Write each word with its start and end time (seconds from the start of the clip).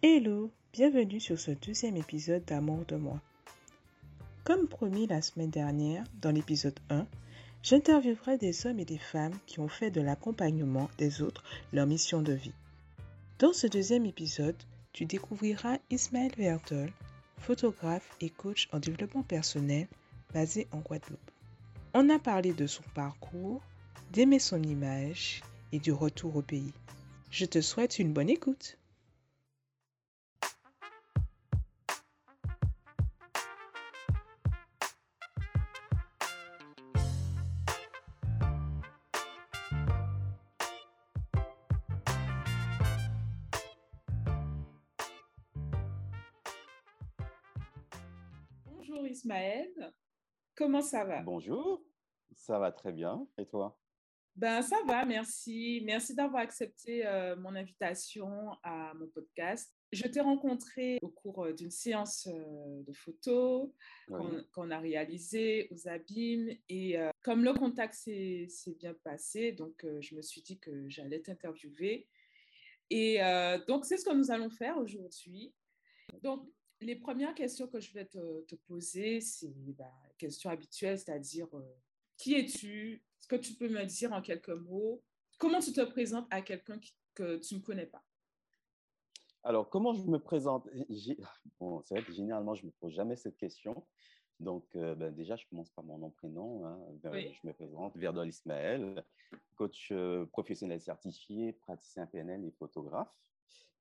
Hello, 0.00 0.52
bienvenue 0.72 1.18
sur 1.18 1.40
ce 1.40 1.50
deuxième 1.50 1.96
épisode 1.96 2.44
d'Amour 2.44 2.84
de 2.86 2.94
moi. 2.94 3.20
Comme 4.44 4.68
promis 4.68 5.08
la 5.08 5.20
semaine 5.20 5.50
dernière, 5.50 6.04
dans 6.22 6.30
l'épisode 6.30 6.78
1, 6.88 7.04
j'interviewerai 7.64 8.38
des 8.38 8.64
hommes 8.64 8.78
et 8.78 8.84
des 8.84 8.96
femmes 8.96 9.36
qui 9.46 9.58
ont 9.58 9.66
fait 9.66 9.90
de 9.90 10.00
l'accompagnement 10.00 10.88
des 10.98 11.20
autres 11.20 11.42
leur 11.72 11.88
mission 11.88 12.22
de 12.22 12.32
vie. 12.32 12.52
Dans 13.40 13.52
ce 13.52 13.66
deuxième 13.66 14.06
épisode, 14.06 14.54
tu 14.92 15.04
découvriras 15.04 15.78
Ismaël 15.90 16.30
Vertol, 16.36 16.92
photographe 17.38 18.08
et 18.20 18.30
coach 18.30 18.68
en 18.72 18.78
développement 18.78 19.24
personnel 19.24 19.88
basé 20.32 20.68
en 20.70 20.78
Guadeloupe. 20.78 21.30
On 21.92 22.08
a 22.08 22.20
parlé 22.20 22.52
de 22.52 22.68
son 22.68 22.84
parcours, 22.94 23.62
d'aimer 24.12 24.38
son 24.38 24.62
image 24.62 25.42
et 25.72 25.80
du 25.80 25.90
retour 25.90 26.36
au 26.36 26.42
pays. 26.42 26.72
Je 27.32 27.46
te 27.46 27.60
souhaite 27.60 27.98
une 27.98 28.12
bonne 28.12 28.30
écoute. 28.30 28.78
Comment 50.68 50.82
ça 50.82 51.02
va? 51.02 51.22
Bonjour, 51.22 51.82
ça 52.34 52.58
va 52.58 52.70
très 52.70 52.92
bien. 52.92 53.26
Et 53.38 53.46
toi? 53.46 53.80
Ben 54.36 54.60
ça 54.60 54.76
va, 54.86 55.06
merci. 55.06 55.80
Merci 55.86 56.14
d'avoir 56.14 56.42
accepté 56.42 57.06
euh, 57.06 57.36
mon 57.36 57.54
invitation 57.56 58.50
à 58.62 58.92
mon 58.92 59.06
podcast. 59.06 59.74
Je 59.92 60.06
t'ai 60.06 60.20
rencontré 60.20 60.98
au 61.00 61.08
cours 61.08 61.46
euh, 61.46 61.54
d'une 61.54 61.70
séance 61.70 62.28
euh, 62.30 62.82
de 62.82 62.92
photos 62.92 63.70
Oui. 64.08 64.46
qu'on 64.52 64.70
a 64.70 64.78
réalisée 64.78 65.68
aux 65.70 65.88
Abîmes 65.88 66.54
et 66.68 66.98
euh, 66.98 67.08
comme 67.22 67.44
le 67.44 67.54
contact 67.54 67.94
s'est 67.94 68.46
bien 68.78 68.92
passé, 69.02 69.52
donc 69.52 69.86
je 70.00 70.14
me 70.14 70.20
suis 70.20 70.42
dit 70.42 70.58
que 70.58 70.86
j'allais 70.90 71.20
t'interviewer. 71.22 72.06
Et 72.90 73.20
donc 73.66 73.86
c'est 73.86 73.96
ce 73.96 74.04
que 74.04 74.14
nous 74.14 74.30
allons 74.30 74.50
faire 74.50 74.76
aujourd'hui. 74.78 75.54
Donc 76.22 76.46
les 76.80 76.96
premières 76.96 77.34
questions 77.34 77.66
que 77.66 77.80
je 77.80 77.92
vais 77.92 78.04
te, 78.04 78.42
te 78.42 78.54
poser, 78.54 79.20
c'est 79.20 79.52
bah, 79.74 79.92
questions 80.16 80.50
habituelles, 80.50 80.98
c'est-à-dire 80.98 81.48
euh, 81.54 81.76
qui 82.16 82.34
es-tu? 82.34 82.94
Est-ce 83.18 83.28
que 83.28 83.36
tu 83.36 83.54
peux 83.54 83.68
me 83.68 83.84
dire 83.84 84.12
en 84.12 84.22
quelques 84.22 84.48
mots 84.48 85.02
comment 85.38 85.60
tu 85.60 85.72
te 85.72 85.80
présentes 85.82 86.26
à 86.30 86.42
quelqu'un 86.42 86.78
que 87.14 87.36
tu 87.36 87.54
ne 87.54 87.60
connais 87.60 87.86
pas? 87.86 88.04
Alors, 89.44 89.68
comment 89.70 89.92
je 89.94 90.02
me 90.06 90.18
présente? 90.18 90.68
Bon, 91.60 91.80
C'est 91.82 91.94
vrai 91.94 92.04
que 92.04 92.12
généralement, 92.12 92.54
je 92.54 92.62
ne 92.62 92.66
me 92.66 92.72
pose 92.72 92.92
jamais 92.92 93.16
cette 93.16 93.36
question. 93.36 93.86
Donc, 94.40 94.64
euh, 94.76 94.94
ben, 94.94 95.12
déjà, 95.12 95.36
je 95.36 95.46
commence 95.46 95.70
par 95.70 95.84
mon 95.84 95.98
nom, 95.98 96.10
prénom. 96.10 96.64
hein. 96.66 96.78
Ben, 97.02 97.12
Oui. 97.12 97.34
Je 97.42 97.46
me 97.46 97.52
présente, 97.52 97.96
Verdol 97.96 98.28
Ismaël, 98.28 99.04
coach 99.56 99.88
euh, 99.90 100.26
professionnel 100.26 100.80
certifié, 100.80 101.52
praticien 101.52 102.06
PNL 102.06 102.44
et 102.44 102.52
photographe. 102.52 103.12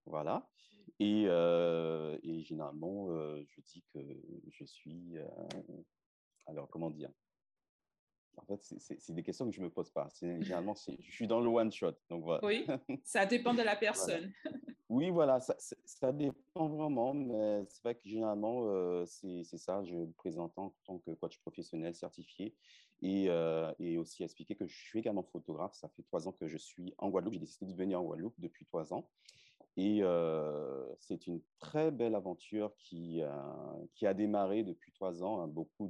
Voilà. 0.07 0.47
Et, 0.99 1.25
euh, 1.27 2.17
et 2.23 2.41
généralement, 2.43 3.11
euh, 3.11 3.43
je 3.47 3.61
dis 3.61 3.83
que 3.93 3.99
je 4.49 4.63
suis. 4.65 5.17
euh, 5.17 5.27
alors, 6.47 6.69
comment 6.69 6.89
dire? 6.89 7.11
En 8.37 8.45
fait, 8.45 8.63
c'est- 8.63 9.11
des 9.11 9.23
questions 9.23 9.49
que 9.49 9.55
je 9.55 9.59
ne 9.59 9.65
me 9.65 9.71
pose 9.71 9.89
pas. 9.91 10.07
Généralement, 10.21 10.75
je 10.75 11.11
suis 11.11 11.27
dans 11.27 11.41
le 11.41 11.49
one 11.49 11.71
shot. 11.71 11.93
Donc, 12.09 12.23
voilà. 12.23 12.41
Oui, 12.45 12.65
ça 13.03 13.25
dépend 13.25 13.53
de 13.53 13.63
la 13.63 13.75
personne. 14.21 14.31
Oui, 14.89 15.09
voilà, 15.09 15.39
ça, 15.41 16.11
dépend 16.13 16.69
vraiment, 16.69 17.13
mais 17.13 17.65
c'est 17.67 17.83
vrai 17.83 17.95
que 17.95 18.07
généralement, 18.07 19.05
c'est 19.05 19.43
ça, 19.43 19.83
je 19.83 19.93
me 19.93 20.09
présente 20.13 20.57
en 20.57 20.73
tant 20.85 20.99
que 20.99 21.11
coach 21.11 21.37
professionnel 21.39 21.93
certifié 21.93 22.55
et, 23.01 23.25
et 23.79 23.97
aussi 23.97 24.23
expliquer 24.23 24.55
que 24.55 24.65
je 24.65 24.77
suis 24.77 24.99
également 24.99 25.23
photographe. 25.23 25.73
Ça 25.73 25.89
fait 25.89 26.03
trois 26.03 26.27
ans 26.27 26.31
que 26.31 26.47
je 26.47 26.57
suis 26.57 26.93
en 26.99 27.09
Guadeloupe, 27.09 27.33
j'ai 27.33 27.39
décidé 27.39 27.65
de 27.65 27.75
venir 27.77 27.99
en 27.99 28.05
Guadeloupe 28.05 28.39
depuis 28.39 28.65
trois 28.65 28.93
ans. 28.93 29.09
Et 29.79 29.99
euh, 30.01 30.91
c'est 30.99 31.27
une 31.27 31.41
très 31.59 31.91
belle 31.91 32.15
aventure 32.15 32.75
qui, 32.77 33.21
euh, 33.21 33.29
qui 33.93 34.07
a 34.07 34.15
démarré 34.15 34.63
depuis 34.63 34.91
trois 34.91 35.23
ans, 35.23 35.39
hein, 35.39 35.47
beaucoup 35.47 35.87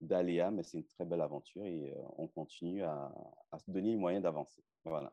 d'aléas, 0.00 0.52
mais 0.52 0.62
c'est 0.62 0.78
une 0.78 0.86
très 0.86 1.04
belle 1.04 1.20
aventure 1.20 1.64
et 1.64 1.92
euh, 1.92 2.00
on 2.16 2.28
continue 2.28 2.84
à, 2.84 3.12
à 3.50 3.58
se 3.58 3.70
donner 3.72 3.90
les 3.90 3.96
moyens 3.96 4.22
d'avancer. 4.22 4.62
Voilà. 4.84 5.12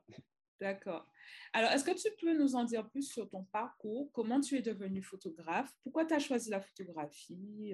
D'accord. 0.62 1.08
Alors, 1.54 1.72
est-ce 1.72 1.84
que 1.84 1.96
tu 1.98 2.10
peux 2.20 2.38
nous 2.38 2.56
en 2.56 2.64
dire 2.64 2.88
plus 2.90 3.10
sur 3.10 3.28
ton 3.28 3.46
parcours? 3.46 4.12
Comment 4.12 4.40
tu 4.40 4.56
es 4.58 4.62
devenu 4.62 5.02
photographe? 5.02 5.74
Pourquoi 5.82 6.06
tu 6.06 6.14
as 6.14 6.20
choisi 6.20 6.50
la 6.52 6.60
photographie 6.60 7.74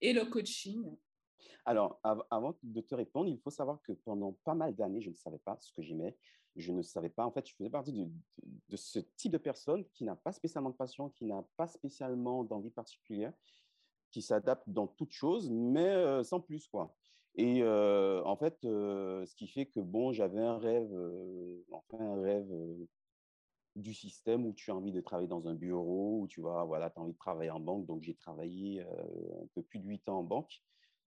et 0.00 0.12
le 0.12 0.24
coaching? 0.26 0.96
Alors, 1.64 2.00
av- 2.02 2.24
avant 2.30 2.58
de 2.62 2.80
te 2.80 2.94
répondre, 2.94 3.28
il 3.28 3.38
faut 3.38 3.50
savoir 3.50 3.80
que 3.82 3.92
pendant 3.92 4.32
pas 4.44 4.54
mal 4.54 4.74
d'années, 4.74 5.00
je 5.00 5.10
ne 5.10 5.14
savais 5.14 5.38
pas 5.38 5.56
ce 5.60 5.72
que 5.72 5.80
j'aimais. 5.80 6.16
Je 6.58 6.72
ne 6.72 6.82
savais 6.82 7.08
pas, 7.08 7.24
en 7.24 7.30
fait, 7.30 7.46
je 7.46 7.54
faisais 7.54 7.70
partie 7.70 7.92
de, 7.92 8.76
ce 8.76 8.98
type 9.16 9.32
de 9.32 9.38
personne 9.38 9.84
qui 9.94 10.04
n'a 10.04 10.16
pas 10.16 10.32
spécialement 10.32 10.70
de 10.70 10.76
passion, 10.76 11.08
qui 11.10 11.24
n'a 11.24 11.44
pas 11.56 11.66
spécialement 11.66 12.44
d'envie 12.44 12.70
particulière, 12.70 13.32
qui 14.10 14.20
s'adapte 14.22 14.68
dans 14.68 14.86
toute 14.86 15.12
chose, 15.12 15.50
mais 15.50 15.88
euh, 15.88 16.22
sans 16.22 16.40
plus, 16.40 16.66
quoi. 16.68 16.94
Et 17.36 17.62
euh, 17.62 18.22
en 18.24 18.36
fait, 18.36 18.58
euh, 18.64 19.24
ce 19.24 19.34
qui 19.34 19.46
fait 19.46 19.66
que, 19.66 19.80
bon, 19.80 20.12
j'avais 20.12 20.40
un 20.40 20.58
rêve, 20.58 20.92
un 21.92 22.20
rêve 22.20 22.52
du 23.76 23.94
système 23.94 24.44
où 24.44 24.52
tu 24.52 24.70
as 24.70 24.76
envie 24.76 24.92
de 24.92 25.00
travailler 25.00 25.28
dans 25.28 25.46
un 25.46 25.54
bureau, 25.54 26.22
où 26.22 26.26
tu 26.26 26.40
vas, 26.40 26.64
voilà, 26.64 26.90
tu 26.90 26.98
as 26.98 27.02
envie 27.02 27.12
de 27.12 27.18
travailler 27.18 27.50
en 27.50 27.60
banque. 27.60 27.86
Donc, 27.86 28.02
j'ai 28.02 28.14
travaillé 28.14 28.82
un 28.82 29.46
peu 29.54 29.62
plus 29.62 29.78
de 29.78 29.86
huit 29.86 30.08
ans 30.08 30.18
en 30.18 30.24
banque 30.24 30.60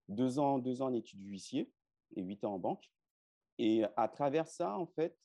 deux 0.08 0.38
ans, 0.38 0.58
deux 0.58 0.82
ans 0.82 0.86
en 0.86 0.94
études 0.94 1.20
d'huissier 1.20 1.70
et 2.16 2.22
huit 2.22 2.44
ans 2.44 2.54
en 2.54 2.58
banque. 2.58 2.90
Et 3.58 3.84
à 3.96 4.08
travers 4.08 4.48
ça, 4.48 4.76
en 4.78 4.86
fait, 4.86 5.16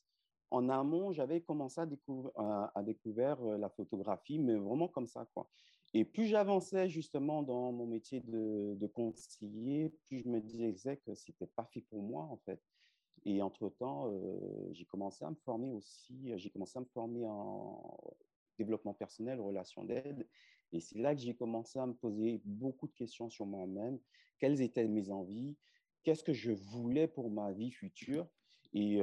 en 0.50 0.68
amont, 0.68 1.12
j'avais 1.12 1.40
commencé 1.40 1.80
à, 1.80 1.86
découvrir, 1.86 3.40
euh, 3.46 3.58
la 3.58 3.68
photographie, 3.68 4.38
mais 4.38 4.56
vraiment 4.56 4.88
comme 4.88 5.06
ça, 5.06 5.26
quoi. 5.34 5.48
Et 5.94 6.04
plus 6.04 6.26
j'avançais 6.26 6.88
justement 6.88 7.42
dans 7.42 7.72
mon 7.72 7.86
métier 7.86 8.20
de, 8.20 8.86
conseiller, 8.88 9.90
plus 10.06 10.20
je 10.20 10.28
me 10.28 10.40
disais 10.40 10.74
que 10.98 11.14
c'était 11.14 11.46
pas 11.46 11.64
fait 11.72 11.80
pour 11.80 12.02
moi, 12.02 12.22
en 12.24 12.36
fait. 12.38 12.60
Et 13.24 13.42
entre-temps, 13.42 14.10
euh, 14.12 14.68
j'ai 14.72 14.84
commencé 14.84 15.24
à 15.24 15.30
me 15.30 15.36
former 15.36 15.70
aussi, 15.72 16.32
j'ai 16.36 16.50
commencé 16.50 16.78
à 16.78 16.80
me 16.80 16.86
former 16.86 17.26
en 17.26 17.98
développement 18.58 18.94
personnel, 18.94 19.40
relations 19.40 19.84
d'aide. 19.84 20.26
Et 20.72 20.80
c'est 20.80 20.98
là 20.98 21.14
que 21.14 21.20
j'ai 21.20 21.34
commencé 21.34 21.78
à 21.78 21.86
me 21.86 21.94
poser 21.94 22.40
beaucoup 22.44 22.86
de 22.86 22.92
questions 22.92 23.30
sur 23.30 23.46
moi-même. 23.46 23.98
Quelles 24.38 24.60
étaient 24.60 24.86
mes 24.86 25.10
envies? 25.10 25.56
Qu'est-ce 26.04 26.22
que 26.22 26.32
je 26.32 26.52
voulais 26.52 27.08
pour 27.08 27.30
ma 27.30 27.52
vie 27.52 27.70
future? 27.70 28.26
Et 28.74 29.00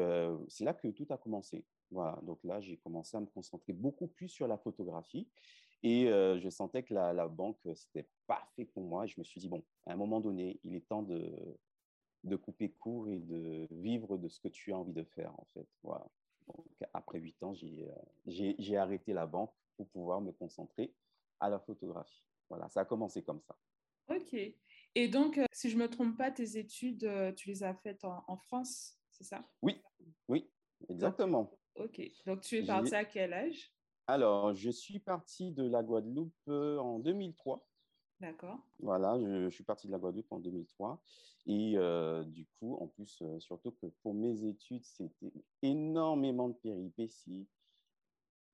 c'est 0.48 0.66
là 0.66 0.74
que 0.74 0.88
tout 0.90 1.08
a 1.10 1.18
commencé. 1.18 1.66
Voilà, 1.92 2.20
donc 2.24 2.40
là, 2.44 2.60
j'ai 2.62 2.78
commencé 2.78 3.16
à 3.16 3.20
me 3.20 3.26
concentrer 3.28 3.74
beaucoup 3.74 4.08
plus 4.08 4.28
sur 4.28 4.48
la 4.48 4.58
photographie. 4.58 5.28
Et 5.84 6.06
je 6.08 6.50
sentais 6.50 6.84
que 6.84 6.94
la, 6.94 7.14
la 7.14 7.28
banque, 7.28 7.60
c'était 7.76 8.08
pas 8.28 8.48
fait 8.56 8.66
pour 8.66 8.84
moi. 8.84 9.06
Et 9.06 9.08
je 9.08 9.20
me 9.20 9.24
suis 9.24 9.40
dit, 9.40 9.50
bon, 9.50 9.64
à 9.86 9.94
un 9.94 9.96
moment 9.96 10.20
donné, 10.20 10.60
il 10.64 10.76
est 10.76 10.88
temps 10.88 11.04
de, 11.04 11.32
de 12.26 12.36
couper 12.36 12.70
court 12.70 13.08
et 13.08 13.20
de 13.20 13.68
vivre 13.72 14.18
de 14.18 14.28
ce 14.28 14.40
que 14.40 14.48
tu 14.48 14.74
as 14.74 14.78
envie 14.78 14.94
de 14.94 15.04
faire, 15.04 15.32
en 15.40 15.46
fait. 15.54 15.68
Voilà. 15.84 16.08
Après 16.94 17.20
huit 17.20 17.42
ans, 17.44 17.54
j'ai, 17.54 17.88
euh, 17.88 18.80
arrêté 18.80 19.14
la 19.14 19.26
banque 19.26 19.54
pour 19.78 19.88
pouvoir 19.90 20.22
me 20.22 20.32
concentrer 20.32 20.94
à 21.40 21.50
la 21.50 21.60
photographie. 21.60 22.24
Voilà, 22.50 22.70
ça 22.70 22.82
a 22.82 22.86
commencé 22.86 23.24
comme 23.24 23.42
ça. 23.42 23.56
Ok. 24.10 24.36
Et 24.96 25.08
donc, 25.08 25.40
si 25.52 25.70
je 25.70 25.78
ne 25.78 25.84
me 25.84 25.90
trompe 25.90 26.18
pas, 26.18 26.32
tes 26.32 26.58
études, 26.58 27.10
tu 27.36 27.50
les 27.50 27.64
as 27.64 27.74
faites 27.74 28.06
en 28.06 28.38
France, 28.38 28.98
c'est 29.18 29.24
ça? 29.24 29.44
Oui, 29.62 29.82
oui, 30.28 30.50
exactement. 30.90 31.52
Ok. 31.76 32.02
Donc, 32.26 32.42
tu 32.42 32.58
es 32.58 32.66
parti 32.66 32.96
à 32.96 33.06
quel 33.06 33.34
âge? 33.34 33.72
Alors, 34.08 34.54
je 34.54 34.70
suis 34.70 35.00
parti 35.00 35.52
de 35.52 35.64
la 35.64 35.84
Guadeloupe 35.84 36.34
euh, 36.48 36.78
en 36.78 37.00
2003. 37.00 37.68
D'accord. 38.20 38.60
Voilà, 38.80 39.20
je, 39.20 39.46
je 39.46 39.50
suis 39.50 39.64
parti 39.64 39.88
de 39.88 39.92
la 39.92 40.00
Guadeloupe 40.00 40.32
en 40.32 40.40
2003. 40.40 41.02
Et 41.48 41.74
euh, 41.78 42.24
du 42.24 42.48
coup, 42.60 42.76
en 42.76 42.88
plus, 42.88 43.22
euh, 43.22 43.40
surtout 43.40 43.72
que 43.72 43.88
pour 44.04 44.14
mes 44.14 44.46
études, 44.46 44.84
c'était 44.84 45.34
énormément 45.62 46.50
de 46.50 46.56
péripéties 46.56 47.48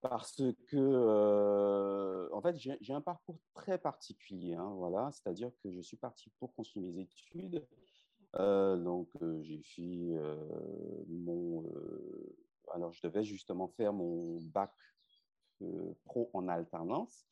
parce 0.02 0.42
que, 0.68 0.78
euh, 0.78 2.28
en 2.34 2.42
fait, 2.42 2.56
j'ai 2.58 2.76
j'ai 2.82 2.94
un 2.94 3.02
parcours 3.02 3.40
très 3.54 3.78
particulier. 3.78 4.56
hein, 4.56 4.74
voilà, 4.76 5.12
c'est-à-dire 5.12 5.52
que 5.64 5.72
je 5.72 5.80
suis 5.82 5.98
parti 5.98 6.32
pour 6.40 6.56
continuer 6.56 6.92
mes 6.92 7.04
études. 7.04 7.68
Euh, 8.40 8.78
donc, 8.78 9.10
euh, 9.22 9.42
j'ai 9.44 9.62
fait 9.62 10.14
euh, 10.14 10.36
mon. 11.08 11.66
alors, 12.74 12.94
je 12.94 13.02
devais 13.04 13.24
justement 13.24 13.68
faire 13.68 13.94
mon 13.94 14.40
bac 14.42 14.72
pro 16.06 16.30
en 16.34 16.48
alternance. 16.48 17.28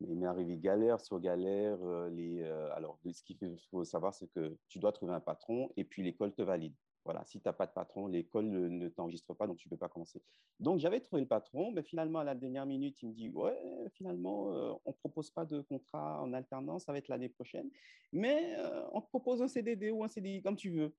Mais 0.00 0.08
il 0.08 0.18
m'est 0.18 0.26
arrivé 0.26 0.58
galère 0.58 1.00
sur 1.00 1.20
galère. 1.20 1.78
les, 2.10 2.42
alors, 2.74 2.98
ce 3.04 3.22
qu'il 3.22 3.38
faut 3.70 3.84
savoir, 3.84 4.14
c'est 4.14 4.28
que 4.28 4.56
tu 4.68 4.78
dois 4.78 4.92
trouver 4.92 5.14
un 5.14 5.20
patron 5.20 5.70
et 5.76 5.84
puis 5.84 6.02
l'école 6.02 6.34
te 6.34 6.42
valide. 6.42 6.74
Voilà, 7.06 7.24
si 7.24 7.40
tu 7.40 7.46
n'as 7.46 7.52
pas 7.52 7.66
de 7.66 7.72
patron, 7.72 8.08
l'école 8.08 8.46
ne, 8.46 8.88
t'enregistre 8.88 9.32
pas, 9.32 9.46
donc 9.46 9.58
tu 9.58 9.68
ne 9.68 9.70
peux 9.70 9.76
pas 9.76 9.88
commencer. 9.88 10.20
Donc, 10.58 10.80
j'avais 10.80 10.98
trouvé 10.98 11.22
le 11.22 11.28
patron, 11.28 11.70
mais 11.70 11.84
finalement, 11.84 12.18
à 12.18 12.24
la 12.24 12.34
dernière 12.34 12.66
minute, 12.66 13.00
il 13.00 13.10
me 13.10 13.14
dit 13.14 13.30
Ouais, 13.30 13.56
finalement, 13.92 14.52
euh, 14.52 14.72
on 14.84 14.90
ne 14.90 14.96
propose 14.96 15.30
pas 15.30 15.44
de 15.44 15.60
contrat 15.60 16.20
en 16.20 16.32
alternance, 16.32 16.86
ça 16.86 16.92
va 16.92 16.98
être 16.98 17.06
l'année 17.06 17.28
prochaine, 17.28 17.70
mais 18.12 18.56
euh, 18.58 18.82
on 18.92 19.00
te 19.00 19.06
propose 19.06 19.40
un 19.40 19.46
CDD 19.46 19.92
ou 19.92 20.02
un 20.02 20.08
CDI 20.08 20.42
comme 20.42 20.56
tu 20.56 20.70
veux. 20.70 20.92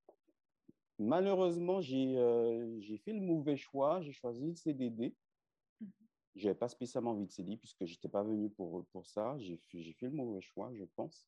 Malheureusement, 0.98 1.82
euh, 1.84 2.80
j'ai 2.80 2.98
fait 3.00 3.12
le 3.12 3.20
mauvais 3.20 3.58
choix, 3.58 4.00
j'ai 4.00 4.14
choisi 4.14 4.48
le 4.48 4.56
CDD. 4.56 5.14
Mhm. 5.82 5.90
Je 6.38 6.46
n'avais 6.46 6.58
pas 6.58 6.70
spécialement 6.70 7.12
envie 7.12 7.26
de 7.26 7.32
CDI 7.32 7.58
puisque 7.58 7.84
je 7.84 7.92
n'étais 7.92 8.08
pas 8.08 8.24
venu 8.24 8.50
pour, 8.50 8.86
pour 8.94 9.06
ça. 9.06 9.38
J'ai 9.40 9.58
fait 9.58 10.06
le 10.06 10.12
mauvais 10.12 10.40
choix, 10.40 10.72
je 10.74 10.86
pense. 10.96 11.28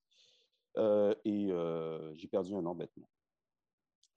et 1.25 1.49
j'ai 2.13 2.27
perdu 2.29 2.55
un 2.55 2.65
embêtement. 2.65 3.09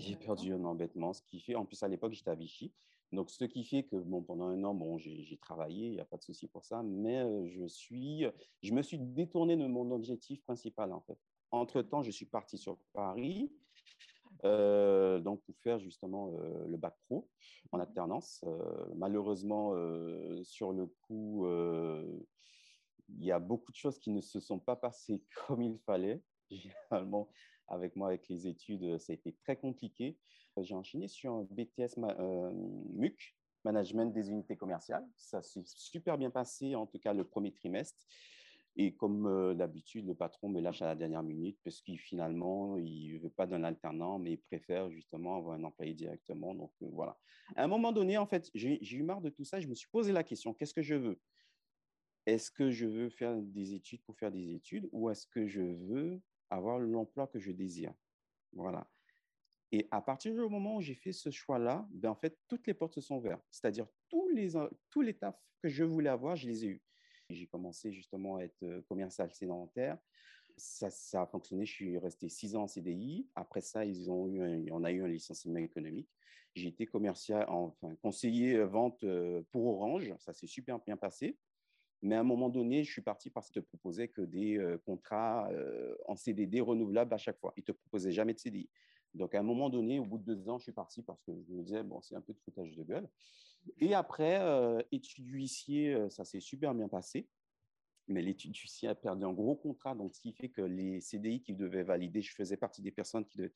J'ai 0.03 0.17
perdu 0.17 0.53
un 0.53 0.65
embêtement, 0.65 1.13
ce 1.13 1.23
qui 1.23 1.41
fait, 1.41 1.55
en 1.55 1.65
plus 1.65 1.81
à 1.83 1.89
l'époque 1.89 2.13
j'étais 2.13 2.31
à 2.31 2.35
Vichy, 2.35 2.73
donc 3.13 3.31
ce 3.31 3.45
qui 3.45 3.63
fait 3.63 3.85
que 3.85 3.97
bon, 3.97 4.23
pendant 4.23 4.47
un 4.49 4.65
an, 4.65 4.75
bon, 4.75 4.99
j'ai 4.99 5.37
travaillé, 5.37 5.87
il 5.87 5.93
n'y 5.93 6.01
a 6.01 6.05
pas 6.05 6.17
de 6.17 6.23
souci 6.23 6.49
pour 6.49 6.65
ça, 6.65 6.83
mais 6.83 7.19
euh, 7.19 7.47
je, 7.47 7.67
suis, 7.67 8.25
je 8.63 8.73
me 8.73 8.83
suis 8.83 8.99
détourné 8.99 9.57
de 9.57 9.67
mon 9.67 9.91
objectif 9.93 10.43
principal 10.43 10.93
en 10.93 11.03
fait. 11.03 11.19
Entre-temps, 11.51 12.03
je 12.03 12.11
suis 12.11 12.27
parti 12.27 12.59
sur 12.59 12.79
Paris, 12.95 13.53
euh, 14.45 15.21
donc 15.21 15.43
pour 15.43 15.57
faire 15.59 15.79
justement 15.79 16.33
euh, 16.35 16.67
le 16.67 16.77
bac 16.79 16.97
pro 17.07 17.29
en 17.71 17.79
alternance. 17.79 18.45
malheureusement, 18.97 19.73
sur 20.43 20.73
le 20.73 20.87
coup, 20.87 21.47
il 23.09 23.25
y 23.25 23.31
a 23.31 23.39
beaucoup 23.39 23.71
de 23.71 23.77
choses 23.77 23.99
qui 23.99 24.11
ne 24.11 24.21
se 24.21 24.41
sont 24.41 24.59
pas 24.59 24.77
passées 24.77 25.23
comme 25.47 25.63
il 25.63 25.79
fallait. 25.79 26.23
Généralement, 26.51 27.29
avec 27.69 27.97
moi, 27.97 28.09
avec 28.09 28.29
les 28.29 28.47
études, 28.47 28.99
ça 28.99 29.13
a 29.13 29.15
été 29.15 29.33
très 29.45 29.57
compliqué. 29.57 30.17
J'ai 30.59 30.75
enchaîné 30.75 31.09
sur 31.09 31.33
un 31.33 31.47
BTS 31.51 31.99
euh, 31.99 32.51
MUC, 32.91 33.37
Management 33.65 34.13
des 34.13 34.31
unités 34.31 34.57
commerciales. 34.57 35.07
Ça 35.17 35.43
s'est 35.43 35.63
super 35.65 36.19
bien 36.19 36.31
passé, 36.31 36.75
en 36.75 36.87
tout 36.87 36.99
cas 36.99 37.13
le 37.15 37.25
premier 37.25 37.53
trimestre. 37.53 38.05
Et 38.77 38.95
comme 38.95 39.27
euh, 39.27 39.55
d'habitude, 39.55 40.07
le 40.07 40.15
patron 40.15 40.49
me 40.49 40.61
lâche 40.61 40.81
à 40.81 40.87
la 40.87 40.95
dernière 40.95 41.23
minute 41.23 41.59
parce 41.63 41.83
qu'il 41.83 41.99
finalement, 41.99 42.79
il 42.79 43.15
ne 43.15 43.19
veut 43.19 43.31
pas 43.31 43.47
d'un 43.47 43.65
alternant, 43.65 44.19
mais 44.19 44.33
il 44.33 44.39
préfère 44.39 44.91
justement 44.91 45.37
avoir 45.37 45.59
un 45.59 45.65
employé 45.65 45.95
directement. 45.95 46.55
Donc 46.55 46.73
euh, 46.83 46.89
voilà. 46.91 47.19
À 47.55 47.65
un 47.65 47.69
moment 47.69 47.93
donné, 47.93 48.17
en 48.17 48.27
fait, 48.27 48.51
j'ai 48.55 48.81
eu 48.83 49.03
marre 49.03 49.21
de 49.21 49.31
tout 49.31 49.45
ça. 49.45 49.61
Je 49.61 49.69
me 49.69 49.75
suis 49.75 49.89
posé 49.89 50.13
la 50.13 50.25
question, 50.25 50.55
qu'est-ce 50.55 50.75
que 50.75 50.83
je 50.83 50.95
veux? 50.95 51.21
Est-ce 52.25 52.51
que 52.51 52.71
je 52.71 52.87
veux 52.87 53.11
faire 53.11 53.37
des 53.37 53.75
études 53.75 54.03
pour 54.05 54.17
faire 54.17 54.31
des 54.31 54.55
études 54.55 54.89
ou 54.93 55.11
est-ce 55.11 55.27
que 55.27 55.47
je 55.47 55.63
veux 55.63 56.23
avoir 56.53 56.79
l'emploi 56.79 57.27
que 57.27 57.39
je 57.39 57.51
désire. 57.51 57.95
Voilà. 58.53 58.87
Et 59.73 59.89
à 59.91 60.03
partir 60.03 60.35
du 60.35 60.41
moment 60.41 60.77
où 60.77 60.81
j'ai 60.83 60.95
fait 60.95 61.13
ce 61.13 61.31
choix-là, 61.31 61.89
ben 61.91 62.11
en 62.11 62.15
fait, 62.15 62.39
toutes 62.47 62.67
les 62.67 62.75
portes 62.75 62.95
se 62.95 63.01
sont 63.01 63.17
ouvertes. 63.17 63.45
C'est-à-dire 63.51 63.87
tous 64.09 64.29
les, 64.29 64.53
tous 64.91 65.01
les 65.01 65.15
tafs 65.15 65.41
que 65.63 65.69
je 65.69 65.83
voulais 65.83 66.11
avoir, 66.11 66.37
je 66.37 66.47
les 66.47 66.65
ai 66.65 66.69
eus. 66.69 66.83
J'ai 67.31 67.47
commencé 67.47 67.91
justement 67.93 68.37
à 68.37 68.43
être 68.43 68.63
euh, 68.65 68.83
commercial 68.83 69.33
sédentaire. 69.33 69.97
Ça, 70.59 70.91
ça, 70.91 71.23
a 71.23 71.27
fonctionné. 71.27 71.65
Je 71.65 71.73
suis 71.73 71.99
resté 71.99 72.29
six 72.29 72.55
ans 72.55 72.65
en 72.65 72.69
CDI. 72.69 73.27
Après 73.35 73.63
ça, 73.63 73.87
ils 73.87 74.11
ont 74.11 74.29
eu 74.29 74.71
on 74.71 74.85
a 74.85 74.93
eu 74.93 75.03
un 75.03 75.09
licenciement 75.09 75.59
économique. 75.59 76.11
J'ai 76.55 76.69
été 76.69 76.87
commercial, 76.87 77.47
enfin 77.49 77.95
conseiller 78.03 78.57
euh, 78.57 78.67
vente 78.67 79.03
euh, 79.05 79.43
pour 79.51 79.67
Orange. 79.67 80.13
Ça 80.19 80.35
s'est 80.35 80.47
super 80.47 80.79
bien 80.81 80.99
passé. 80.99 81.39
Mais 82.03 82.17
à 82.17 82.21
un 82.21 82.25
moment 82.25 82.49
donné, 82.49 82.83
je 82.83 82.91
suis 82.91 83.03
parti 83.03 83.31
parce 83.31 83.51
qu'ils 83.51 83.63
te 83.63 83.69
proposaient 83.69 84.09
que 84.09 84.23
des 84.23 84.77
contrats 84.85 85.49
en 86.07 86.17
CDD 86.17 86.61
renouvelables 86.61 87.15
à 87.15 87.19
chaque 87.19 87.39
fois. 87.39 87.53
Ils 87.57 87.61
ne 87.61 87.67
te 87.67 87.73
proposaient 87.73 88.11
jamais 88.11 88.35
de 88.35 88.41
CDI. 88.41 88.69
Donc, 89.15 89.35
à 89.35 89.41
un 89.41 89.45
moment 89.45 89.71
donné, 89.71 89.99
au 89.99 90.05
bout 90.05 90.19
de 90.19 90.35
deux 90.35 90.49
ans, 90.49 90.59
je 90.59 90.65
suis 90.65 90.73
parti 90.73 91.03
parce 91.03 91.23
que 91.23 91.33
je 91.33 91.53
me 91.53 91.63
disais, 91.63 91.83
bon, 91.83 92.01
c'est 92.01 92.17
un 92.17 92.21
peu 92.21 92.33
de 92.33 92.39
foutage 92.41 92.75
de 92.75 92.83
gueule. 92.83 93.09
Et 93.79 93.95
après, 93.95 94.41
euh, 94.41 94.83
études 94.91 95.29
huissier, 95.29 96.09
ça 96.11 96.25
s'est 96.25 96.41
super 96.41 96.75
bien 96.75 96.89
passé. 96.89 97.29
Mais 98.09 98.21
l'étude 98.21 98.53
d'huissier 98.53 98.89
a 98.89 98.95
perdu 98.95 99.25
un 99.25 99.33
gros 99.33 99.55
contrat. 99.55 99.95
Donc, 99.95 100.15
ce 100.15 100.21
qui 100.21 100.33
fait 100.33 100.49
que 100.49 100.63
les 100.63 101.01
CDI 101.01 101.41
qui 101.41 101.55
devaient 101.55 101.85
valider, 101.85 102.21
je 102.21 102.35
faisais 102.35 102.57
partie 102.57 102.83
des 102.83 102.91
personnes 102.91 103.25
qui 103.25 103.39
devaient 103.39 103.53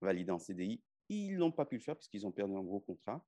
valider 0.00 0.32
en 0.32 0.38
CDI, 0.38 0.82
ils 1.08 1.36
n'ont 1.36 1.52
pas 1.52 1.64
pu 1.64 1.76
le 1.76 1.82
faire 1.82 1.96
puisqu'ils 1.96 2.26
ont 2.26 2.32
perdu 2.32 2.54
un 2.56 2.62
gros 2.62 2.80
contrat. 2.80 3.24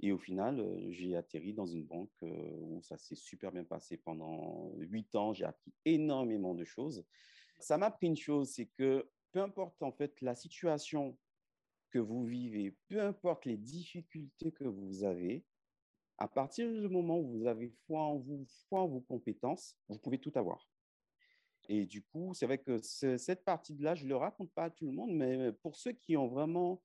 Et 0.00 0.12
au 0.12 0.18
final, 0.18 0.60
euh, 0.60 0.90
j'ai 0.90 1.16
atterri 1.16 1.52
dans 1.52 1.66
une 1.66 1.84
banque 1.84 2.10
euh, 2.22 2.56
où 2.60 2.82
ça 2.82 2.96
s'est 2.96 3.14
super 3.14 3.52
bien 3.52 3.64
passé 3.64 3.96
pendant 3.98 4.72
huit 4.78 5.14
ans. 5.14 5.32
J'ai 5.32 5.44
appris 5.44 5.72
énormément 5.84 6.54
de 6.54 6.64
choses. 6.64 7.04
Ça 7.58 7.78
m'a 7.78 7.86
appris 7.86 8.08
une 8.08 8.16
chose, 8.16 8.50
c'est 8.50 8.66
que 8.66 9.08
peu 9.32 9.40
importe 9.40 9.82
en 9.82 9.92
fait 9.92 10.20
la 10.20 10.34
situation 10.34 11.16
que 11.90 11.98
vous 11.98 12.24
vivez, 12.24 12.76
peu 12.88 13.00
importe 13.00 13.44
les 13.44 13.56
difficultés 13.56 14.52
que 14.52 14.64
vous 14.64 15.04
avez, 15.04 15.44
à 16.18 16.28
partir 16.28 16.70
du 16.70 16.88
moment 16.88 17.18
où 17.18 17.38
vous 17.38 17.46
avez 17.46 17.70
foi 17.86 18.00
en 18.00 18.18
vous, 18.18 18.46
foi 18.68 18.82
en 18.82 18.88
vos 18.88 19.00
compétences, 19.00 19.76
vous 19.88 19.98
pouvez 19.98 20.18
tout 20.18 20.32
avoir. 20.34 20.68
Et 21.68 21.86
du 21.86 22.02
coup, 22.02 22.34
c'est 22.34 22.46
vrai 22.46 22.58
que 22.58 22.78
cette 22.78 23.44
partie-là, 23.44 23.94
je 23.94 24.04
ne 24.04 24.08
le 24.08 24.16
raconte 24.16 24.52
pas 24.52 24.64
à 24.64 24.70
tout 24.70 24.86
le 24.86 24.92
monde, 24.92 25.12
mais 25.12 25.52
pour 25.52 25.76
ceux 25.76 25.92
qui 25.92 26.16
ont 26.16 26.28
vraiment 26.28 26.82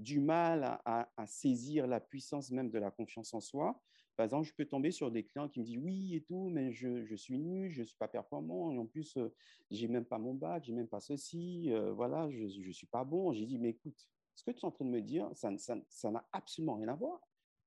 du 0.00 0.18
mal 0.18 0.80
à, 0.86 1.26
saisir 1.26 1.86
la 1.86 2.00
puissance 2.00 2.50
même 2.50 2.70
de 2.70 2.78
la 2.78 2.90
confiance 2.90 3.34
en 3.34 3.40
soi. 3.40 3.78
Par 4.16 4.24
exemple, 4.24 4.48
je 4.48 4.54
peux 4.54 4.64
tomber 4.64 4.90
sur 4.90 5.10
des 5.10 5.24
clients 5.24 5.48
qui 5.48 5.60
me 5.60 5.64
disent 5.64 5.78
oui 5.78 6.14
et 6.14 6.22
tout, 6.22 6.48
mais 6.50 6.72
je, 6.72 7.14
suis 7.16 7.38
nul, 7.38 7.70
je 7.70 7.82
ne 7.82 7.86
suis 7.86 7.96
pas 7.96 8.08
performant, 8.08 8.72
et 8.72 8.78
en 8.78 8.86
plus, 8.86 9.12
je 9.14 9.20
euh, 9.20 9.34
j'ai 9.70 9.88
même 9.88 10.04
pas 10.04 10.18
mon 10.18 10.34
bac, 10.34 10.64
j'ai 10.64 10.72
même 10.72 10.88
pas 10.88 11.00
ceci, 11.00 11.70
euh, 11.70 11.92
voilà, 11.92 12.30
je 12.30 12.44
ne 12.44 12.72
suis 12.72 12.86
pas 12.86 13.04
bon. 13.04 13.32
J'ai 13.32 13.46
dit, 13.46 13.58
mais 13.58 13.70
écoute, 13.70 14.08
ce 14.34 14.42
que 14.42 14.50
tu 14.50 14.60
es 14.60 14.64
en 14.64 14.70
train 14.70 14.86
de 14.86 14.90
me 14.90 15.02
dire, 15.02 15.30
ça 15.34 15.50
n'a 15.50 15.58
ça, 15.58 16.26
absolument 16.32 16.76
rien 16.76 16.88
à 16.88 16.94
voir. 16.94 17.20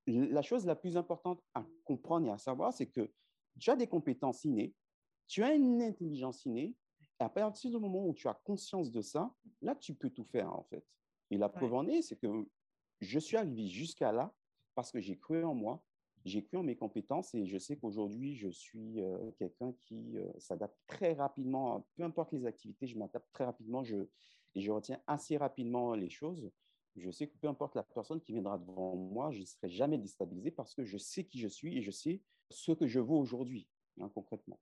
La 0.06 0.42
chose 0.42 0.66
la 0.66 0.76
plus 0.76 0.96
importante 0.96 1.40
à 1.54 1.64
comprendre 1.84 2.26
et 2.26 2.30
à 2.30 2.38
savoir, 2.38 2.72
c'est 2.72 2.88
que 2.88 3.10
tu 3.60 3.70
as 3.70 3.76
des 3.76 3.86
compétences 3.86 4.44
innées, 4.44 4.74
tu 5.28 5.42
as 5.42 5.54
une 5.54 5.82
intelligence 5.82 6.44
innée, 6.44 6.74
et 7.20 7.24
à 7.24 7.28
partir 7.28 7.70
du 7.70 7.78
moment 7.78 8.06
où 8.06 8.12
tu 8.12 8.28
as 8.28 8.34
conscience 8.34 8.90
de 8.90 9.02
ça, 9.02 9.32
là, 9.62 9.76
tu 9.76 9.94
peux 9.94 10.10
tout 10.10 10.24
faire, 10.24 10.52
en 10.52 10.64
fait. 10.64 10.84
Et 11.34 11.36
la 11.36 11.48
preuve 11.48 11.74
en 11.74 11.88
est, 11.88 12.00
c'est 12.00 12.14
que 12.14 12.28
je 13.00 13.18
suis 13.18 13.36
arrivé 13.36 13.66
jusqu'à 13.66 14.12
là 14.12 14.32
parce 14.76 14.92
que 14.92 15.00
j'ai 15.00 15.18
cru 15.18 15.42
en 15.42 15.52
moi, 15.52 15.84
j'ai 16.24 16.44
cru 16.44 16.58
en 16.58 16.62
mes 16.62 16.76
compétences 16.76 17.34
et 17.34 17.44
je 17.44 17.58
sais 17.58 17.76
qu'aujourd'hui, 17.76 18.36
je 18.36 18.48
suis 18.48 19.00
euh, 19.00 19.32
quelqu'un 19.36 19.72
qui 19.80 20.16
euh, 20.16 20.30
s'adapte 20.38 20.78
très 20.86 21.12
rapidement, 21.12 21.84
peu 21.96 22.04
importe 22.04 22.30
les 22.30 22.46
activités, 22.46 22.86
je 22.86 22.96
m'adapte 22.96 23.26
très 23.32 23.44
rapidement 23.44 23.82
je, 23.82 23.96
et 24.54 24.60
je 24.60 24.70
retiens 24.70 25.02
assez 25.08 25.36
rapidement 25.36 25.96
les 25.96 26.08
choses. 26.08 26.52
Je 26.94 27.10
sais 27.10 27.26
que 27.26 27.36
peu 27.36 27.48
importe 27.48 27.74
la 27.74 27.82
personne 27.82 28.20
qui 28.20 28.30
viendra 28.30 28.56
devant 28.56 28.94
moi, 28.94 29.32
je 29.32 29.40
ne 29.40 29.44
serai 29.44 29.68
jamais 29.68 29.98
déstabilisé 29.98 30.52
parce 30.52 30.72
que 30.72 30.84
je 30.84 30.98
sais 30.98 31.24
qui 31.24 31.40
je 31.40 31.48
suis 31.48 31.76
et 31.76 31.82
je 31.82 31.90
sais 31.90 32.22
ce 32.48 32.70
que 32.70 32.86
je 32.86 33.00
vaux 33.00 33.18
aujourd'hui, 33.18 33.66
hein, 33.98 34.08
concrètement. 34.14 34.60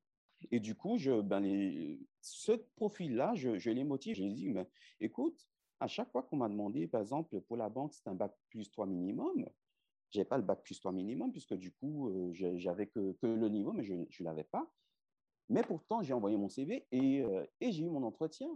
Et 0.51 0.59
du 0.59 0.75
coup, 0.75 0.97
je, 0.97 1.21
ben 1.21 1.41
les, 1.41 2.01
ce 2.23 2.53
profil-là, 2.53 3.35
je, 3.35 3.59
je 3.59 3.71
les 3.71 3.85
motive. 3.85 4.17
Je 4.17 4.25
les 4.25 4.33
dis, 4.33 4.51
ben, 4.51 4.67
écoute, 5.01 5.52
à 5.83 5.89
chaque 5.89 6.11
fois 6.13 6.23
qu'on 6.23 6.37
m'a 6.37 6.49
demandé, 6.49 6.87
par 6.87 7.01
exemple, 7.01 7.41
pour 7.41 7.57
la 7.57 7.69
banque, 7.69 7.93
c'est 7.93 8.09
un 8.09 8.15
bac 8.15 8.33
plus 8.51 8.71
3 8.71 8.87
minimum, 8.87 9.45
je 10.11 10.19
n'avais 10.19 10.29
pas 10.29 10.37
le 10.37 10.45
bac 10.45 10.63
plus 10.63 10.79
3 10.79 10.93
minimum, 10.93 11.33
puisque 11.33 11.55
du 11.55 11.73
coup, 11.73 12.09
euh, 12.09 12.33
j'avais 12.33 12.87
que, 12.87 13.17
le 13.23 13.49
niveau, 13.49 13.73
mais 13.73 13.83
je 13.83 13.95
ne 13.95 14.25
l'avais 14.25 14.45
pas. 14.45 14.73
Mais 15.49 15.63
pourtant, 15.63 16.03
j'ai 16.03 16.15
envoyé 16.15 16.37
mon 16.37 16.49
CV 16.49 16.87
et, 16.93 17.23
euh, 17.23 17.45
et 17.61 17.73
j'ai 17.73 17.85
eu 17.85 17.89
mon 17.89 18.05
entretien. 18.05 18.49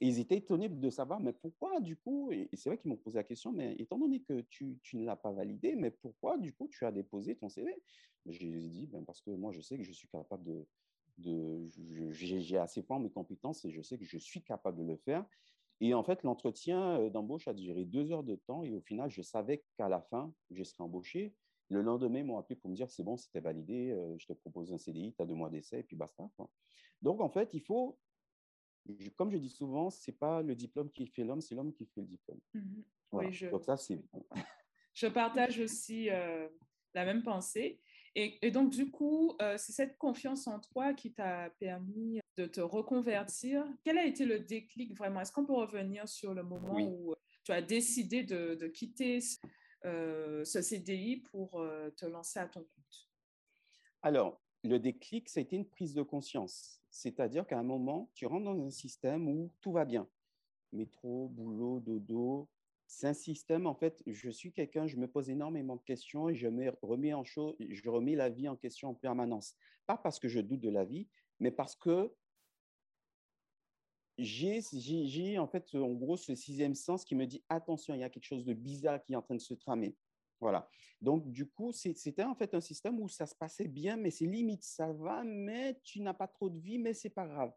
Et 0.00 0.08
ils 0.08 0.18
étaient 0.18 0.38
étonnés 0.38 0.68
de 0.68 0.90
savoir, 0.90 1.20
mais 1.20 1.32
pourquoi 1.32 1.80
du 1.80 1.96
coup, 1.96 2.32
et 2.32 2.48
c'est 2.54 2.68
vrai 2.68 2.78
qu'ils 2.78 2.90
m'ont 2.90 2.96
posé 2.96 3.18
la 3.18 3.24
question, 3.24 3.52
mais 3.52 3.74
étant 3.78 3.98
donné 3.98 4.22
que 4.22 4.40
tu, 4.40 4.78
tu 4.82 4.96
ne 4.96 5.04
l'as 5.04 5.16
pas 5.16 5.30
validé, 5.32 5.76
mais 5.76 5.90
pourquoi 5.90 6.36
du 6.36 6.52
coup 6.52 6.66
tu 6.68 6.84
as 6.84 6.90
déposé 6.90 7.36
ton 7.36 7.48
CV 7.48 7.72
J'ai 8.26 8.50
dit, 8.50 8.88
ben, 8.88 9.04
parce 9.04 9.20
que 9.20 9.30
moi 9.30 9.52
je 9.52 9.60
sais 9.60 9.76
que 9.76 9.84
je 9.84 9.92
suis 9.92 10.08
capable 10.08 10.44
de, 10.44 10.66
de 11.18 11.68
j'ai 12.10 12.58
assez 12.58 12.82
fort 12.82 12.98
mes 12.98 13.10
compétences 13.10 13.64
et 13.64 13.70
je 13.70 13.82
sais 13.82 13.96
que 13.96 14.04
je 14.04 14.18
suis 14.18 14.42
capable 14.42 14.78
de 14.78 14.84
le 14.84 14.96
faire. 14.96 15.24
Et 15.84 15.92
en 15.92 16.02
fait, 16.02 16.22
l'entretien 16.22 16.98
euh, 16.98 17.10
d'embauche 17.10 17.46
a 17.46 17.52
duré 17.52 17.84
deux 17.84 18.10
heures 18.10 18.24
de 18.24 18.36
temps 18.36 18.64
et 18.64 18.72
au 18.72 18.80
final, 18.80 19.10
je 19.10 19.20
savais 19.20 19.62
qu'à 19.76 19.86
la 19.86 20.00
fin, 20.00 20.32
je 20.50 20.64
serais 20.64 20.82
embauché. 20.82 21.34
Le 21.68 21.82
lendemain, 21.82 22.20
ils 22.20 22.24
m'ont 22.24 22.38
appelé 22.38 22.56
pour 22.56 22.70
me 22.70 22.74
dire 22.74 22.90
c'est 22.90 23.02
bon, 23.02 23.18
c'était 23.18 23.40
validé, 23.40 23.90
euh, 23.90 24.16
je 24.18 24.26
te 24.26 24.32
propose 24.32 24.72
un 24.72 24.78
CDI, 24.78 25.12
tu 25.14 25.22
as 25.22 25.26
deux 25.26 25.34
mois 25.34 25.50
d'essai 25.50 25.80
et 25.80 25.82
puis 25.82 25.94
basta. 25.94 26.26
Donc, 27.02 27.20
en 27.20 27.28
fait, 27.28 27.52
il 27.52 27.60
faut, 27.60 27.98
comme 29.16 29.30
je 29.30 29.36
dis 29.36 29.50
souvent, 29.50 29.90
ce 29.90 30.10
n'est 30.10 30.16
pas 30.16 30.40
le 30.40 30.54
diplôme 30.54 30.90
qui 30.90 31.06
fait 31.06 31.22
l'homme, 31.22 31.42
c'est 31.42 31.54
l'homme 31.54 31.74
qui 31.74 31.84
fait 31.84 32.00
le 32.00 32.06
diplôme. 32.06 32.40
Mhm. 32.54 32.84
Oui, 33.12 33.30
je... 33.30 33.48
Donc, 33.48 33.64
ça, 33.64 33.76
c'est 33.76 34.02
je 34.94 35.06
partage 35.08 35.60
aussi 35.60 36.08
euh, 36.08 36.48
la 36.94 37.04
même 37.04 37.22
pensée. 37.22 37.78
Et, 38.16 38.50
donc, 38.52 38.70
du 38.70 38.90
coup, 38.90 39.36
c'est 39.56 39.72
cette 39.72 39.98
confiance 39.98 40.46
en 40.46 40.60
toi 40.60 40.94
qui 40.94 41.12
t'a 41.12 41.50
permis 41.58 42.20
de 42.36 42.46
te 42.46 42.60
reconvertir. 42.60 43.66
Quel 43.82 43.98
a 43.98 44.04
été 44.04 44.24
le 44.24 44.38
déclic 44.38 44.96
vraiment? 44.96 45.20
Est-ce 45.20 45.32
qu'on 45.32 45.44
peut 45.44 45.54
revenir 45.54 46.08
sur 46.08 46.32
le 46.32 46.44
moment 46.44 46.78
où 46.80 47.14
tu 47.42 47.50
as 47.50 47.60
décidé 47.60 48.22
de, 48.22 48.66
quitter 48.68 49.18
ce 49.82 50.62
CDI 50.62 51.24
pour 51.32 51.60
te 51.96 52.06
lancer 52.06 52.38
à 52.38 52.46
ton 52.46 52.60
compte? 52.60 53.08
Alors, 54.02 54.40
le 54.64 54.78
déclic, 54.78 55.28
ça 55.28 55.40
a 55.40 55.42
été 55.42 55.56
une 55.56 55.68
prise 55.68 55.94
de 55.94 56.02
conscience. 56.02 56.80
C'est-à-dire 56.90 57.46
qu'à 57.46 57.58
un 57.58 57.62
moment, 57.64 58.10
tu 58.14 58.26
rentres 58.26 58.44
dans 58.44 58.64
un 58.64 58.70
système 58.70 59.28
où 59.28 59.52
tout 59.60 59.72
va 59.72 59.84
bien. 59.84 60.08
Métro, 60.72 61.28
boulot, 61.28 61.80
dodo, 61.80 62.48
c'est 62.94 63.08
un 63.08 63.14
système, 63.14 63.66
en 63.66 63.74
fait, 63.74 64.02
je 64.06 64.30
suis 64.30 64.52
quelqu'un, 64.52 64.86
je 64.86 64.96
me 64.96 65.08
pose 65.08 65.28
énormément 65.28 65.76
de 65.76 65.82
questions 65.82 66.28
et 66.28 66.34
je, 66.34 66.46
me 66.46 66.72
remets 66.82 67.12
en 67.12 67.24
je 67.24 67.88
remets 67.88 68.14
la 68.14 68.28
vie 68.28 68.48
en 68.48 68.56
question 68.56 68.90
en 68.90 68.94
permanence. 68.94 69.54
Pas 69.86 69.96
parce 69.96 70.18
que 70.18 70.28
je 70.28 70.40
doute 70.40 70.60
de 70.60 70.70
la 70.70 70.84
vie, 70.84 71.08
mais 71.40 71.50
parce 71.50 71.74
que 71.74 72.14
j'ai 74.18 75.38
en 75.38 75.48
fait, 75.48 75.74
en 75.74 75.92
gros, 75.92 76.16
ce 76.16 76.36
sixième 76.36 76.76
sens 76.76 77.04
qui 77.04 77.16
me 77.16 77.26
dit 77.26 77.44
attention, 77.48 77.94
il 77.94 78.00
y 78.00 78.04
a 78.04 78.10
quelque 78.10 78.24
chose 78.24 78.44
de 78.44 78.54
bizarre 78.54 79.02
qui 79.02 79.14
est 79.14 79.16
en 79.16 79.22
train 79.22 79.34
de 79.34 79.40
se 79.40 79.54
tramer. 79.54 79.96
Voilà. 80.40 80.68
Donc, 81.00 81.30
du 81.32 81.46
coup, 81.46 81.72
c'était 81.72 82.22
en 82.22 82.34
fait 82.34 82.54
un 82.54 82.60
système 82.60 83.00
où 83.00 83.08
ça 83.08 83.26
se 83.26 83.34
passait 83.34 83.66
bien, 83.66 83.96
mais 83.96 84.10
c'est 84.10 84.26
limite, 84.26 84.62
ça 84.62 84.92
va, 84.92 85.24
mais 85.24 85.80
tu 85.82 86.00
n'as 86.00 86.14
pas 86.14 86.28
trop 86.28 86.48
de 86.48 86.58
vie, 86.58 86.78
mais 86.78 86.94
c'est 86.94 87.10
pas 87.10 87.26
grave. 87.26 87.52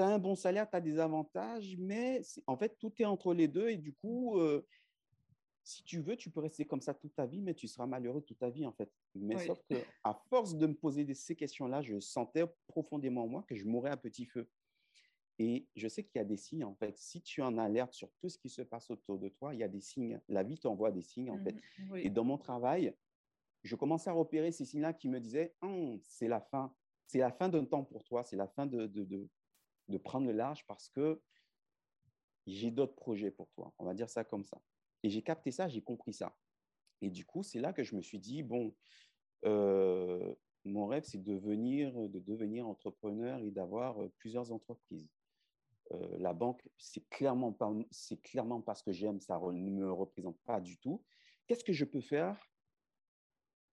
Tu 0.00 0.04
as 0.04 0.08
un 0.08 0.18
bon 0.18 0.34
salaire, 0.34 0.68
tu 0.70 0.74
as 0.74 0.80
des 0.80 0.98
avantages, 0.98 1.76
mais 1.76 2.22
en 2.46 2.56
fait, 2.56 2.78
tout 2.78 2.90
est 2.98 3.04
entre 3.04 3.34
les 3.34 3.48
deux. 3.48 3.68
Et 3.68 3.76
du 3.76 3.92
coup, 3.92 4.38
euh, 4.38 4.66
si 5.62 5.84
tu 5.84 6.00
veux, 6.00 6.16
tu 6.16 6.30
peux 6.30 6.40
rester 6.40 6.64
comme 6.64 6.80
ça 6.80 6.94
toute 6.94 7.14
ta 7.14 7.26
vie, 7.26 7.42
mais 7.42 7.52
tu 7.52 7.68
seras 7.68 7.86
malheureux 7.86 8.22
toute 8.22 8.38
ta 8.38 8.48
vie, 8.48 8.64
en 8.64 8.72
fait. 8.72 8.90
Mais 9.14 9.36
sauf 9.46 9.62
que, 9.68 9.74
à 10.02 10.14
force 10.30 10.56
de 10.56 10.66
me 10.66 10.74
poser 10.74 11.12
ces 11.12 11.36
questions-là, 11.36 11.82
je 11.82 12.00
sentais 12.00 12.44
profondément 12.66 13.24
en 13.24 13.28
moi 13.28 13.42
que 13.46 13.54
je 13.54 13.66
mourrais 13.66 13.90
à 13.90 13.98
petit 13.98 14.24
feu. 14.24 14.48
Et 15.38 15.66
je 15.76 15.86
sais 15.86 16.02
qu'il 16.02 16.18
y 16.18 16.22
a 16.22 16.24
des 16.24 16.38
signes, 16.38 16.64
en 16.64 16.74
fait. 16.76 16.96
Si 16.96 17.20
tu 17.20 17.42
en 17.42 17.58
alertes 17.58 17.92
sur 17.92 18.10
tout 18.22 18.30
ce 18.30 18.38
qui 18.38 18.48
se 18.48 18.62
passe 18.62 18.90
autour 18.90 19.18
de 19.18 19.28
toi, 19.28 19.52
il 19.52 19.60
y 19.60 19.62
a 19.62 19.68
des 19.68 19.82
signes. 19.82 20.18
La 20.28 20.44
vie 20.44 20.58
t'envoie 20.58 20.92
des 20.92 21.02
signes, 21.02 21.30
en 21.30 21.38
fait. 21.44 21.56
Mmh 21.78 21.96
Et 21.96 22.08
dans 22.08 22.24
mon 22.24 22.38
travail, 22.38 22.96
je 23.64 23.76
commençais 23.76 24.08
à 24.08 24.14
repérer 24.14 24.50
ces 24.50 24.64
signes-là 24.64 24.94
qui 24.94 25.10
me 25.10 25.20
disaient 25.20 25.54
hum, 25.60 26.00
c'est 26.02 26.28
la 26.28 26.40
fin. 26.40 26.74
C'est 27.06 27.18
la 27.18 27.32
fin 27.32 27.50
d'un 27.50 27.66
temps 27.66 27.84
pour 27.84 28.02
toi. 28.04 28.24
C'est 28.24 28.36
la 28.36 28.48
fin 28.48 28.64
de, 28.64 28.86
de, 28.86 29.04
de, 29.04 29.28
de, 29.90 29.98
prendre 29.98 30.26
le 30.26 30.32
large 30.32 30.66
parce 30.66 30.88
que 30.88 31.20
j'ai 32.46 32.70
d'autres 32.70 32.94
projets 32.94 33.30
pour 33.30 33.50
toi. 33.50 33.72
On 33.78 33.84
va 33.84 33.94
dire 33.94 34.08
ça 34.08 34.24
comme 34.24 34.44
ça. 34.44 34.60
Et 35.02 35.10
j'ai 35.10 35.22
capté 35.22 35.50
ça, 35.50 35.68
j'ai 35.68 35.82
compris 35.82 36.12
ça. 36.12 36.36
Et 37.02 37.10
du 37.10 37.24
coup, 37.24 37.42
c'est 37.42 37.60
là 37.60 37.72
que 37.72 37.84
je 37.84 37.96
me 37.96 38.02
suis 38.02 38.18
dit 38.18 38.42
bon, 38.42 38.74
euh, 39.44 40.34
mon 40.64 40.86
rêve, 40.86 41.04
c'est 41.04 41.22
de 41.22 41.32
devenir, 41.32 41.92
de 42.08 42.18
devenir 42.18 42.66
entrepreneur 42.66 43.40
et 43.40 43.50
d'avoir 43.50 44.02
euh, 44.02 44.12
plusieurs 44.18 44.52
entreprises. 44.52 45.08
Euh, 45.92 46.18
la 46.18 46.32
banque, 46.32 46.62
c'est 46.78 47.08
clairement 47.08 47.52
pas, 47.52 47.72
c'est 47.90 48.20
clairement 48.20 48.62
que 48.62 48.92
j'aime, 48.92 49.20
ça 49.20 49.38
ne 49.38 49.70
me 49.70 49.90
représente 49.90 50.38
pas 50.44 50.60
du 50.60 50.78
tout. 50.78 51.02
Qu'est-ce 51.46 51.64
que 51.64 51.72
je 51.72 51.84
peux 51.84 52.00
faire 52.00 52.49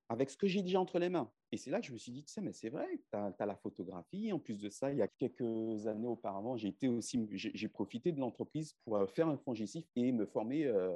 avec 0.09 0.29
ce 0.29 0.37
que 0.37 0.47
j'ai 0.47 0.61
déjà 0.61 0.79
entre 0.79 0.99
les 0.99 1.09
mains 1.09 1.29
Et 1.51 1.57
c'est 1.57 1.69
là 1.69 1.81
que 1.81 1.87
je 1.87 1.93
me 1.93 1.97
suis 1.97 2.11
dit, 2.11 2.23
tu 2.23 2.31
sais, 2.31 2.41
mais 2.41 2.53
c'est 2.53 2.69
vrai, 2.69 2.87
tu 3.11 3.17
as, 3.17 3.45
la 3.45 3.55
photographie. 3.55 4.31
En 4.31 4.39
plus 4.39 4.57
de 4.57 4.69
ça, 4.69 4.91
il 4.91 4.97
y 4.97 5.01
a 5.01 5.07
quelques 5.07 5.87
années 5.87 6.07
auparavant, 6.07 6.55
j'ai 6.55 6.69
été 6.69 6.87
aussi, 6.87 7.27
j'ai 7.31 7.67
profité 7.67 8.11
de 8.11 8.19
l'entreprise 8.19 8.73
pour 8.83 8.97
euh, 8.97 9.07
faire 9.07 9.27
un 9.27 9.37
fongicif 9.37 9.85
et 9.95 10.11
me 10.11 10.25
former 10.25 10.65
euh, 10.65 10.95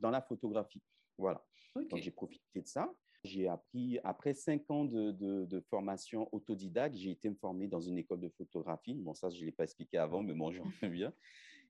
dans 0.00 0.10
la 0.10 0.20
photographie. 0.20 0.82
Voilà. 1.18 1.44
Donc 1.74 1.96
j'ai 1.96 2.10
profité 2.10 2.60
de 2.60 2.66
ça. 2.66 2.92
J'ai 3.24 3.48
appris, 3.48 3.98
après 4.04 4.34
cinq 4.34 4.70
ans 4.70 4.84
de, 4.84 5.64
formation 5.68 6.28
autodidacte, 6.32 6.96
j'ai 6.96 7.10
été 7.10 7.28
me 7.28 7.34
former 7.34 7.66
dans 7.66 7.80
une 7.80 7.98
école 7.98 8.20
de 8.20 8.28
photographie. 8.28 8.94
Bon, 8.94 9.14
ça, 9.14 9.30
je 9.30 9.40
ne 9.40 9.46
l'ai 9.46 9.52
pas 9.52 9.64
expliqué 9.64 9.98
avant, 9.98 10.22
mais 10.22 10.34
bon, 10.34 10.52
j'en 10.52 10.64
bien. 10.88 11.12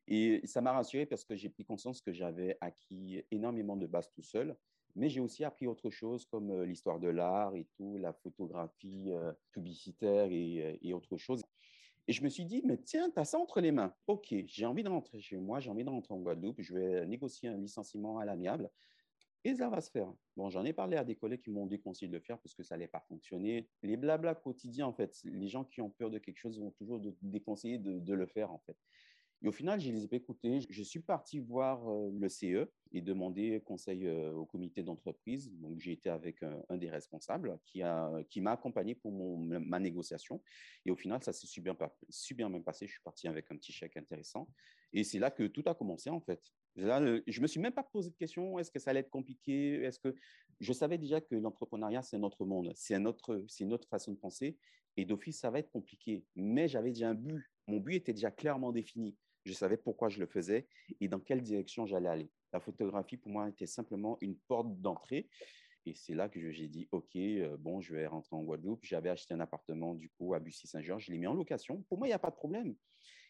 Et 0.08 0.40
ça 0.44 0.60
m'a 0.60 0.72
rassuré 0.72 1.06
parce 1.06 1.24
que 1.24 1.34
j'ai 1.34 1.48
pris 1.48 1.64
conscience 1.64 2.00
que 2.00 2.12
j'avais 2.12 2.56
acquis 2.60 3.22
énormément 3.30 3.76
de 3.76 3.86
bases 3.86 4.10
tout 4.12 4.22
seul. 4.22 4.56
Mais 4.96 5.08
j'ai 5.08 5.20
aussi 5.20 5.44
appris 5.44 5.66
autre 5.66 5.90
chose 5.90 6.24
comme 6.26 6.62
l'histoire 6.62 6.98
de 6.98 7.08
l'art 7.08 7.54
et 7.54 7.66
tout, 7.76 7.98
la 7.98 8.12
photographie 8.12 9.12
euh, 9.12 9.32
publicitaire 9.52 10.28
et, 10.30 10.78
et 10.82 10.92
autre 10.94 11.16
chose. 11.16 11.42
Et 12.08 12.12
je 12.12 12.22
me 12.22 12.28
suis 12.28 12.44
dit, 12.44 12.62
mais 12.64 12.78
tiens, 12.78 13.10
tu 13.10 13.18
as 13.18 13.24
ça 13.24 13.38
entre 13.38 13.60
les 13.60 13.72
mains. 13.72 13.94
OK, 14.06 14.34
j'ai 14.46 14.64
envie 14.66 14.82
de 14.82 14.88
rentrer 14.88 15.20
chez 15.20 15.36
moi, 15.36 15.60
j'ai 15.60 15.70
envie 15.70 15.84
de 15.84 15.90
rentrer 15.90 16.14
en 16.14 16.20
Guadeloupe, 16.20 16.60
je 16.60 16.74
vais 16.74 17.06
négocier 17.06 17.48
un 17.48 17.56
licenciement 17.56 18.18
à 18.18 18.24
l'amiable. 18.24 18.70
Et 19.44 19.54
ça 19.54 19.68
va 19.68 19.80
se 19.80 19.90
faire. 19.90 20.12
Bon, 20.36 20.50
j'en 20.50 20.64
ai 20.64 20.72
parlé 20.72 20.96
à 20.96 21.04
des 21.04 21.14
collègues 21.14 21.42
qui 21.42 21.50
m'ont 21.50 21.66
déconseillé 21.66 22.08
de 22.08 22.16
le 22.16 22.20
faire 22.20 22.38
parce 22.40 22.54
que 22.54 22.64
ça 22.64 22.74
n'allait 22.74 22.88
pas 22.88 23.04
fonctionner. 23.08 23.68
Les 23.82 23.96
blabla 23.96 24.34
quotidiens, 24.34 24.86
en 24.86 24.92
fait, 24.92 25.20
les 25.24 25.46
gens 25.46 25.64
qui 25.64 25.80
ont 25.80 25.90
peur 25.90 26.10
de 26.10 26.18
quelque 26.18 26.38
chose 26.38 26.58
vont 26.58 26.72
toujours 26.72 27.00
déconseiller 27.22 27.78
de, 27.78 28.00
de 28.00 28.14
le 28.14 28.26
faire, 28.26 28.50
en 28.50 28.58
fait. 28.58 28.76
Et 29.46 29.48
au 29.48 29.52
final, 29.52 29.78
je 29.78 29.92
les 29.92 30.04
ai 30.04 30.16
écoutés. 30.16 30.58
Je 30.68 30.82
suis 30.82 30.98
parti 30.98 31.38
voir 31.38 31.88
euh, 31.88 32.10
le 32.12 32.28
CE 32.28 32.68
et 32.92 33.00
demander 33.00 33.62
conseil 33.64 34.04
euh, 34.08 34.32
au 34.32 34.44
comité 34.44 34.82
d'entreprise. 34.82 35.52
Donc, 35.60 35.78
j'ai 35.78 35.92
été 35.92 36.10
avec 36.10 36.42
un, 36.42 36.76
des 36.76 36.90
responsables 36.90 37.56
qui 37.64 37.80
m'a 37.80 38.10
qui 38.28 38.44
accompagné 38.44 38.96
pour 38.96 39.12
mon, 39.12 39.36
ma 39.36 39.78
négociation. 39.78 40.42
Et 40.84 40.90
au 40.90 40.96
final, 40.96 41.22
ça 41.22 41.32
s'est 41.32 41.46
super, 41.46 41.76
bien 41.76 42.60
passé. 42.60 42.88
Je 42.88 42.90
suis 42.90 43.02
parti 43.04 43.28
avec 43.28 43.48
un 43.52 43.56
petit 43.56 43.70
chèque 43.70 43.96
intéressant. 43.96 44.48
Et 44.92 45.04
c'est 45.04 45.20
là 45.20 45.30
que 45.30 45.44
tout 45.44 45.62
a 45.66 45.76
commencé, 45.76 46.10
en 46.10 46.20
fait. 46.20 46.42
Là, 46.74 47.00
je 47.24 47.40
me 47.40 47.46
suis 47.46 47.60
même 47.60 47.72
pas 47.72 47.84
posé 47.84 48.10
de 48.10 48.16
question, 48.16 48.58
est-ce 48.58 48.72
que 48.72 48.80
ça 48.80 48.90
allait 48.90 49.00
être 49.00 49.10
compliqué? 49.10 49.80
Est-ce 49.84 50.00
que 50.00 50.12
je 50.58 50.72
savais 50.72 50.98
déjà 50.98 51.20
que 51.20 51.36
l'entrepreneuriat, 51.36 52.02
c'est 52.02 52.18
notre 52.18 52.44
monde, 52.44 52.72
c'est 52.74 52.96
un 52.96 53.04
autre, 53.04 53.44
c'est 53.46 53.62
une 53.62 53.72
autre 53.72 53.86
façon 53.88 54.10
de 54.10 54.18
penser. 54.18 54.58
Et 54.96 55.04
d'office, 55.04 55.38
ça 55.38 55.50
va 55.50 55.60
être 55.60 55.70
compliqué. 55.70 56.24
Mais 56.34 56.66
j'avais 56.66 56.90
déjà 56.90 57.10
un 57.10 57.14
but. 57.14 57.44
Mon 57.68 57.78
but 57.78 57.94
était 57.94 58.12
déjà 58.12 58.32
clairement 58.32 58.72
défini. 58.72 59.16
Je 59.46 59.52
savais 59.52 59.76
pourquoi 59.76 60.08
je 60.08 60.18
le 60.18 60.26
faisais 60.26 60.66
et 61.00 61.06
dans 61.06 61.20
quelle 61.20 61.40
direction 61.40 61.86
j'allais 61.86 62.08
aller. 62.08 62.30
La 62.52 62.58
photographie, 62.58 63.16
pour 63.16 63.30
moi, 63.30 63.48
était 63.48 63.66
simplement 63.66 64.18
une 64.20 64.34
porte 64.34 64.80
d'entrée. 64.80 65.28
Et 65.86 65.94
c'est 65.94 66.14
là 66.14 66.28
que 66.28 66.50
j'ai 66.50 66.66
dit, 66.66 66.88
OK, 66.90 67.14
euh, 67.14 67.56
bon, 67.56 67.80
je 67.80 67.94
vais 67.94 68.08
rentrer 68.08 68.34
en 68.34 68.42
Guadeloupe. 68.42 68.80
J'avais 68.82 69.08
acheté 69.08 69.34
un 69.34 69.40
appartement, 69.40 69.94
du 69.94 70.10
coup, 70.10 70.34
à 70.34 70.40
Bussy-Saint-Georges. 70.40 71.04
Je 71.04 71.12
l'ai 71.12 71.18
mis 71.18 71.28
en 71.28 71.34
location. 71.34 71.82
Pour 71.88 71.96
moi, 71.96 72.08
il 72.08 72.10
n'y 72.10 72.14
a 72.14 72.18
pas 72.18 72.30
de 72.30 72.34
problème. 72.34 72.74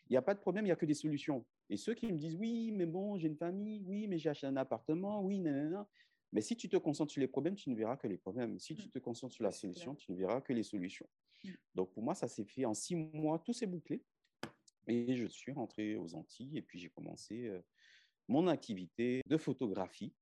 Il 0.08 0.12
n'y 0.12 0.16
a 0.16 0.22
pas 0.22 0.32
de 0.32 0.40
problème, 0.40 0.64
il 0.64 0.68
n'y 0.68 0.72
a 0.72 0.76
que 0.76 0.86
des 0.86 0.94
solutions. 0.94 1.44
Et 1.68 1.76
ceux 1.76 1.92
qui 1.92 2.06
me 2.06 2.16
disent, 2.16 2.36
oui, 2.36 2.70
mais 2.72 2.86
bon, 2.86 3.18
j'ai 3.18 3.28
une 3.28 3.36
famille, 3.36 3.82
oui, 3.86 4.06
mais 4.08 4.16
j'ai 4.16 4.30
acheté 4.30 4.46
un 4.46 4.56
appartement, 4.56 5.20
oui, 5.20 5.38
non. 5.38 5.84
Mais 6.32 6.40
si 6.40 6.56
tu 6.56 6.68
te 6.68 6.78
concentres 6.78 7.12
sur 7.12 7.20
les 7.20 7.28
problèmes, 7.28 7.56
tu 7.56 7.68
ne 7.68 7.76
verras 7.76 7.96
que 7.98 8.06
les 8.06 8.16
problèmes. 8.16 8.58
Si 8.58 8.74
tu 8.74 8.86
mmh. 8.86 8.90
te 8.90 8.98
concentres 9.00 9.34
sur 9.34 9.44
la 9.44 9.52
solution, 9.52 9.94
tu 9.94 10.12
ne 10.12 10.16
verras 10.16 10.40
que 10.40 10.54
les 10.54 10.62
solutions. 10.62 11.08
Mmh. 11.44 11.50
Donc, 11.74 11.92
pour 11.92 12.02
moi, 12.02 12.14
ça 12.14 12.26
s'est 12.26 12.44
fait 12.44 12.64
en 12.64 12.72
six 12.72 12.94
mois, 12.94 13.38
tout 13.38 13.52
s'est 13.52 13.66
bouclé. 13.66 14.02
Et 14.88 15.16
je 15.16 15.26
suis 15.26 15.52
rentré 15.52 15.96
aux 15.96 16.14
Antilles 16.14 16.56
et 16.56 16.62
puis 16.62 16.78
j'ai 16.78 16.90
commencé 16.90 17.50
mon 18.28 18.46
activité 18.48 19.22
de 19.26 19.36
photographie. 19.36 20.14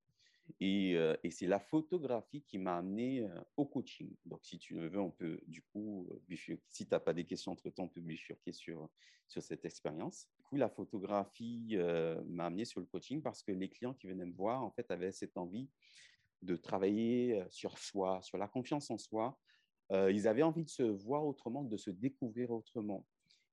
Et, 0.61 0.99
c'est 1.31 1.47
la 1.47 1.59
photographie 1.59 2.43
qui 2.43 2.59
m'a 2.59 2.77
amené 2.77 3.27
au 3.57 3.65
coaching. 3.65 4.15
Donc, 4.25 4.41
si 4.45 4.59
tu 4.59 4.75
veux, 4.75 5.01
on 5.01 5.11
peut 5.11 5.41
du 5.47 5.63
coup, 5.63 6.09
si 6.69 6.87
tu 6.87 6.93
n'as 6.93 7.01
pas 7.01 7.15
des 7.15 7.25
questions 7.25 7.53
entre-temps, 7.53 7.85
on 7.85 7.89
peut 7.89 8.01
bifurquer 8.01 8.53
sur, 8.53 8.89
sur 9.27 9.43
cette 9.43 9.65
expérience. 9.65 10.29
Du 10.37 10.43
coup, 10.43 10.57
la 10.57 10.69
photographie 10.69 11.77
m'a 12.27 12.47
amené 12.47 12.65
sur 12.65 12.81
le 12.81 12.87
coaching 12.87 13.23
parce 13.23 13.43
que 13.43 13.53
les 13.53 13.69
clients 13.69 13.95
qui 13.95 14.07
venaient 14.07 14.27
me 14.27 14.35
voir, 14.35 14.63
en 14.63 14.71
fait, 14.71 14.91
avaient 14.91 15.13
cette 15.13 15.37
envie 15.37 15.69
de 16.43 16.57
travailler 16.57 17.43
sur 17.49 17.79
soi, 17.79 18.21
sur 18.23 18.37
la 18.37 18.49
confiance 18.49 18.91
en 18.91 18.99
soi. 18.99 19.39
ils 19.91 20.29
avaient 20.29 20.43
envie 20.43 20.65
de 20.65 20.71
se 20.71 20.83
voir 20.83 21.25
autrement, 21.25 21.65
de 21.65 21.77
se 21.79 21.91
découvrir 21.91 22.51
autrement. 22.51 23.07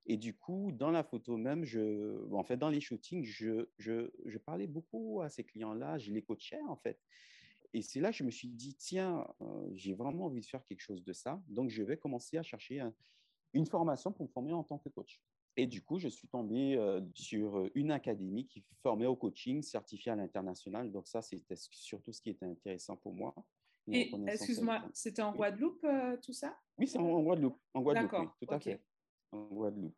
Et 0.06 0.18
du 0.18 0.36
coup, 0.36 0.72
dans 0.72 0.92
la 0.92 1.04
photo 1.04 1.38
même, 1.38 1.64
je, 1.64 2.26
en 2.34 2.44
fait, 2.44 2.58
dans 2.58 2.70
les 2.70 2.82
shootings, 2.82 3.24
je, 3.24 3.68
je, 3.78 4.10
je 4.26 4.38
parlais 4.38 4.68
beaucoup 4.68 5.22
à 5.22 5.30
ces 5.30 5.44
clients-là, 5.44 5.98
je 5.98 6.12
les 6.12 6.24
coachais 6.24 6.60
en 6.68 6.76
fait. 6.76 7.00
Et 7.74 7.82
c'est 7.82 8.02
là 8.02 8.12
que 8.12 8.18
je 8.18 8.24
me 8.24 8.32
suis 8.32 8.50
dit, 8.50 8.76
tiens, 8.76 9.26
euh, 9.42 9.70
j'ai 9.74 9.94
vraiment 9.94 10.26
envie 10.26 10.42
de 10.42 10.46
faire 10.46 10.66
quelque 10.66 10.82
chose 10.82 11.04
de 11.04 11.14
ça. 11.14 11.42
Donc, 11.48 11.70
je 11.70 11.84
vais 11.84 11.98
commencer 11.98 12.38
à 12.38 12.44
chercher 12.44 12.84
une 13.54 13.66
formation 13.66 14.12
pour 14.12 14.26
me 14.26 14.32
former 14.32 14.52
en 14.54 14.64
tant 14.64 14.78
que 14.78 14.90
coach. 14.90 15.22
Et 15.56 15.68
du 15.68 15.82
coup, 15.82 15.98
je 15.98 16.08
suis 16.08 16.28
tombé 16.28 16.76
euh, 16.76 17.02
sur 17.14 17.70
une 17.76 17.92
académie 17.92 18.48
qui 18.48 18.66
formait 18.82 19.06
au 19.06 19.16
coaching 19.16 19.62
certifié 19.62 20.12
à 20.12 20.16
l'international. 20.16 20.92
Donc, 20.92 21.08
ça, 21.08 21.22
c'était 21.22 21.56
surtout 21.56 22.12
ce 22.12 22.22
qui 22.22 22.32
était 22.32 22.46
intéressant 22.46 22.98
pour 22.98 23.14
moi. 23.14 23.34
Et 23.88 24.12
excuse-moi, 24.28 24.84
c'était 24.94 25.22
en 25.22 25.34
Guadeloupe, 25.34 25.84
euh, 25.86 26.18
tout 26.18 26.34
ça? 26.34 26.58
Oui, 26.78 26.88
c'est 26.88 26.98
en, 26.98 27.22
Guadeloupe. 27.22 27.58
En 27.74 27.82
Guadeloupe, 27.82 28.12
oui, 28.14 28.28
tout 28.46 28.54
à 28.54 28.60
fait 28.60 28.82
en 29.32 29.46
Guadeloupe. 29.46 29.96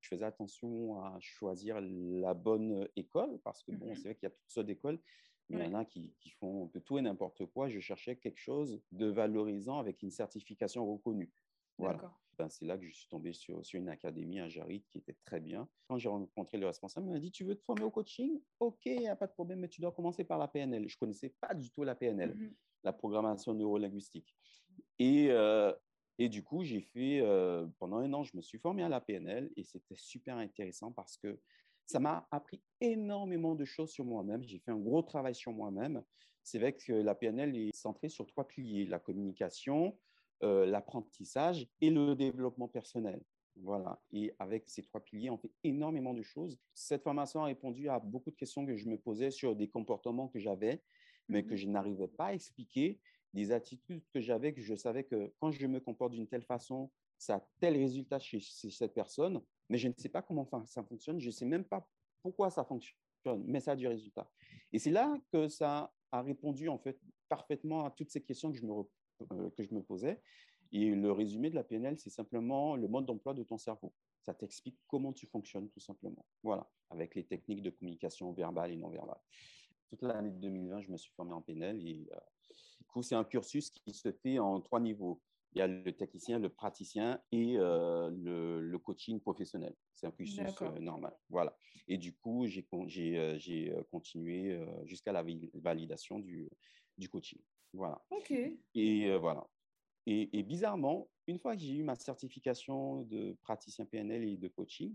Je 0.00 0.08
faisais 0.08 0.24
attention 0.24 1.00
à 1.00 1.16
choisir 1.20 1.80
la 1.80 2.34
bonne 2.34 2.88
école 2.96 3.38
parce 3.44 3.62
que, 3.62 3.70
bon, 3.72 3.92
mmh 3.92 3.94
c'est 3.94 4.02
vrai 4.02 4.14
qu'il 4.16 4.28
y 4.28 4.32
a 4.32 4.34
toutes 4.34 4.50
sortes 4.50 4.66
d'écoles, 4.66 5.00
mais 5.48 5.66
il 5.66 5.70
y 5.70 5.74
en 5.74 5.78
a 5.78 5.84
qui, 5.84 6.14
qui 6.18 6.30
font 6.30 6.66
de 6.66 6.78
tout 6.80 6.98
et 6.98 7.02
n'importe 7.02 7.46
quoi. 7.46 7.68
Je 7.68 7.78
cherchais 7.78 8.16
quelque 8.16 8.40
chose 8.40 8.82
de 8.90 9.06
valorisant 9.06 9.78
avec 9.78 10.02
une 10.02 10.10
certification 10.10 10.90
reconnue. 10.90 11.32
Voilà. 11.78 12.12
Ben, 12.38 12.48
c'est 12.48 12.64
là 12.64 12.78
que 12.78 12.84
je 12.84 12.92
suis 12.92 13.08
tombé 13.08 13.32
sur, 13.32 13.64
sur 13.64 13.78
une 13.78 13.88
académie 13.88 14.40
à 14.40 14.48
Jarid 14.48 14.82
qui 14.88 14.98
était 14.98 15.16
très 15.24 15.38
bien. 15.38 15.68
Quand 15.86 15.98
j'ai 15.98 16.08
rencontré 16.08 16.56
le 16.56 16.66
responsable, 16.66 17.06
il 17.06 17.12
m'a 17.12 17.20
dit 17.20 17.30
Tu 17.30 17.44
veux 17.44 17.54
te 17.54 17.62
former 17.62 17.82
au 17.82 17.90
coaching? 17.90 18.40
Ok, 18.58 18.86
il 18.86 19.00
n'y 19.00 19.08
a 19.08 19.16
pas 19.16 19.26
de 19.26 19.32
problème, 19.32 19.60
mais 19.60 19.68
tu 19.68 19.80
dois 19.80 19.92
commencer 19.92 20.24
par 20.24 20.38
la 20.38 20.48
PNL. 20.48 20.88
Je 20.88 20.96
ne 20.96 20.98
connaissais 20.98 21.34
pas 21.40 21.54
du 21.54 21.70
tout 21.70 21.84
la 21.84 21.94
PNL, 21.94 22.34
mmh 22.34 22.54
la 22.84 22.92
programmation 22.92 23.54
neurolinguistique. 23.54 24.34
Et 24.98 25.30
euh, 25.30 25.72
et 26.18 26.28
du 26.28 26.42
coup, 26.42 26.62
j'ai 26.62 26.80
fait, 26.80 27.20
euh, 27.20 27.66
pendant 27.78 27.98
un 27.98 28.12
an, 28.12 28.22
je 28.22 28.36
me 28.36 28.42
suis 28.42 28.58
formé 28.58 28.82
à 28.82 28.88
la 28.88 29.00
PNL 29.00 29.50
et 29.56 29.64
c'était 29.64 29.96
super 29.96 30.36
intéressant 30.36 30.92
parce 30.92 31.16
que 31.16 31.38
ça 31.86 32.00
m'a 32.00 32.26
appris 32.30 32.62
énormément 32.80 33.54
de 33.54 33.64
choses 33.64 33.90
sur 33.90 34.04
moi-même. 34.04 34.42
J'ai 34.42 34.58
fait 34.58 34.70
un 34.70 34.78
gros 34.78 35.02
travail 35.02 35.34
sur 35.34 35.52
moi-même. 35.52 36.02
C'est 36.42 36.58
vrai 36.58 36.74
que 36.74 36.92
la 36.92 37.14
PNL 37.14 37.56
est 37.56 37.74
centrée 37.74 38.08
sur 38.08 38.26
trois 38.26 38.46
piliers, 38.46 38.86
la 38.86 38.98
communication, 38.98 39.96
euh, 40.42 40.66
l'apprentissage 40.66 41.68
et 41.80 41.90
le 41.90 42.14
développement 42.14 42.68
personnel. 42.68 43.22
Voilà. 43.56 44.00
Et 44.12 44.34
avec 44.38 44.68
ces 44.68 44.82
trois 44.82 45.00
piliers, 45.00 45.30
on 45.30 45.38
fait 45.38 45.52
énormément 45.62 46.14
de 46.14 46.22
choses. 46.22 46.58
Cette 46.74 47.02
formation 47.02 47.42
a 47.42 47.46
répondu 47.46 47.88
à 47.88 47.98
beaucoup 47.98 48.30
de 48.30 48.36
questions 48.36 48.66
que 48.66 48.76
je 48.76 48.88
me 48.88 48.98
posais 48.98 49.30
sur 49.30 49.54
des 49.54 49.68
comportements 49.68 50.28
que 50.28 50.38
j'avais, 50.38 50.82
mais 51.28 51.44
que 51.44 51.52
mhm. 51.52 51.56
je 51.56 51.68
n'arrivais 51.68 52.08
pas 52.08 52.26
à 52.26 52.34
expliquer, 52.34 52.98
des 53.32 53.52
attitudes 53.52 54.02
que 54.12 54.20
j'avais, 54.20 54.52
que 54.52 54.60
je 54.60 54.74
savais 54.74 55.04
que 55.04 55.32
quand 55.40 55.50
je 55.50 55.66
me 55.66 55.80
comporte 55.80 56.12
d'une 56.12 56.26
telle 56.26 56.42
façon, 56.42 56.90
ça 57.18 57.36
a 57.36 57.48
tel 57.60 57.76
résultat 57.76 58.18
chez, 58.18 58.40
cette 58.40 58.94
personne, 58.94 59.40
mais 59.68 59.78
je 59.78 59.88
ne 59.88 59.94
sais 59.96 60.08
pas 60.08 60.22
comment 60.22 60.44
ça 60.66 60.82
fonctionne, 60.82 61.20
je 61.20 61.26
ne 61.26 61.32
sais 61.32 61.46
même 61.46 61.64
pas 61.64 61.88
pourquoi 62.22 62.50
ça 62.50 62.64
fonctionne, 62.64 62.96
mais 63.46 63.60
ça 63.60 63.72
a 63.72 63.76
du 63.76 63.86
résultat. 63.86 64.28
Et 64.72 64.78
c'est 64.78 64.90
là 64.90 65.14
que 65.32 65.48
ça 65.48 65.92
a 66.10 66.22
répondu 66.22 66.68
en 66.68 66.78
fait 66.78 66.98
parfaitement 67.28 67.84
à 67.84 67.90
toutes 67.90 68.10
ces 68.10 68.22
questions 68.22 68.50
que 68.50 68.58
je 68.58 68.66
me, 68.66 68.72
euh, 69.32 69.50
que 69.50 69.62
je 69.62 69.74
me 69.74 69.82
posais. 69.82 70.20
Et 70.72 70.90
le 70.90 71.12
résumé 71.12 71.50
de 71.50 71.54
la 71.54 71.64
PNL, 71.64 71.98
c'est 71.98 72.10
simplement 72.10 72.76
le 72.76 72.88
mode 72.88 73.06
d'emploi 73.06 73.34
de 73.34 73.42
ton 73.42 73.58
cerveau. 73.58 73.92
Ça 74.22 74.32
t'explique 74.32 74.78
comment 74.86 75.12
tu 75.12 75.26
fonctionnes, 75.26 75.68
tout 75.68 75.80
simplement. 75.80 76.24
Voilà, 76.42 76.68
avec 76.90 77.14
les 77.14 77.24
techniques 77.24 77.62
de 77.62 77.70
communication 77.70 78.32
verbale 78.32 78.72
et 78.72 78.76
non 78.76 78.88
verbale. 78.88 79.20
Toute 79.90 80.02
l'année 80.02 80.30
2020, 80.30 80.80
je 80.80 80.90
me 80.90 80.96
suis 80.96 81.12
formé 81.12 81.34
en 81.34 81.42
PNL 81.42 81.86
et 81.86 82.08
euh, 82.12 82.18
du 82.78 82.84
coup, 82.86 83.02
c'est 83.02 83.14
un 83.14 83.24
cursus 83.24 83.70
qui 83.70 83.92
se 83.92 84.12
fait 84.12 84.38
en 84.38 84.60
trois 84.60 84.80
niveaux. 84.80 85.20
Il 85.54 85.58
y 85.58 85.62
a 85.62 85.66
le 85.66 85.92
technicien, 85.92 86.38
le 86.38 86.48
praticien 86.48 87.20
et 87.30 87.56
euh, 87.58 88.10
le, 88.10 88.78
coaching 88.78 89.20
professionnel. 89.20 89.74
C'est 89.94 90.06
un 90.06 90.10
cursus 90.10 90.40
euh, 90.62 90.78
normal. 90.78 91.14
Voilà. 91.28 91.56
Et 91.88 91.98
du 91.98 92.14
coup, 92.14 92.46
j'ai 92.46 92.62
continué 93.90 94.58
jusqu'à 94.84 95.12
la 95.12 95.24
validation 95.54 96.18
du, 96.18 96.48
du 96.96 97.08
coaching. 97.08 97.40
Voilà. 97.74 98.02
OK. 98.10 98.32
Et 98.74 99.16
voilà. 99.18 99.46
Et, 100.06 100.42
bizarrement, 100.42 101.08
une 101.26 101.38
fois 101.38 101.54
que 101.54 101.62
j'ai 101.62 101.74
eu 101.74 101.82
ma 101.82 101.94
certification 101.94 103.02
de 103.02 103.36
praticien 103.42 103.84
PNL 103.84 104.24
et 104.28 104.36
de 104.36 104.48
coaching, 104.48 104.94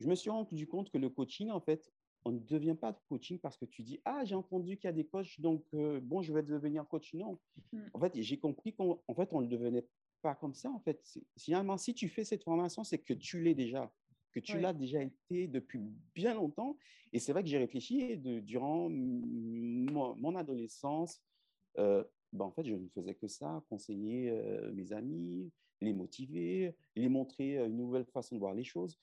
je 0.00 0.08
me 0.08 0.14
suis 0.14 0.30
rendu 0.30 0.66
compte 0.66 0.90
que 0.90 0.98
le 0.98 1.08
coaching, 1.08 1.50
en 1.50 1.60
fait, 1.60 1.92
on 2.26 2.32
ne 2.32 2.40
devient 2.40 2.74
pas 2.74 2.90
de 2.90 2.98
coaching 3.08 3.38
parce 3.38 3.56
que 3.56 3.64
tu 3.64 3.82
dis 3.82 4.00
Ah, 4.04 4.24
j'ai 4.24 4.34
entendu 4.34 4.76
qu'il 4.76 4.88
y 4.88 4.88
a 4.88 4.92
des 4.92 5.06
coachs, 5.06 5.40
donc 5.40 5.64
euh, 5.74 6.00
bon, 6.02 6.22
je 6.22 6.32
vais 6.32 6.42
devenir 6.42 6.86
coach. 6.88 7.14
Non. 7.14 7.38
Mmh. 7.72 7.78
En 7.94 8.00
fait, 8.00 8.20
j'ai 8.20 8.38
compris 8.38 8.74
qu'en 8.74 8.98
fait, 9.14 9.32
on 9.32 9.40
ne 9.40 9.46
devenait 9.46 9.86
pas 10.22 10.34
comme 10.34 10.52
ça. 10.52 10.68
En 10.70 10.80
fait, 10.80 11.00
finalement, 11.38 11.78
si 11.78 11.94
tu 11.94 12.08
fais 12.08 12.24
cette 12.24 12.42
formation, 12.42 12.82
c'est 12.82 12.98
que 12.98 13.14
tu 13.14 13.40
l'es 13.42 13.54
déjà, 13.54 13.92
que 14.32 14.40
tu 14.40 14.58
l'as 14.58 14.72
déjà 14.72 15.02
été 15.02 15.46
depuis 15.46 15.80
bien 16.16 16.34
longtemps. 16.34 16.76
Et 17.12 17.20
c'est 17.20 17.30
vrai 17.30 17.44
que 17.44 17.48
j'ai 17.48 17.58
réfléchi 17.58 18.18
de, 18.18 18.40
durant 18.40 18.88
mon, 18.90 20.34
adolescence. 20.34 21.22
Euh, 21.78 22.02
ben, 22.32 22.46
en 22.46 22.50
fait, 22.50 22.64
je 22.64 22.74
ne 22.74 22.88
faisais 22.88 23.14
que 23.14 23.28
ça, 23.28 23.62
conseiller 23.70 24.30
euh, 24.30 24.72
mes 24.72 24.92
amis, 24.92 25.52
les 25.80 25.92
motiver, 25.92 26.74
les 26.96 27.08
montrer 27.08 27.56
une 27.64 27.76
nouvelle 27.76 28.06
façon 28.06 28.34
de 28.34 28.40
voir 28.40 28.54
les 28.54 28.64
choses. 28.64 28.98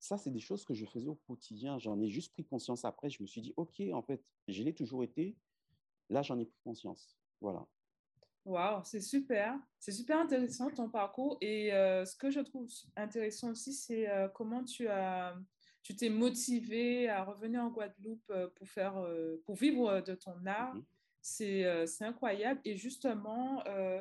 Ça, 0.00 0.18
c'est 0.18 0.30
des 0.30 0.40
choses 0.40 0.64
que 0.64 0.74
je 0.74 0.84
faisais 0.86 1.08
au 1.08 1.14
quotidien. 1.14 1.78
J'en 1.78 2.00
ai 2.00 2.08
juste 2.08 2.32
pris 2.32 2.44
conscience 2.44 2.84
après. 2.84 3.10
Je 3.10 3.22
me 3.22 3.26
suis 3.26 3.40
dit, 3.40 3.54
OK, 3.56 3.80
en 3.92 4.02
fait, 4.02 4.24
je 4.48 4.62
l'ai 4.62 4.74
toujours 4.74 5.04
été. 5.04 5.36
Là, 6.08 6.22
j'en 6.22 6.38
ai 6.38 6.46
pris 6.46 6.58
conscience. 6.64 7.16
Voilà. 7.40 7.66
Waouh, 8.44 8.82
c'est 8.84 9.02
super. 9.02 9.58
C'est 9.78 9.92
super 9.92 10.18
intéressant 10.18 10.70
ton 10.70 10.88
parcours. 10.88 11.36
Et 11.40 11.72
euh, 11.72 12.04
ce 12.04 12.16
que 12.16 12.30
je 12.30 12.40
trouve 12.40 12.66
intéressant 12.96 13.50
aussi, 13.50 13.72
c'est 13.74 14.08
comment 14.34 14.64
tu 14.64 14.88
as, 14.88 15.36
tu 15.82 15.94
t'es 15.94 16.08
motivé 16.08 17.08
à 17.08 17.22
revenir 17.22 17.62
en 17.62 17.68
Guadeloupe 17.68 18.32
pour 18.56 18.68
faire, 18.68 19.06
pour 19.44 19.54
vivre 19.54 20.00
de 20.00 20.14
ton 20.14 20.44
art. 20.46 20.74
Mmh 20.74 20.84
euh, 21.40 21.86
c'est 21.86 22.04
incroyable. 22.04 22.60
Et 22.64 22.76
justement, 22.76 23.62
euh, 23.66 24.00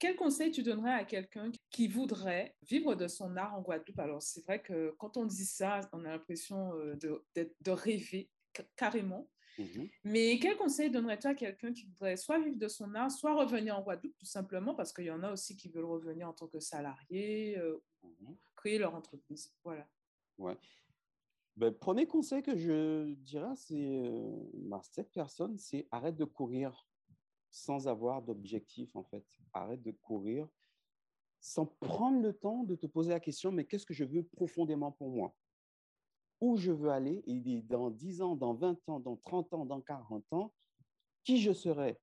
quel 0.00 0.16
conseil 0.16 0.50
tu 0.50 0.62
donnerais 0.62 0.94
à 0.94 1.04
quelqu'un 1.04 1.52
qui 1.70 1.86
voudrait 1.86 2.56
vivre 2.62 2.94
de 2.96 3.06
son 3.06 3.36
art 3.36 3.54
en 3.54 3.60
Guadeloupe? 3.60 3.98
Alors, 3.98 4.22
c'est 4.22 4.42
vrai 4.44 4.60
que 4.60 4.94
quand 4.98 5.16
on 5.16 5.26
dit 5.26 5.44
ça, 5.44 5.80
on 5.92 6.04
a 6.04 6.08
l'impression 6.08 6.74
euh, 6.74 6.96
de, 6.96 7.22
de, 7.60 7.70
rêver 7.70 8.30
carrément. 8.76 9.28
Mmh 9.58 9.84
Mais 10.04 10.38
quel 10.40 10.56
conseil 10.56 10.90
donnerais-tu 10.90 11.26
à 11.26 11.34
quelqu'un 11.34 11.72
qui 11.72 11.84
voudrait 11.84 12.16
soit 12.16 12.38
vivre 12.38 12.56
de 12.56 12.68
son 12.68 12.94
art, 12.94 13.10
soit 13.10 13.34
revenir 13.34 13.76
en 13.78 13.82
Guadeloupe, 13.82 14.16
tout 14.16 14.26
simplement, 14.26 14.74
parce 14.74 14.92
qu'il 14.92 15.04
y 15.04 15.10
en 15.10 15.22
a 15.22 15.32
aussi 15.32 15.56
qui 15.56 15.68
veulent 15.68 15.84
revenir 15.84 16.28
en 16.28 16.32
tant 16.32 16.48
que 16.48 16.60
salarié, 16.60 17.56
mmh 18.02 18.32
créer 18.56 18.78
leur 18.78 18.94
entreprise. 18.94 19.54
Voilà. 19.64 19.88
Ouais. 20.36 20.54
Ben, 21.56 21.72
premier 21.72 22.06
conseil 22.06 22.42
que 22.42 22.56
je 22.56 23.12
dirais 23.14 23.54
c'est, 23.56 23.74
euh, 23.74 24.72
à 24.72 24.80
cette 24.82 25.12
personne, 25.12 25.58
c'est 25.58 25.88
arrête 25.90 26.16
de 26.16 26.24
courir 26.24 26.86
sans 27.50 27.88
avoir 27.88 28.22
d'objectif, 28.22 28.94
en 28.94 29.04
fait. 29.04 29.24
Arrête 29.52 29.82
de 29.82 29.92
courir 29.92 30.48
sans 31.40 31.66
prendre 31.66 32.20
le 32.20 32.34
temps 32.34 32.64
de 32.64 32.74
te 32.74 32.86
poser 32.86 33.10
la 33.10 33.20
question, 33.20 33.50
mais 33.50 33.64
qu'est-ce 33.64 33.86
que 33.86 33.94
je 33.94 34.04
veux 34.04 34.22
profondément 34.22 34.92
pour 34.92 35.08
moi? 35.10 35.34
Où 36.40 36.56
je 36.56 36.70
veux 36.70 36.90
aller? 36.90 37.22
Et 37.26 37.62
dans 37.62 37.90
10 37.90 38.22
ans, 38.22 38.36
dans 38.36 38.54
20 38.54 38.88
ans, 38.88 39.00
dans 39.00 39.16
30 39.16 39.52
ans, 39.54 39.64
dans 39.64 39.80
40 39.80 40.24
ans, 40.32 40.52
qui 41.24 41.40
je 41.40 41.52
serai? 41.52 41.98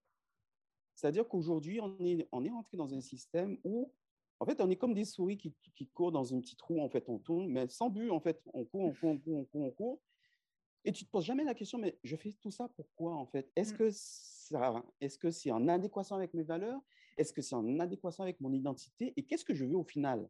C'est-à-dire 0.96 1.28
qu'aujourd'hui, 1.28 1.80
on 1.80 1.96
est, 2.00 2.28
on 2.32 2.44
est 2.44 2.50
rentré 2.50 2.78
dans 2.78 2.94
un 2.94 3.02
système 3.02 3.58
où 3.64 3.92
en 4.40 4.46
fait, 4.46 4.62
on 4.62 4.70
est 4.70 4.76
comme 4.76 4.94
des 4.94 5.06
souris 5.06 5.38
qui, 5.38 5.88
courent 5.94 6.12
dans 6.12 6.34
un 6.34 6.40
petit 6.40 6.56
trou, 6.56 6.80
en 6.82 6.90
fait, 6.90 7.10
on 7.10 7.18
tourne, 7.18 7.48
mais 7.48 7.68
sans 7.70 7.90
but, 7.90 8.12
en 8.12 8.20
fait, 8.20 8.40
on 8.54 8.66
court, 8.66 8.82
on 8.82 8.94
court, 8.94 9.10
on 9.10 9.18
court, 9.18 9.38
on 9.38 9.46
court, 9.46 9.62
on 9.62 9.72
court. 9.72 10.02
Et 10.86 10.92
tu 10.92 11.06
te 11.06 11.10
poses 11.10 11.26
jamais 11.26 11.44
la 11.44 11.56
question, 11.56 11.80
mais 11.80 11.98
je 12.04 12.16
fais 12.16 12.34
tout 12.40 12.52
ça 12.52 12.70
pourquoi, 12.76 13.16
en 13.16 13.26
fait? 13.26 13.52
Est-ce 13.56 13.74
mm. 13.74 13.78
que 13.78 13.90
est-ce 15.02 15.18
que 15.18 15.32
c'est 15.32 15.52
en 15.52 15.68
adéquation 15.68 16.16
avec 16.16 16.34
mes 16.34 16.44
valeurs? 16.44 16.80
Est-ce 17.18 17.34
que 17.34 17.42
c'est 17.42 17.56
en 17.56 17.80
adéquation 17.80 18.24
avec 18.24 18.40
mon 18.42 18.52
identité? 18.54 19.14
Et 19.16 19.24
qu'est-ce 19.24 19.46
que 19.46 19.54
je 19.54 19.66
veux 19.66 19.76
au 19.76 19.84
final? 19.84 20.30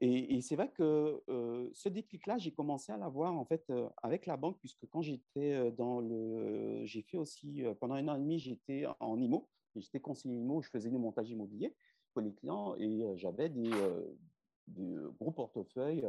Et, 0.00 0.40
c'est 0.40 0.56
vrai 0.56 0.70
que 0.72 1.22
euh, 1.28 1.70
ce 1.72 1.88
déclic-là, 1.88 2.36
j'ai 2.36 2.52
commencé 2.52 2.90
à 2.92 2.96
l'avoir 2.96 3.32
en 3.32 3.44
fait 3.44 3.64
euh, 3.70 3.88
avec 4.02 4.26
la 4.26 4.36
banque, 4.36 4.58
puisque 4.58 4.86
quand 4.90 5.02
j'étais 5.02 5.52
euh, 5.54 5.70
dans 5.70 6.00
le, 6.00 6.84
j'ai 6.84 7.02
fait 7.02 7.16
aussi 7.16 7.62
pendant 7.80 7.94
un 7.94 8.08
an 8.08 8.16
et 8.16 8.18
demi, 8.18 8.38
j'étais 8.38 8.84
en 8.98 9.18
IMO, 9.18 9.48
j'étais 9.76 10.00
conseiller 10.00 10.34
IMO, 10.34 10.62
je 10.62 10.68
faisais 10.68 10.90
du 10.90 10.98
montage 10.98 11.30
immobilier 11.30 11.74
les 12.20 12.32
clients 12.32 12.76
et 12.78 13.02
j'avais 13.16 13.48
des, 13.48 13.70
gros 15.18 15.32
portefeuilles, 15.32 16.08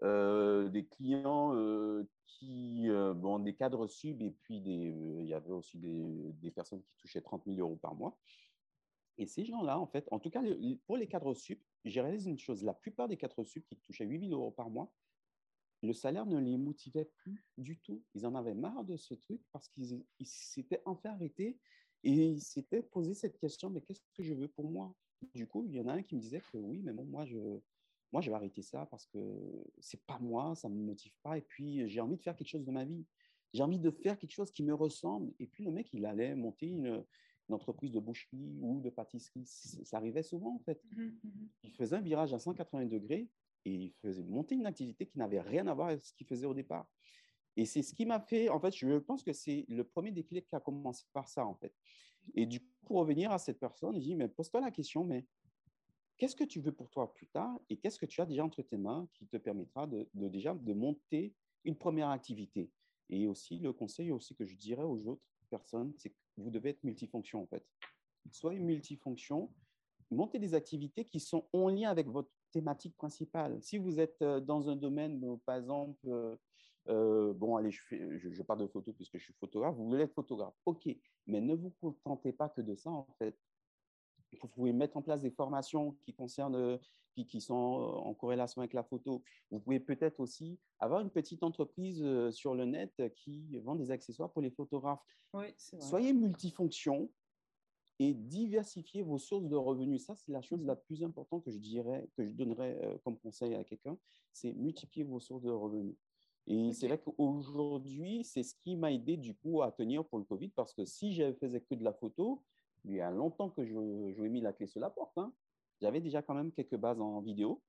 des 0.00 0.86
clients 0.86 1.52
bon, 3.24 3.38
des 3.38 3.54
cadres 3.54 3.86
sub 3.86 4.20
et 4.20 4.30
puis 4.30 4.60
des, 4.60 4.94
il 5.20 5.26
y 5.26 5.32
avait 5.32 5.50
aussi 5.50 5.78
des, 5.78 6.50
personnes 6.50 6.82
qui 6.82 6.94
touchaient 6.96 7.22
30 7.22 7.44
000 7.46 7.58
euros 7.58 7.76
par 7.76 7.94
mois. 7.94 8.18
Et 9.16 9.26
ces 9.26 9.44
gens-là, 9.46 9.78
en 9.78 9.86
fait, 9.86 10.06
en 10.10 10.18
tout 10.18 10.28
cas, 10.28 10.42
pour 10.86 10.98
les 10.98 11.08
cadres 11.08 11.32
sup, 11.32 11.62
j'ai 11.86 12.02
réalisé 12.02 12.28
une 12.28 12.38
chose. 12.38 12.62
La 12.62 12.74
plupart 12.74 13.08
des 13.08 13.16
cadres 13.16 13.42
sup 13.42 13.64
qui 13.66 13.76
touchaient 13.78 14.04
8 14.04 14.28
000 14.28 14.32
euros 14.32 14.50
par 14.50 14.68
mois, 14.68 14.92
le 15.82 15.94
salaire 15.94 16.26
ne 16.26 16.38
les 16.38 16.58
motivait 16.58 17.10
plus 17.16 17.46
du 17.56 17.78
tout. 17.78 18.02
Ils 18.14 18.26
en 18.26 18.34
avaient 18.34 18.54
marre 18.54 18.84
de 18.84 18.96
ce 18.96 19.14
truc 19.14 19.40
parce 19.52 19.68
qu'ils 19.68 20.04
s'étaient 20.24 20.82
enfin 20.84 21.10
arrêtés 21.10 21.58
et 22.02 22.10
ils 22.10 22.42
s'étaient 22.42 22.82
posé 22.82 23.14
cette 23.14 23.38
question, 23.38 23.70
mais 23.70 23.80
qu'est-ce 23.80 24.02
que 24.14 24.22
je 24.22 24.34
veux 24.34 24.48
pour 24.48 24.70
moi? 24.70 24.94
Du 25.34 25.46
coup, 25.46 25.64
il 25.66 25.74
y 25.74 25.80
en 25.80 25.88
a 25.88 25.94
un 25.94 26.02
qui 26.02 26.14
me 26.14 26.20
disait 26.20 26.42
que 26.52 26.58
oui, 26.58 26.82
mais 26.84 26.92
bon, 26.92 27.04
moi, 27.06 27.24
je, 27.24 27.38
moi, 28.14 28.20
je 28.20 28.30
vais 28.30 28.36
arrêter 28.36 28.62
ça 28.62 28.86
parce 28.92 29.06
que 29.06 29.18
c'est 29.80 30.00
pas 30.06 30.20
moi, 30.20 30.54
ça 30.54 30.68
me 30.68 30.76
motive 30.76 31.12
pas. 31.24 31.36
Et 31.36 31.40
puis, 31.40 31.88
j'ai 31.88 32.00
envie 32.00 32.16
de 32.16 32.22
faire 32.22 32.36
quelque 32.36 32.46
chose 32.46 32.64
de 32.64 32.70
ma 32.70 32.84
vie. 32.84 33.04
J'ai 33.52 33.64
envie 33.64 33.80
de 33.80 33.90
faire 33.90 34.16
quelque 34.16 34.30
chose 34.30 34.52
qui 34.52 34.62
me 34.62 34.72
ressemble. 34.72 35.32
Et 35.40 35.48
puis, 35.48 35.64
le 35.64 35.72
mec, 35.72 35.92
il 35.92 36.06
allait 36.06 36.36
monter 36.36 36.68
une, 36.68 37.04
entreprise 37.50 37.90
de 37.90 37.98
boucherie 37.98 38.56
ou 38.60 38.80
de 38.80 38.88
pâtisserie. 38.88 39.44
Ça 39.46 39.96
arrivait 39.96 40.22
souvent, 40.22 40.54
en 40.54 40.60
fait. 40.60 40.80
Mmh 40.96 41.02
mmh 41.02 41.30
il 41.64 41.72
faisait 41.72 41.96
un 41.96 42.00
virage 42.00 42.32
à 42.32 42.38
180 42.38 42.86
degrés 42.86 43.28
et 43.64 43.72
il 43.72 43.92
faisait 44.00 44.22
monter 44.22 44.54
une 44.54 44.66
activité 44.66 45.06
qui 45.06 45.18
n'avait 45.18 45.40
rien 45.40 45.66
à 45.66 45.74
voir 45.74 45.88
avec 45.88 46.04
ce 46.04 46.14
qu'il 46.14 46.28
faisait 46.28 46.46
au 46.46 46.54
départ. 46.54 46.88
Et 47.56 47.66
c'est 47.66 47.82
ce 47.82 47.92
qui 47.94 48.06
m'a 48.06 48.20
fait, 48.20 48.48
en 48.48 48.60
fait, 48.60 48.74
je 48.76 48.96
pense 48.98 49.24
que 49.24 49.32
c'est 49.32 49.64
le 49.68 49.82
premier 49.82 50.12
déclic 50.12 50.46
qui 50.46 50.54
a 50.54 50.60
commencé 50.60 51.04
par 51.12 51.28
ça, 51.28 51.44
en 51.44 51.56
fait. 51.56 51.74
Et 52.36 52.46
du 52.46 52.60
coup, 52.60 52.70
pour 52.86 52.98
revenir 52.98 53.32
à 53.32 53.38
cette 53.38 53.58
personne, 53.58 53.96
je 53.96 54.04
dis, 54.04 54.14
mais 54.14 54.28
pose-toi 54.28 54.60
la 54.60 54.70
question, 54.70 55.02
mais 55.02 55.26
qu'est-ce 56.18 56.36
que 56.36 56.44
tu 56.44 56.60
veux 56.60 56.72
pour 56.72 56.90
toi 56.90 57.12
plus 57.12 57.26
tard 57.26 57.58
et 57.68 57.76
qu'est-ce 57.76 57.98
que 57.98 58.06
tu 58.06 58.20
as 58.20 58.26
déjà 58.26 58.44
entre 58.44 58.62
tes 58.62 58.76
mains 58.76 59.08
qui 59.14 59.26
te 59.26 59.36
permettra 59.36 59.86
de, 59.86 60.08
déjà 60.14 60.54
de 60.54 60.72
monter 60.72 61.34
une 61.64 61.76
première 61.76 62.08
activité? 62.08 62.70
Et 63.10 63.26
aussi, 63.26 63.58
le 63.58 63.72
conseil 63.72 64.10
aussi 64.10 64.34
que 64.34 64.46
je 64.46 64.56
dirais 64.56 64.82
aux 64.82 65.06
autres 65.06 65.22
personnes, 65.50 65.92
c'est 65.96 66.10
que 66.10 66.16
vous 66.38 66.50
devez 66.50 66.70
être 66.70 66.84
multifonction, 66.84 67.42
en 67.42 67.46
fait. 67.46 67.64
Soyez 68.30 68.58
multifonction, 68.58 69.52
montez 70.10 70.38
des 70.38 70.54
activités 70.54 71.04
qui 71.04 71.20
sont 71.20 71.46
en 71.52 71.68
lien 71.68 71.90
avec 71.90 72.08
votre 72.08 72.30
thématique 72.50 72.96
principale. 72.96 73.60
Si 73.62 73.78
vous 73.78 74.00
êtes 74.00 74.22
euh, 74.22 74.40
dans 74.40 74.68
un 74.70 74.76
domaine, 74.76 75.38
par 75.44 75.56
exemple, 75.56 75.98
euh, 76.06 76.36
euh, 76.88 77.32
bon, 77.34 77.56
allez, 77.56 77.70
je, 77.70 78.42
parle 78.42 78.60
de 78.60 78.66
photo 78.66 78.92
puisque 78.92 79.18
je 79.18 79.24
suis 79.24 79.34
photographe. 79.34 79.74
Vous 79.76 79.86
voulez 79.86 80.04
être 80.04 80.14
photographe, 80.14 80.54
ok, 80.66 80.88
mais 81.26 81.40
ne 81.40 81.54
vous 81.54 81.70
contentez 81.80 82.32
pas 82.32 82.48
que 82.48 82.60
de 82.60 82.74
ça 82.74 82.90
en 82.90 83.06
fait. 83.18 83.36
Vous 84.40 84.48
pouvez 84.48 84.72
mettre 84.72 84.96
en 84.96 85.02
place 85.02 85.22
des 85.22 85.30
formations 85.30 85.92
qui 86.02 86.14
concernent, 86.14 86.56
euh, 86.56 86.78
qui, 87.14 87.26
qui 87.26 87.40
sont 87.40 87.54
en 87.54 88.14
corrélation 88.14 88.60
avec 88.60 88.72
la 88.72 88.82
photo. 88.82 89.22
Vous 89.50 89.60
pouvez 89.60 89.80
peut-être 89.80 90.20
aussi 90.20 90.58
avoir 90.78 91.00
une 91.00 91.10
petite 91.10 91.42
entreprise 91.42 92.02
euh, 92.02 92.30
sur 92.30 92.54
le 92.54 92.64
net 92.64 93.02
qui 93.16 93.58
vend 93.58 93.76
des 93.76 93.90
accessoires 93.90 94.32
pour 94.32 94.42
les 94.42 94.50
photographes. 94.50 95.02
Oui, 95.32 95.46
Soyez 95.56 96.12
multifonction 96.12 97.10
et 97.98 98.12
diversifier 98.14 99.02
vos 99.02 99.18
sources 99.18 99.46
de 99.46 99.56
revenus. 99.56 100.04
Ça, 100.04 100.14
c'est 100.16 100.32
la 100.32 100.42
chose 100.42 100.64
la 100.64 100.76
plus 100.76 101.02
importante 101.02 101.44
que 101.44 101.50
je 101.50 101.58
dirais, 101.58 102.08
que 102.16 102.24
je 102.24 102.32
donnerais 102.32 102.78
euh, 102.82 102.98
comme 103.04 103.18
conseil 103.18 103.54
à 103.54 103.64
quelqu'un, 103.64 103.96
c'est 104.32 104.52
multiplier 104.52 105.04
vos 105.04 105.20
sources 105.20 105.42
de 105.42 105.50
revenus. 105.50 105.96
Et 106.46 106.72
c'est 106.72 106.88
vrai 106.88 106.98
qu'aujourd'hui, 106.98 108.22
c'est 108.24 108.42
ce 108.42 108.54
qui 108.54 108.76
m'a 108.76 108.92
aidé 108.92 109.16
du 109.16 109.34
coup 109.34 109.62
à 109.62 109.72
tenir 109.72 110.04
pour 110.04 110.18
le 110.18 110.24
Covid, 110.24 110.48
parce 110.48 110.74
que 110.74 110.84
si 110.84 111.14
je 111.14 111.32
faisais 111.34 111.60
que 111.60 111.74
de 111.74 111.84
la 111.84 111.94
photo, 111.94 112.42
il 112.84 112.94
y 112.94 113.00
a 113.00 113.10
longtemps 113.10 113.50
que 113.50 113.64
je, 113.64 114.12
je 114.16 114.22
mis 114.22 114.40
la 114.40 114.52
clé 114.52 114.66
sur 114.66 114.80
la 114.80 114.90
porte. 114.90 115.16
Hein. 115.16 115.32
J'avais 115.80 116.00
déjà 116.00 116.22
quand 116.22 116.34
même 116.34 116.52
quelques 116.52 116.76
bases 116.76 117.00
en 117.00 117.20
vidéo. 117.20 117.62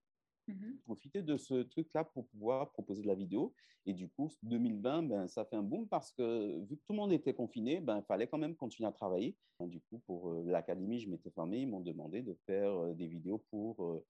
Mmh 0.47 0.73
profiter 0.85 1.23
de 1.23 1.37
ce 1.37 1.63
truc-là 1.63 2.03
pour 2.03 2.27
pouvoir 2.27 2.71
proposer 2.71 3.01
de 3.01 3.07
la 3.07 3.15
vidéo. 3.15 3.55
Et 3.87 3.93
du 3.93 4.07
coup, 4.09 4.31
2020, 4.43 5.03
ben, 5.03 5.27
ça 5.27 5.43
fait 5.45 5.55
un 5.55 5.63
boom 5.63 5.87
parce 5.87 6.11
que 6.11 6.59
vu 6.65 6.77
que 6.77 6.83
tout 6.85 6.93
le 6.93 6.97
monde 6.97 7.11
était 7.11 7.33
confiné, 7.33 7.79
ben, 7.79 7.97
il 7.97 8.03
fallait 8.03 8.27
quand 8.27 8.37
même 8.37 8.55
continuer 8.55 8.87
à 8.87 8.91
travailler. 8.91 9.35
Du 9.59 9.81
coup, 9.81 9.99
pour 10.05 10.31
euh, 10.31 10.43
l'académie, 10.45 10.99
je 10.99 11.09
m'étais 11.09 11.31
formé. 11.31 11.59
Ils 11.61 11.67
m'ont 11.67 11.79
demandé 11.79 12.21
de 12.21 12.35
faire 12.45 12.71
euh, 12.71 12.93
des 12.93 13.07
vidéos 13.07 13.39
pour 13.49 14.03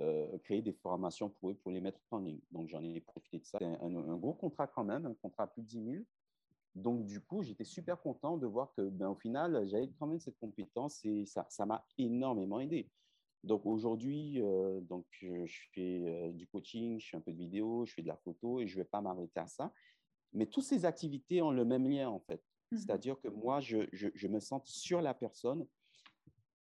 euh, 0.00 0.38
créer 0.38 0.62
des 0.62 0.72
formations 0.72 1.30
pour 1.30 1.50
eux, 1.50 1.54
pour 1.54 1.70
les 1.70 1.80
mettre 1.80 2.00
en 2.10 2.18
ligne. 2.18 2.40
Donc, 2.50 2.68
j'en 2.68 2.82
ai 2.82 3.00
profité 3.00 3.38
de 3.38 3.44
ça. 3.44 3.58
C'est 3.60 3.66
un, 3.66 4.16
gros 4.16 4.34
contrat 4.34 4.66
quand 4.66 4.84
même, 4.84 5.06
un 5.06 5.14
contrat 5.14 5.44
à 5.44 5.46
plus 5.46 5.62
de 5.62 5.68
10 5.68 5.84
000. 5.84 6.04
Donc, 6.76 7.06
du 7.06 7.20
coup, 7.20 7.42
j'étais 7.42 7.64
super 7.64 8.00
content 8.00 8.36
de 8.36 8.46
voir 8.46 8.72
que, 8.74 8.82
ben, 8.82 9.08
au 9.08 9.14
final, 9.16 9.66
j'avais 9.66 9.90
quand 9.98 10.06
même 10.06 10.20
cette 10.20 10.38
compétence 10.38 11.04
et 11.04 11.24
ça 11.26 11.66
m'a 11.66 11.84
énormément 11.98 12.60
aidé. 12.60 12.88
Donc 13.46 13.64
aujourd'hui, 13.64 14.42
euh, 14.42 14.80
donc 14.80 15.06
je 15.10 15.46
fais 15.72 16.02
euh, 16.04 16.32
du 16.32 16.48
coaching, 16.48 16.98
je 16.98 17.10
fais 17.10 17.16
un 17.16 17.20
peu 17.20 17.32
de 17.32 17.38
vidéo, 17.38 17.86
je 17.86 17.94
fais 17.94 18.02
de 18.02 18.08
la 18.08 18.16
photo 18.16 18.60
et 18.60 18.66
je 18.66 18.76
ne 18.76 18.82
vais 18.82 18.88
pas 18.88 19.00
m'arrêter 19.00 19.38
à 19.38 19.46
ça. 19.46 19.72
Mais 20.32 20.46
toutes 20.46 20.64
ces 20.64 20.84
activités 20.84 21.40
ont 21.42 21.52
le 21.52 21.64
même 21.64 21.88
lien 21.88 22.08
en 22.08 22.18
fait. 22.20 22.42
Mmh 22.72 22.76
C'est-à-dire 22.78 23.20
que 23.20 23.28
moi, 23.28 23.60
je, 23.60 23.86
je, 23.92 24.26
me 24.26 24.40
sens 24.40 24.62
sur 24.64 25.00
la 25.00 25.14
personne 25.14 25.64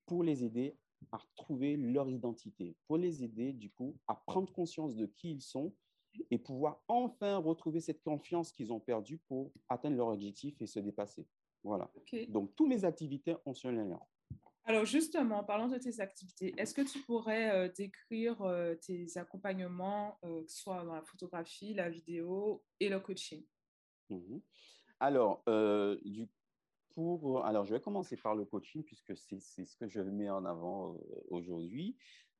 pour 0.05 0.23
les 0.23 0.43
aider 0.43 0.77
à 1.11 1.17
retrouver 1.17 1.75
leur 1.75 2.07
identité, 2.07 2.75
pour 2.87 2.97
les 2.97 3.23
aider 3.23 3.51
du 3.51 3.71
coup 3.71 3.97
à 4.07 4.15
prendre 4.15 4.51
conscience 4.53 4.95
de 4.95 5.07
qui 5.07 5.31
ils 5.31 5.41
sont 5.41 5.73
et 6.31 6.37
pouvoir 6.37 6.81
enfin 6.87 7.37
retrouver 7.37 7.79
cette 7.79 8.03
confiance 8.03 8.51
qu'ils 8.51 8.71
ont 8.71 8.79
perdue 8.79 9.17
pour 9.27 9.51
atteindre 9.69 9.97
leur 9.97 10.07
objectif 10.07 10.61
et 10.61 10.67
se 10.67 10.79
dépasser. 10.79 11.27
Voilà. 11.63 11.91
Donc, 12.29 12.55
toutes 12.55 12.69
mes 12.69 12.85
activités 12.85 13.35
ont 13.45 13.53
ce 13.53 13.67
lien. 13.67 13.99
Alors 14.67 14.85
justement, 14.85 15.39
en 15.39 15.43
parlant 15.43 15.67
de 15.67 15.77
tes 15.77 15.99
activités, 15.99 16.55
est-ce 16.57 16.73
que 16.73 16.81
tu 16.81 16.99
pourrais 17.03 17.51
euh, 17.51 17.69
décrire 17.71 18.41
euh, 18.41 18.73
tes 18.73 19.15
accompagnements, 19.15 20.17
euh, 20.23 20.43
que 20.43 20.51
ce 20.51 20.57
soit 20.61 20.83
dans 20.83 20.95
la 20.95 21.03
photographie, 21.03 21.75
la 21.75 21.89
vidéo 21.89 22.63
et 22.79 22.89
le 22.89 22.99
coaching? 22.99 23.45
Mmh 24.09 24.39
Alors, 24.99 25.43
du, 26.03 26.27
pour, 26.95 27.45
alors, 27.45 27.65
je 27.65 27.75
vais 27.75 27.81
commencer 27.81 28.17
par 28.17 28.33
le 28.33 28.45
coaching 28.45 28.83
puisque 28.83 29.15
c'est 29.15 29.39
ce 29.39 29.75
que 29.75 29.87
je 29.87 30.01
mets 30.01 30.29
en 30.31 30.45
avant 30.45 30.97
aujourd'hui. 31.29 31.95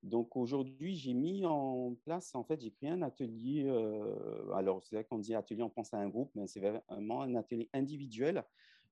Donc 0.06 0.38
aujourd'hui, 0.38 0.96
j'ai 0.96 1.16
mis 1.16 1.46
en 1.46 1.96
place, 2.04 2.36
en 2.36 2.44
fait, 2.44 2.62
j'ai 2.62 2.70
créé 2.70 2.92
un 2.92 3.02
atelier. 3.02 3.68
alors, 4.54 4.84
c'est 4.84 4.96
vrai 4.96 5.04
qu'on 5.04 5.18
dit 5.18 5.34
atelier, 5.34 5.64
on 5.64 5.70
pense 5.70 5.94
à 5.96 5.98
un 5.98 6.08
groupe, 6.08 6.30
mais 6.36 6.46
c'est 6.46 6.60
vraiment 6.60 7.24
un 7.24 7.34
atelier 7.34 7.70
individuel, 7.74 8.44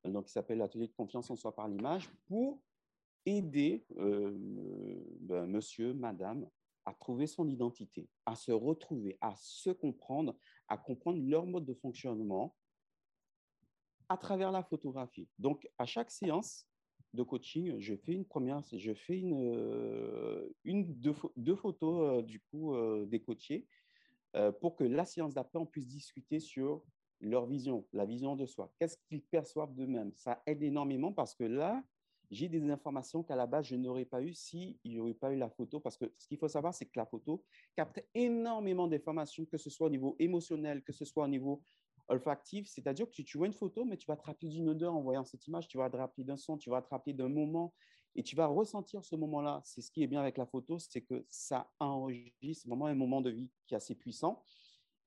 donc 0.04 0.26
qui 0.26 0.32
s'appelle 0.32 0.58
l'atelier 0.58 0.88
de 0.88 0.94
confiance 0.94 1.30
en 1.30 1.36
soi 1.36 1.54
par 1.56 1.68
l'image, 1.68 2.10
pour 2.28 2.60
aider 3.28 3.86
euh, 3.98 4.36
ben, 5.22 5.46
monsieur, 5.46 5.94
madame 5.94 6.50
à 6.86 6.94
trouver 6.94 7.28
son 7.28 7.48
identité, 7.48 8.10
à 8.26 8.36
se 8.36 8.52
retrouver, 8.52 9.18
à 9.22 9.34
se 9.38 9.70
comprendre, 9.70 10.36
à 10.68 10.78
comprendre 10.78 11.22
leur 11.22 11.46
mode 11.46 11.66
de 11.66 11.74
fonctionnement 11.76 12.56
à 14.10 14.18
travers 14.18 14.52
la 14.52 14.64
photographie. 14.64 15.30
Donc, 15.40 15.66
à 15.78 15.86
chaque 15.86 16.12
séance 16.12 16.68
de 17.14 17.24
coaching, 17.24 17.80
je 17.80 17.96
fais 17.96 18.14
une 18.14 18.26
première, 18.26 18.62
je 18.72 18.94
fais 18.94 19.20
une, 19.20 19.34
euh, 19.34 20.50
deux, 20.66 21.56
photos 21.56 22.20
euh, 22.20 22.22
du 22.22 22.40
coup 22.40 22.76
des 23.06 23.22
coachés 23.22 23.68
pour 24.60 24.76
que 24.76 24.84
la 24.84 25.06
séance 25.06 25.36
d'après, 25.36 25.60
on 25.60 25.66
puisse 25.66 25.88
discuter 25.88 26.40
sur 26.40 26.84
leur 27.20 27.46
vision, 27.46 27.86
la 27.94 28.06
vision 28.06 28.36
de 28.36 28.46
soi. 28.46 28.72
Qu'est-ce 28.80 28.98
qu'ils 29.08 29.22
perçoivent 29.22 29.74
d'eux-mêmes? 29.74 30.12
Ça 30.16 30.42
aide 30.46 30.64
énormément 30.64 31.14
parce 31.14 31.36
que 31.36 31.44
là, 31.44 31.84
j'ai 32.32 32.50
des 32.50 32.70
informations 32.70 33.24
qu'à 33.24 33.36
la 33.36 33.46
base, 33.46 33.68
je 33.68 33.76
n'aurais 33.76 34.06
pas 34.06 34.22
eu 34.22 34.34
s'il 34.34 34.78
n'y 34.84 35.00
aurait 35.00 35.14
pas 35.14 35.32
eu 35.32 35.38
la 35.38 35.50
photo. 35.50 35.80
Parce 35.80 35.98
que 35.98 36.12
ce 36.18 36.28
qu'il 36.28 36.38
faut 36.38 36.48
savoir, 36.48 36.74
c'est 36.74 36.86
que 36.86 36.98
la 36.98 37.06
photo 37.06 37.44
capte 37.76 38.04
énormément 38.14 38.88
d'informations, 38.88 39.46
que 39.46 39.58
ce 39.58 39.70
soit 39.70 39.88
au 39.88 39.90
niveau 39.90 40.16
émotionnel, 40.20 40.84
que 40.84 40.92
ce 40.92 41.06
soit 41.06 41.26
au 41.26 41.28
niveau 41.28 41.62
olfactif. 42.08 42.68
C'est-à-dire 42.68 43.10
que 43.10 43.22
tu, 43.22 43.38
vois 43.38 43.48
une 43.48 43.54
photo, 43.54 43.86
mais 43.86 43.98
tu 43.98 44.08
vas 44.08 44.16
te 44.16 44.24
rappeler 44.24 44.50
d'une 44.50 44.70
odeur 44.70 44.94
en 44.94 45.02
voyant 45.02 45.24
cette 45.24 45.48
image, 45.48 45.68
tu 45.68 45.78
vas 45.78 45.90
te 45.90 45.98
rappeler 45.98 46.24
d'un 46.24 46.38
son, 46.38 46.58
tu 46.58 46.70
vas 46.70 46.82
te 46.82 46.90
rappeler 46.90 47.14
d'un 47.14 47.30
moment 47.30 47.74
et 48.16 48.24
tu 48.24 48.36
vas 48.36 48.48
ressentir 48.48 49.04
ce 49.04 49.16
moment-là. 49.16 49.62
C'est 49.64 49.82
ce 49.82 49.92
qui 49.92 50.04
est 50.04 50.08
bien 50.08 50.20
avec 50.20 50.38
la 50.38 50.46
photo, 50.46 50.78
c'est 50.80 51.02
que 51.02 51.26
ça 51.30 51.72
enregistre 51.80 52.68
vraiment 52.68 52.86
un 52.86 52.96
moment 52.96 53.22
de 53.22 53.32
vie 53.32 53.50
qui 53.68 53.74
est 53.74 53.78
assez 53.78 53.96
puissant. 53.96 54.44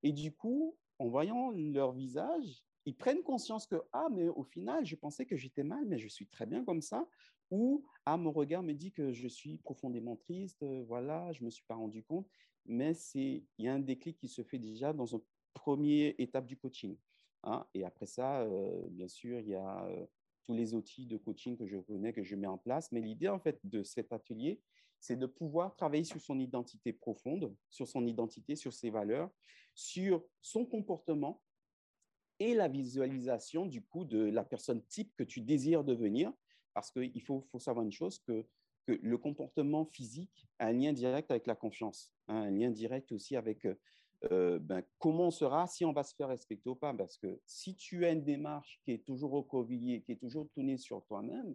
Et 0.02 0.12
du 0.12 0.32
coup, 0.32 0.76
en 0.98 1.08
voyant 1.08 1.50
leur 1.50 1.92
visage, 1.92 2.62
ils 2.84 2.96
prennent 2.96 3.22
conscience 3.22 3.66
que, 3.66 3.82
ah, 3.92 4.08
mais 4.12 4.28
au 4.28 4.44
final, 4.44 4.86
je 4.86 4.96
pensais 4.96 5.26
que 5.26 5.36
j'étais 5.36 5.64
mal, 5.64 5.84
mais 5.86 5.98
je 5.98 6.08
suis 6.08 6.26
très 6.26 6.46
bien 6.46 6.64
comme 6.64 6.80
ça. 6.80 7.08
Ou, 7.50 7.84
ah, 8.06 8.16
mon 8.16 8.32
regard 8.32 8.62
me 8.62 8.72
dit 8.72 8.92
que 8.92 9.12
je 9.12 9.28
suis 9.28 9.58
profondément 9.58 10.16
triste, 10.16 10.62
euh, 10.62 10.84
voilà, 10.86 11.32
je 11.32 11.40
ne 11.40 11.46
me 11.46 11.50
suis 11.50 11.64
pas 11.64 11.74
rendu 11.74 12.02
compte. 12.02 12.28
Mais 12.64 12.92
il 13.14 13.44
y 13.58 13.68
a 13.68 13.74
un 13.74 13.78
déclic 13.78 14.18
qui 14.18 14.28
se 14.28 14.42
fait 14.42 14.58
déjà 14.58 14.92
dans 14.92 15.06
une 15.06 15.20
première 15.56 16.14
étape 16.18 16.46
du 16.46 16.56
coaching. 16.56 16.96
Hein. 17.42 17.66
Et 17.74 17.84
après 17.84 18.06
ça, 18.06 18.42
euh, 18.42 18.82
bien 18.90 19.08
sûr, 19.08 19.40
il 19.40 19.48
y 19.48 19.54
a 19.54 19.84
euh, 19.86 20.06
tous 20.44 20.54
les 20.54 20.74
outils 20.74 21.06
de 21.06 21.16
coaching 21.16 21.56
que 21.56 21.66
je 21.66 21.78
connais, 21.78 22.12
que 22.12 22.22
je 22.22 22.36
mets 22.36 22.46
en 22.46 22.58
place. 22.58 22.92
Mais 22.92 23.00
l'idée, 23.00 23.28
en 23.28 23.40
fait, 23.40 23.58
de 23.64 23.82
cet 23.82 24.12
atelier, 24.12 24.60
c'est 25.00 25.16
de 25.16 25.26
pouvoir 25.26 25.74
travailler 25.74 26.04
sur 26.04 26.20
son 26.20 26.38
identité 26.38 26.92
profonde, 26.92 27.54
sur 27.70 27.88
son 27.88 28.06
identité, 28.06 28.56
sur 28.56 28.72
ses 28.72 28.90
valeurs, 28.90 29.30
sur 29.74 30.24
son 30.40 30.66
comportement 30.66 31.42
et 32.38 32.54
la 32.54 32.68
visualisation 32.68 33.64
du 33.66 33.82
coup 33.82 34.04
de 34.04 34.18
la 34.18 34.44
personne 34.44 34.84
type 34.86 35.14
que 35.16 35.24
tu 35.24 35.40
désires 35.40 35.84
devenir. 35.84 36.32
Parce 36.74 36.90
qu'il 36.90 37.22
faut, 37.22 37.40
faut, 37.50 37.58
savoir 37.58 37.86
une 37.86 37.92
chose, 37.92 38.18
que, 38.18 38.44
que, 38.86 38.92
le 38.92 39.16
comportement 39.16 39.86
physique 39.86 40.46
a 40.58 40.66
un 40.66 40.72
lien 40.72 40.92
direct 40.92 41.30
avec 41.30 41.46
la 41.46 41.54
confiance, 41.54 42.12
hein, 42.28 42.36
un 42.36 42.50
lien 42.50 42.70
direct 42.70 43.12
aussi 43.12 43.34
avec 43.34 43.66
euh, 44.32 44.58
ben, 44.58 44.82
comment 44.98 45.28
on 45.28 45.30
sera, 45.30 45.66
si 45.66 45.84
on 45.84 45.92
va 45.92 46.02
se 46.02 46.14
faire 46.14 46.28
respecter 46.28 46.68
ou 46.68 46.74
pas. 46.74 46.94
Parce 46.94 47.16
que 47.18 47.40
si 47.44 47.76
tu 47.76 48.04
as 48.04 48.12
une 48.12 48.24
démarche 48.24 48.80
qui 48.84 48.92
est 48.92 49.04
toujours 49.04 49.32
recroquevillée, 49.32 50.02
qui 50.02 50.12
est 50.12 50.16
toujours 50.16 50.48
tournée 50.50 50.78
sur 50.78 51.04
toi-même, 51.04 51.54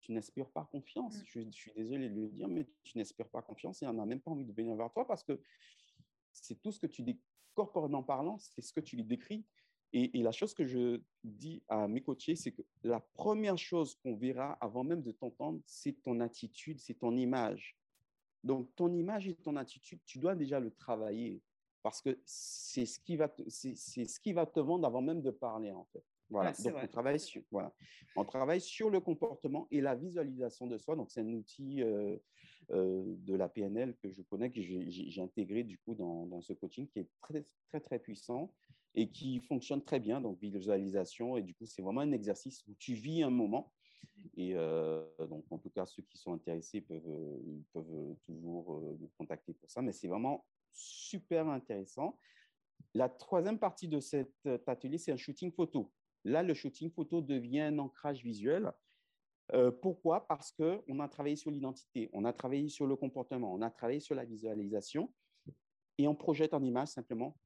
tu 0.00 0.12
n'inspires 0.12 0.50
pas 0.50 0.68
confiance. 0.70 1.18
Mm. 1.18 1.24
Je, 1.26 1.40
je, 1.40 1.50
suis 1.50 1.72
désolé 1.72 2.08
de 2.08 2.20
le 2.20 2.28
dire, 2.28 2.48
mais 2.48 2.68
tu 2.82 2.98
n'inspires 2.98 3.28
pas 3.28 3.42
confiance 3.42 3.82
et 3.82 3.86
on 3.86 3.92
n'a 3.92 4.06
même 4.06 4.20
pas 4.20 4.30
envie 4.30 4.44
de 4.44 4.52
venir 4.52 4.74
vers 4.76 4.90
toi 4.92 5.06
parce 5.06 5.22
que 5.22 5.40
c'est 6.32 6.60
tout 6.60 6.72
ce 6.72 6.80
que 6.80 6.86
tu 6.86 7.02
dis 7.02 7.20
corporellement 7.54 8.02
parlant, 8.02 8.38
c'est 8.38 8.62
ce 8.62 8.72
que 8.72 8.80
tu 8.80 8.96
lui 8.96 9.04
décris. 9.04 9.44
Et, 9.92 10.22
la 10.22 10.30
chose 10.30 10.54
que 10.54 10.64
je 10.64 11.00
dis 11.24 11.64
à 11.68 11.88
mes 11.88 12.00
coachés, 12.00 12.36
c'est 12.36 12.52
que 12.52 12.62
la 12.84 13.00
première 13.00 13.58
chose 13.58 13.96
qu'on 13.96 14.14
verra 14.14 14.52
avant 14.60 14.84
même 14.84 15.02
de 15.02 15.10
t'entendre, 15.10 15.60
c'est 15.66 16.00
ton 16.02 16.20
attitude, 16.20 16.78
c'est 16.78 16.94
ton 16.94 17.16
image. 17.16 17.76
Donc, 18.44 18.72
ton 18.76 18.92
image 18.94 19.26
et 19.26 19.34
ton 19.34 19.56
attitude, 19.56 19.98
tu 20.06 20.20
dois 20.20 20.36
déjà 20.36 20.60
le 20.60 20.70
travailler 20.70 21.42
parce 21.82 22.02
que 22.02 22.18
c'est 22.24 22.86
ce, 22.86 22.98
qui 22.98 23.16
va 23.16 23.28
te, 23.28 23.42
c'est, 23.48 23.74
ce 23.74 24.20
qui 24.20 24.32
va 24.32 24.46
te 24.46 24.60
vendre 24.60 24.86
avant 24.86 25.00
même 25.00 25.22
de 25.22 25.30
parler, 25.30 25.72
en 25.72 25.84
fait. 25.92 26.04
Voilà, 26.28 26.52
donc 26.52 26.74
on 26.80 26.86
travaille, 26.86 27.18
sur, 27.18 27.42
voilà. 27.50 27.74
on 28.14 28.24
travaille 28.24 28.60
sur 28.60 28.88
le 28.88 29.00
comportement 29.00 29.66
et 29.72 29.80
la 29.80 29.96
visualisation 29.96 30.68
de 30.68 30.78
soi. 30.78 30.94
Donc, 30.94 31.10
c'est 31.10 31.22
un 31.22 31.32
outil 31.32 31.82
euh, 31.82 32.16
euh, 32.70 33.02
de 33.04 33.34
la 33.34 33.48
PNL 33.48 33.96
que 34.00 34.10
je 34.12 34.22
connais, 34.22 34.50
que 34.50 34.62
j'ai, 34.62 35.20
intégré 35.20 35.64
du 35.64 35.78
coup 35.78 35.96
dans, 35.96 36.26
dans, 36.26 36.40
ce 36.40 36.52
coaching 36.52 36.86
qui 36.86 37.00
est 37.00 37.08
très, 37.20 37.44
très, 37.68 37.80
très 37.80 37.98
puissant 37.98 38.52
et 38.94 39.10
qui 39.10 39.40
fonctionne 39.40 39.82
très 39.82 39.98
bien. 39.98 40.20
Donc, 40.20 40.38
visualisation, 40.40 41.36
et 41.36 41.42
du 41.42 41.52
coup, 41.54 41.66
c'est 41.66 41.82
vraiment 41.82 42.02
un 42.02 42.12
exercice 42.12 42.64
où 42.68 42.74
tu 42.78 42.94
vis 42.94 43.24
un 43.24 43.30
moment. 43.30 43.72
Et 44.36 44.52
euh, 44.54 45.04
donc, 45.28 45.44
en 45.50 45.58
tout 45.58 45.70
cas, 45.70 45.84
ceux 45.84 46.02
qui 46.02 46.16
sont 46.16 46.32
intéressés 46.32 46.80
peuvent, 46.80 47.40
peuvent 47.72 48.16
toujours 48.24 48.80
nous 49.00 49.10
contacter 49.18 49.52
pour 49.54 49.68
ça. 49.68 49.82
Mais 49.82 49.92
c'est 49.92 50.08
vraiment 50.08 50.44
super 50.72 51.48
intéressant. 51.48 52.18
La 52.94 53.08
troisième 53.08 53.58
partie 53.58 53.88
de 53.88 54.00
cet 54.00 54.34
atelier, 54.66 54.98
c'est 54.98 55.12
un 55.12 55.16
shooting 55.16 55.52
photo. 55.52 55.92
Là, 56.24 56.42
le 56.42 56.54
shooting 56.54 56.90
photo 56.90 57.20
devient 57.20 57.60
un 57.60 57.78
ancrage 57.78 58.22
visuel. 58.22 58.72
pourquoi? 59.82 60.26
Parce 60.26 60.52
qu'on 60.52 61.00
a 61.00 61.08
travaillé 61.08 61.36
sur 61.36 61.50
l'identité, 61.50 62.10
on 62.12 62.24
a 62.24 62.32
travaillé 62.32 62.68
sur 62.68 62.86
le 62.86 62.96
comportement, 62.96 63.52
on 63.52 63.62
a 63.62 63.70
travaillé 63.70 64.00
sur 64.00 64.14
la 64.14 64.24
visualisation 64.24 65.12
et 65.98 66.06
on 66.06 66.14
projette 66.14 66.54
en 66.54 66.62
image 66.62 66.88
simplement 66.88 67.36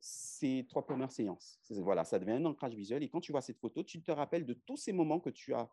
ces 0.00 0.66
trois 0.68 0.86
premières 0.86 1.12
séances. 1.12 1.60
Voilà, 1.70 2.04
ça 2.04 2.18
devient 2.18 2.32
un 2.32 2.44
ancrage 2.44 2.74
visuel. 2.74 3.02
Et 3.02 3.08
quand 3.08 3.20
tu 3.20 3.32
vois 3.32 3.40
cette 3.40 3.58
photo, 3.58 3.82
tu 3.82 4.02
te 4.02 4.10
rappelles 4.10 4.46
de 4.46 4.54
tous 4.54 4.76
ces 4.76 4.92
moments 4.92 5.20
que 5.20 5.30
tu 5.30 5.54
as 5.54 5.68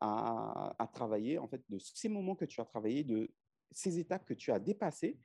à, 0.00 0.74
à, 0.78 0.86
travailler, 0.86 1.38
en 1.38 1.48
fait, 1.48 1.62
de 1.68 1.78
ces 1.78 2.08
moments 2.08 2.36
que 2.36 2.44
tu 2.44 2.60
as 2.60 2.64
travaillé, 2.64 3.02
de 3.02 3.30
ces 3.70 3.98
étapes 3.98 4.24
que 4.24 4.34
tu 4.34 4.52
as 4.52 4.60
dépassées, 4.60 5.18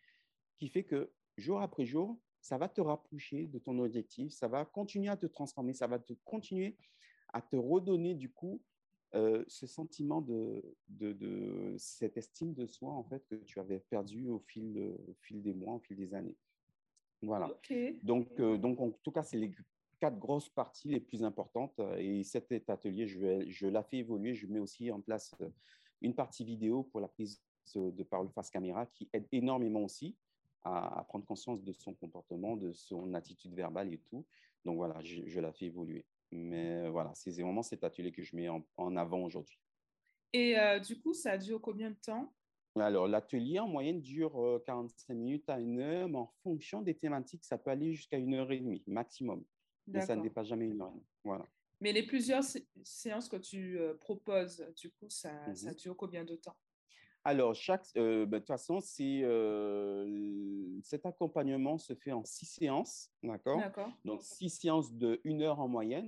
qui 0.61 0.69
fait 0.69 0.83
que 0.83 1.11
jour 1.37 1.59
après 1.59 1.87
jour, 1.87 2.19
ça 2.39 2.59
va 2.59 2.69
te 2.69 2.81
rapprocher 2.81 3.47
de 3.47 3.57
ton 3.57 3.79
objectif, 3.79 4.31
ça 4.31 4.47
va 4.47 4.63
continuer 4.63 5.09
à 5.09 5.17
te 5.17 5.25
transformer, 5.25 5.73
ça 5.73 5.87
va 5.87 5.97
te 5.97 6.13
continuer 6.23 6.77
à 7.33 7.41
te 7.41 7.55
redonner 7.55 8.13
du 8.13 8.31
coup 8.31 8.61
ce 9.11 9.65
sentiment 9.65 10.21
de, 10.21 10.63
de, 10.87 11.13
de, 11.13 11.73
cette 11.79 12.15
estime 12.15 12.53
de 12.53 12.67
soi, 12.67 12.91
en 12.91 13.03
fait, 13.03 13.25
que 13.27 13.35
tu 13.35 13.59
avais 13.59 13.79
perdu 13.79 14.29
au 14.29 14.39
fil, 14.39 14.95
au 15.07 15.15
fil 15.21 15.41
des 15.41 15.53
mois, 15.55 15.73
au 15.73 15.79
fil 15.79 15.97
des 15.97 16.13
années. 16.13 16.37
Voilà. 17.23 17.51
Donc, 18.03 18.39
donc, 18.39 18.79
en 18.79 18.91
tout 19.03 19.11
cas, 19.11 19.23
c'est 19.23 19.37
les 19.37 19.51
quatre 19.99 20.17
grosses 20.17 20.49
parties 20.49 20.89
les 20.89 21.01
plus 21.01 21.23
importantes. 21.23 21.81
Et 21.97 22.23
cet 22.23 22.69
atelier, 22.69 23.07
je, 23.07 23.49
je 23.49 23.67
la 23.67 23.83
fais 23.83 23.97
évoluer. 23.97 24.35
Je 24.35 24.45
mets 24.45 24.59
aussi 24.59 24.91
en 24.91 25.01
place 25.01 25.35
une 26.01 26.13
partie 26.13 26.45
vidéo 26.45 26.83
pour 26.83 27.01
la 27.01 27.07
prise 27.07 27.41
de 27.75 28.03
parole 28.03 28.29
face 28.29 28.49
caméra 28.49 28.85
qui 28.85 29.09
aide 29.11 29.27
énormément 29.31 29.83
aussi 29.83 30.15
à, 30.63 31.05
prendre 31.07 31.25
conscience 31.25 31.63
de 31.63 31.73
son 31.73 31.93
comportement, 31.93 32.55
de 32.55 32.73
son 32.73 33.13
attitude 33.13 33.53
verbale 33.53 33.93
et 33.93 33.99
tout. 33.99 34.25
Donc 34.65 34.77
voilà, 34.77 34.99
je, 35.01 35.39
la 35.39 35.51
fais 35.51 35.65
évoluer. 35.65 36.05
Mais 36.31 36.87
voilà, 36.89 37.11
c'est 37.15 37.31
vraiment 37.41 37.63
cet 37.63 37.83
atelier 37.83 38.11
que 38.11 38.23
je 38.23 38.35
mets 38.35 38.49
en, 38.49 38.95
avant 38.95 39.23
aujourd'hui. 39.23 39.59
Et 40.33 40.57
euh, 40.57 40.79
du 40.79 40.99
coup, 40.99 41.13
ça 41.13 41.37
dure 41.37 41.59
combien 41.59 41.89
de 41.89 41.95
temps? 41.95 42.33
Alors, 42.79 43.07
l'atelier 43.07 43.59
en 43.59 43.67
moyenne 43.67 43.99
dure 43.99 44.61
45 44.65 45.11
euh, 45.11 45.17
minutes 45.17 45.49
à 45.49 45.59
une 45.59 45.79
heure, 45.81 46.07
mais 46.07 46.19
en 46.19 46.31
fonction 46.41 46.81
des 46.81 46.95
thématiques, 46.95 47.43
ça 47.43 47.57
peut 47.57 47.69
aller 47.69 47.93
jusqu'à 47.93 48.17
une 48.17 48.33
heure 48.33 48.49
et 48.51 48.59
demie 48.59 48.81
maximum. 48.87 49.43
Mais 49.87 50.01
ça 50.01 50.15
ne 50.15 50.21
dépasse 50.21 50.47
jamais 50.47 50.67
une 50.67 50.81
heure. 50.81 50.93
Voilà. 51.25 51.45
Mais 51.81 51.91
les 51.91 52.03
plusieurs 52.03 52.43
séances 52.83 53.27
que 53.27 53.35
tu 53.35 53.77
euh, 53.77 53.95
proposes, 53.95 54.65
du 54.77 54.91
coup, 54.91 55.09
ça, 55.09 55.53
ça, 55.53 55.71
mmh 55.71 55.75
dure 55.75 55.97
combien 55.97 56.23
de 56.23 56.35
temps? 56.35 56.55
Alors, 57.23 57.53
chaque, 57.53 57.85
euh, 57.97 58.25
ben, 58.25 58.37
de 58.37 58.39
toute 58.39 58.47
façon, 58.47 58.79
euh, 58.99 60.79
cet 60.81 61.05
accompagnement 61.05 61.77
se 61.77 61.93
fait 61.93 62.11
en 62.11 62.25
six 62.25 62.47
séances, 62.47 63.11
d'accord? 63.21 63.61
Donc, 64.05 64.23
six 64.23 64.49
séances 64.49 64.91
de 64.93 65.21
une 65.23 65.41
heure 65.41 65.59
en 65.59 65.67
moyenne 65.67 66.07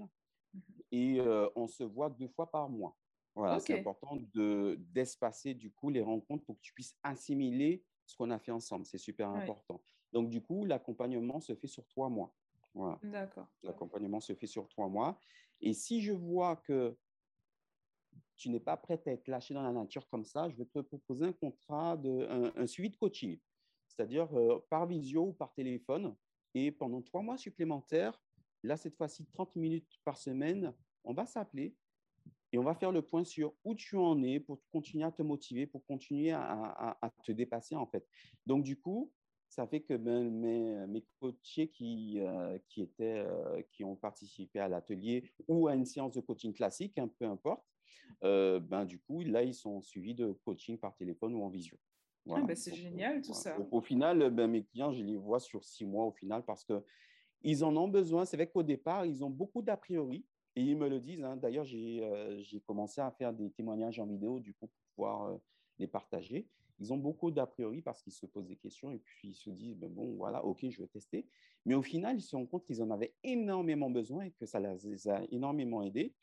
mmh 0.53 0.59
et 0.95 1.19
euh, 1.19 1.49
on 1.55 1.65
se 1.65 1.83
voit 1.83 2.11
deux 2.11 2.27
fois 2.27 2.51
par 2.51 2.69
mois. 2.69 2.95
Voilà, 3.33 3.59
c'est 3.59 3.79
important 3.79 4.15
d'espacer 4.35 5.55
du 5.55 5.71
coup 5.71 5.89
les 5.89 6.03
rencontres 6.03 6.45
pour 6.45 6.55
que 6.57 6.61
tu 6.61 6.71
puisses 6.71 6.95
assimiler 7.01 7.83
ce 8.05 8.15
qu'on 8.15 8.29
a 8.29 8.37
fait 8.37 8.51
ensemble. 8.51 8.85
C'est 8.85 8.99
super 8.99 9.29
important. 9.29 9.81
Donc, 10.11 10.29
du 10.29 10.39
coup, 10.39 10.65
l'accompagnement 10.65 11.39
se 11.39 11.55
fait 11.55 11.65
sur 11.65 11.87
trois 11.87 12.09
mois. 12.09 12.35
Voilà. 12.75 12.99
D'accord. 13.01 13.47
L'accompagnement 13.63 14.19
se 14.19 14.35
fait 14.35 14.45
sur 14.45 14.67
trois 14.67 14.87
mois. 14.87 15.19
Et 15.61 15.73
si 15.73 16.01
je 16.01 16.11
vois 16.11 16.57
que 16.57 16.95
tu 18.35 18.49
n'es 18.49 18.59
pas 18.59 18.77
prête 18.77 19.07
à 19.07 19.11
être 19.11 19.27
lâché 19.27 19.53
dans 19.53 19.63
la 19.63 19.71
nature 19.71 20.07
comme 20.09 20.25
ça, 20.25 20.49
je 20.49 20.55
vais 20.55 20.65
te 20.65 20.79
proposer 20.79 21.25
un 21.25 21.33
contrat, 21.33 21.97
de, 21.97 22.51
un, 22.55 22.67
suivi 22.67 22.89
de 22.89 22.95
coaching, 22.95 23.39
c'est-à-dire 23.87 24.27
euh, 24.37 24.65
par 24.69 24.87
visio 24.87 25.27
ou 25.27 25.33
par 25.33 25.53
téléphone. 25.53 26.15
Et 26.55 26.71
pendant 26.71 27.01
trois 27.01 27.21
mois 27.21 27.37
supplémentaires, 27.37 28.19
là, 28.63 28.77
cette 28.77 28.95
fois-ci, 28.95 29.25
30 29.25 29.55
minutes 29.55 29.99
par 30.03 30.17
semaine, 30.17 30.73
on 31.03 31.13
va 31.13 31.25
s'appeler 31.25 31.75
et 32.51 32.57
on 32.57 32.63
va 32.63 32.75
faire 32.75 32.91
le 32.91 33.01
point 33.01 33.23
sur 33.23 33.53
où 33.63 33.73
tu 33.73 33.97
en 33.97 34.21
es 34.23 34.39
pour 34.39 34.61
continuer 34.71 35.03
à 35.03 35.11
te 35.11 35.23
motiver, 35.23 35.65
pour 35.65 35.83
continuer 35.85 36.31
à, 36.31 37.11
te 37.23 37.31
dépasser, 37.31 37.75
en 37.75 37.87
fait. 37.87 38.07
Donc, 38.45 38.63
du 38.63 38.79
coup, 38.79 39.11
ça 39.49 39.67
fait 39.67 39.81
que 39.81 39.95
ben, 39.95 40.29
mes, 40.29 40.85
mes 40.87 41.03
coachés 41.19 41.69
qui, 41.69 42.19
euh, 42.19 42.57
qui, 42.67 42.81
étaient, 42.81 43.25
euh, 43.25 43.61
qui 43.71 43.83
ont 43.83 43.95
participé 43.95 44.59
à 44.59 44.67
l'atelier 44.67 45.31
ou 45.47 45.67
à 45.67 45.75
une 45.75 45.85
séance 45.85 46.13
de 46.13 46.21
coaching 46.21 46.53
classique, 46.53 46.97
hein, 46.97 47.09
peu 47.19 47.25
importe, 47.25 47.65
euh, 48.23 48.59
ben, 48.59 48.85
du 48.85 48.99
coup, 48.99 49.21
là, 49.21 49.43
ils 49.43 49.53
sont 49.53 49.81
suivis 49.81 50.15
de 50.15 50.31
coaching 50.45 50.77
par 50.77 50.95
téléphone 50.95 51.35
ou 51.35 51.43
en 51.43 51.49
visio. 51.49 51.77
Ah, 52.29 52.41
ben, 52.41 52.55
c'est 52.55 52.73
génial 52.73 53.21
tout 53.21 53.33
ça. 53.33 53.57
au 53.71 53.81
final, 53.81 54.29
ben, 54.29 54.49
mes 54.49 54.63
clients, 54.63 54.91
je 54.91 55.03
les 55.03 55.17
vois 55.17 55.39
sur 55.39 55.63
six 55.63 55.85
mois 55.85 56.05
au 56.05 56.11
final 56.11 56.43
parce 56.45 56.65
qu'ils 56.65 57.63
en 57.65 57.75
ont 57.75 57.89
besoin. 57.89 58.23
C'est 58.25 58.37
vrai 58.37 58.47
qu'au 58.47 58.63
départ, 58.63 59.05
ils 59.05 59.23
ont 59.23 59.29
beaucoup 59.29 59.61
d'a 59.61 59.75
priori 59.75 60.25
et 60.55 60.61
ils 60.61 60.77
me 60.77 60.87
le 60.87 60.99
disent. 60.99 61.23
Hein. 61.23 61.35
D'ailleurs, 61.35 61.65
euh, 61.73 62.39
j'ai 62.41 62.61
commencé 62.61 63.01
à 63.01 63.11
faire 63.11 63.33
des 63.33 63.51
témoignages 63.51 63.99
en 63.99 64.05
vidéo 64.05 64.39
du 64.39 64.53
coup, 64.53 64.67
pour 64.67 64.83
pouvoir 64.95 65.23
euh, 65.23 65.37
les 65.79 65.87
partager. 65.87 66.47
Ils 66.79 66.91
ont 66.91 66.97
beaucoup 66.97 67.29
d'a 67.29 67.45
priori 67.45 67.81
parce 67.81 68.01
qu'ils 68.01 68.13
se 68.13 68.25
posent 68.25 68.47
des 68.47 68.55
questions 68.55 68.91
et 68.91 68.97
puis 68.97 69.29
ils 69.29 69.35
se 69.35 69.49
disent 69.49 69.75
ben 69.75 69.91
bon, 69.91 70.15
voilà, 70.15 70.43
ok, 70.43 70.67
je 70.69 70.81
vais 70.81 70.87
tester. 70.87 71.27
Mais 71.65 71.75
au 71.75 71.81
final, 71.81 72.17
ils 72.17 72.21
se 72.21 72.35
rendent 72.35 72.49
compte 72.49 72.65
qu'ils 72.65 72.81
en 72.81 72.89
avaient 72.89 73.13
énormément 73.23 73.89
besoin 73.89 74.23
et 74.23 74.31
que 74.31 74.45
ça 74.45 74.59
les 74.59 75.07
a 75.07 75.23
énormément 75.31 75.83
aidés. 75.83 76.13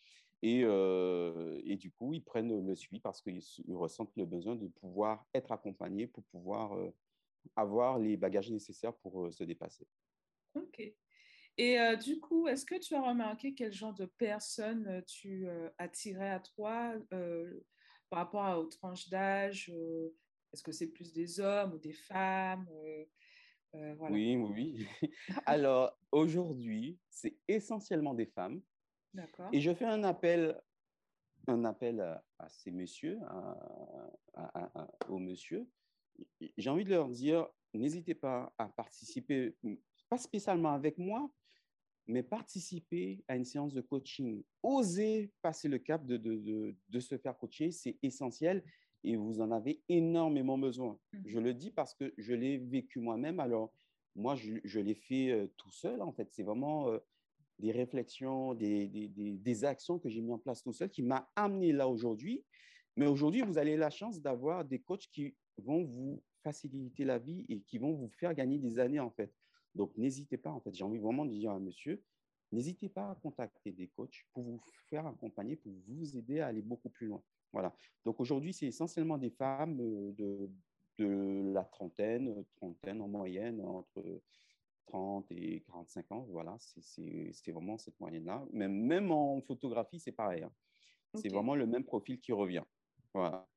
Et, 0.42 0.62
euh, 0.64 1.60
et, 1.64 1.76
du 1.76 1.90
coup, 1.90 2.14
ils 2.14 2.24
prennent 2.24 2.66
le 2.66 2.74
suivi 2.74 3.00
parce 3.00 3.20
qu'ils 3.20 3.42
ressentent 3.74 4.16
le 4.16 4.24
besoin 4.24 4.56
de 4.56 4.68
pouvoir 4.68 5.26
être 5.34 5.52
accompagnés 5.52 6.06
pour 6.06 6.24
pouvoir 6.24 6.72
euh, 6.78 6.90
avoir 7.56 7.98
les 7.98 8.16
bagages 8.16 8.50
nécessaires 8.50 8.94
pour 8.94 9.26
euh, 9.26 9.30
se 9.30 9.44
dépasser. 9.44 9.86
Ok. 10.54 10.82
Et 11.58 11.76
du 12.02 12.20
coup, 12.20 12.48
est-ce 12.48 12.64
que 12.64 12.78
tu 12.78 12.94
as 12.94 13.02
remarqué 13.02 13.52
quel 13.52 13.70
genre 13.70 13.92
de 13.92 14.06
personnes 14.06 15.02
tu 15.06 15.46
attirais 15.76 16.30
à 16.30 16.40
toi 16.40 16.94
par 18.08 18.20
rapport 18.20 18.58
aux 18.58 18.64
tranches 18.64 19.10
d'âge 19.10 19.70
Est-ce 20.54 20.62
que 20.62 20.72
c'est 20.72 20.86
plus 20.86 21.12
des 21.12 21.38
hommes 21.38 21.74
ou 21.74 21.78
des 21.78 21.92
femmes 21.92 22.66
voilà. 23.72 24.14
Oui, 24.14 24.36
oui. 24.36 24.86
Alors, 25.46 25.98
aujourd'hui, 26.12 26.98
c'est 27.10 27.36
essentiellement 27.46 28.14
des 28.14 28.26
femmes. 28.26 28.62
Et 29.52 29.60
je 29.60 29.74
fais 29.74 29.84
un 29.84 30.04
appel, 30.04 30.60
un 31.46 31.64
appel 31.64 32.00
à, 32.00 32.48
ces 32.48 32.70
messieurs, 32.70 33.18
à, 34.34 34.90
aux 35.08 35.18
messieurs. 35.18 35.68
J'ai 36.56 36.70
envie 36.70 36.84
de 36.84 36.90
leur 36.90 37.08
dire, 37.08 37.48
n'hésitez 37.74 38.14
pas 38.14 38.52
à 38.58 38.68
participer, 38.68 39.56
pas 40.08 40.18
spécialement 40.18 40.72
avec 40.72 40.98
moi, 40.98 41.30
mais 42.06 42.22
participer 42.22 43.24
à 43.28 43.36
une 43.36 43.44
séance 43.44 43.72
de 43.72 43.80
coaching. 43.80 44.42
Osez 44.62 45.32
passer 45.42 45.68
le 45.68 45.78
cap 45.78 46.04
de, 46.04 46.16
de, 46.16 46.74
de, 46.88 47.00
se 47.00 47.16
faire 47.16 47.38
coacher, 47.38 47.70
c'est 47.70 47.98
essentiel 48.02 48.64
et 49.04 49.16
vous 49.16 49.40
en 49.40 49.50
avez 49.50 49.82
énormément 49.88 50.58
besoin. 50.58 50.98
Mmh. 51.12 51.18
Je 51.26 51.38
le 51.38 51.54
dis 51.54 51.70
parce 51.70 51.94
que 51.94 52.12
je 52.18 52.34
l'ai 52.34 52.58
vécu 52.58 53.00
moi-même. 53.00 53.40
Alors, 53.40 53.72
moi, 54.16 54.34
je, 54.34 54.56
je 54.64 54.80
l'ai 54.80 54.94
fait 54.94 55.30
euh, 55.30 55.46
tout 55.56 55.70
seul, 55.70 56.02
en 56.02 56.12
fait. 56.12 56.28
C'est 56.32 56.42
vraiment 56.42 56.88
euh, 56.88 56.98
des 57.60 57.72
réflexions, 57.72 58.54
des, 58.54 58.88
des, 58.88 59.08
des, 59.08 59.64
actions 59.64 59.98
que 59.98 60.08
j'ai 60.08 60.20
mis 60.20 60.32
en 60.32 60.38
place 60.38 60.62
tout 60.62 60.72
seul 60.72 60.90
qui 60.90 61.02
m'a 61.02 61.30
amené 61.36 61.72
là 61.72 61.88
aujourd'hui. 61.88 62.44
Mais 62.96 63.06
aujourd'hui, 63.06 63.42
vous 63.42 63.58
avez 63.58 63.76
la 63.76 63.90
chance 63.90 64.20
d'avoir 64.20 64.64
des 64.64 64.80
coachs 64.80 65.06
qui 65.12 65.34
vont 65.58 65.84
vous 65.84 66.22
faciliter 66.42 67.04
la 67.04 67.18
vie 67.18 67.44
et 67.48 67.60
qui 67.60 67.78
vont 67.78 67.92
vous 67.92 68.08
faire 68.08 68.34
gagner 68.34 68.58
des 68.58 68.78
années, 68.78 69.00
en 69.00 69.10
fait. 69.10 69.32
Donc, 69.74 69.96
n'hésitez 69.96 70.38
pas, 70.38 70.50
en 70.50 70.60
fait. 70.60 70.74
J'ai 70.74 70.84
envie 70.84 70.98
vraiment 70.98 71.24
de 71.24 71.30
dire 71.30 71.52
à 71.52 71.60
monsieur, 71.60 72.02
n'hésitez 72.50 72.88
pas 72.88 73.10
à 73.10 73.14
contacter 73.14 73.72
des 73.72 73.88
coachs 73.88 74.26
pour 74.32 74.42
vous 74.42 74.60
faire 74.88 75.06
accompagner, 75.06 75.56
pour 75.56 75.72
vous 75.86 76.16
aider 76.16 76.40
à 76.40 76.48
aller 76.48 76.62
beaucoup 76.62 76.88
plus 76.88 77.06
loin. 77.06 77.22
Voilà. 77.52 77.74
Donc, 78.04 78.20
aujourd'hui, 78.20 78.52
c'est 78.52 78.66
essentiellement 78.66 79.18
des 79.18 79.30
femmes 79.30 79.80
euh, 79.80 80.12
de, 80.12 80.50
de 80.98 81.52
la 81.52 81.64
trentaine, 81.64 82.44
trentaine 82.56 83.02
en 83.02 83.08
moyenne, 83.08 83.60
entre 83.60 84.02
30 84.90 85.26
et 85.30 85.62
45 85.66 86.12
ans, 86.12 86.26
voilà, 86.30 86.56
c'est 86.58 87.52
vraiment 87.52 87.78
cette 87.78 87.98
moyenne-là. 88.00 88.44
Même, 88.52 88.72
même 88.72 89.10
en 89.10 89.40
photographie, 89.42 90.00
c'est 90.00 90.12
pareil. 90.12 90.42
Hein. 90.42 90.52
C'est 91.14 91.28
vraiment 91.28 91.54
le 91.54 91.66
même 91.66 91.84
profil 91.84 92.20
qui 92.20 92.32
revient. 92.32 92.62
Voilà. 93.14 93.48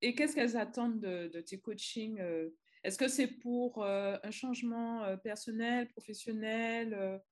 Et 0.00 0.14
qu'est-ce 0.14 0.34
qu'elles 0.34 0.56
attendent 0.56 1.00
de, 1.00 1.40
tes 1.40 1.58
coachings 1.58 2.18
euh? 2.20 2.50
Est-ce 2.82 2.98
que 2.98 3.08
c'est 3.08 3.28
pour 3.28 3.82
euh, 3.82 4.16
un 4.22 4.30
changement 4.32 5.04
euh, 5.04 5.16
personnel, 5.16 5.88
professionnel 5.88 7.22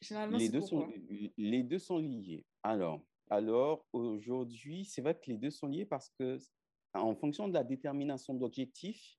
Généralement, 0.00 0.38
les, 0.38 0.48
deux 0.48 0.60
sont, 0.60 0.88
les 1.36 1.62
deux 1.62 1.78
sont 1.78 1.98
liés. 1.98 2.44
Alors, 2.62 3.04
alors 3.30 3.86
aujourd'hui, 3.92 4.84
c'est 4.84 5.02
vrai 5.02 5.14
que 5.14 5.30
les 5.30 5.36
deux 5.36 5.50
sont 5.50 5.66
liés 5.66 5.84
parce 5.84 6.10
que 6.18 6.38
en 6.94 7.14
fonction 7.14 7.48
de 7.48 7.54
la 7.54 7.64
détermination 7.64 8.34
d'objectifs, 8.34 9.18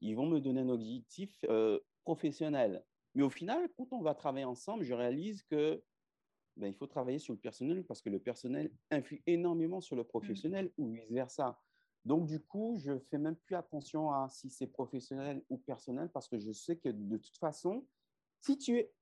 ils 0.00 0.14
vont 0.14 0.26
me 0.26 0.40
donner 0.40 0.60
un 0.60 0.68
objectif 0.68 1.44
professionnel. 2.06 2.84
Mais 3.16 3.24
au 3.24 3.30
final, 3.30 3.68
quand 3.76 3.92
on 3.92 4.00
va 4.00 4.14
travailler 4.14 4.44
ensemble, 4.44 4.84
je 4.84 4.94
réalise 4.94 5.42
que 5.42 5.82
ben, 6.56 6.68
il 6.68 6.74
faut 6.74 6.86
travailler 6.86 7.18
sur 7.18 7.34
le 7.34 7.40
personnel 7.40 7.84
parce 7.84 8.00
que 8.00 8.10
le 8.10 8.20
personnel 8.20 8.70
influe 8.92 9.22
énormément 9.26 9.80
sur 9.80 9.96
le 9.96 10.02
mmh. 10.02 10.14
professionnel 10.14 10.72
ou 10.78 10.92
vice-versa. 10.92 11.60
Donc, 12.04 12.26
du 12.26 12.38
coup, 12.40 12.78
je 12.78 13.00
fais 13.10 13.18
même 13.18 13.34
plus 13.34 13.56
attention 13.56 14.12
à 14.12 14.28
si 14.28 14.48
c'est 14.48 14.68
professionnel 14.68 15.42
ou 15.50 15.58
personnel 15.58 16.08
parce 16.14 16.28
que 16.28 16.38
je 16.38 16.52
sais 16.52 16.76
que 16.76 16.90
de 16.90 17.16
toute 17.16 17.36
façon, 17.38 17.84
si 18.40 18.56
tu 18.56 18.78
es 18.78 18.92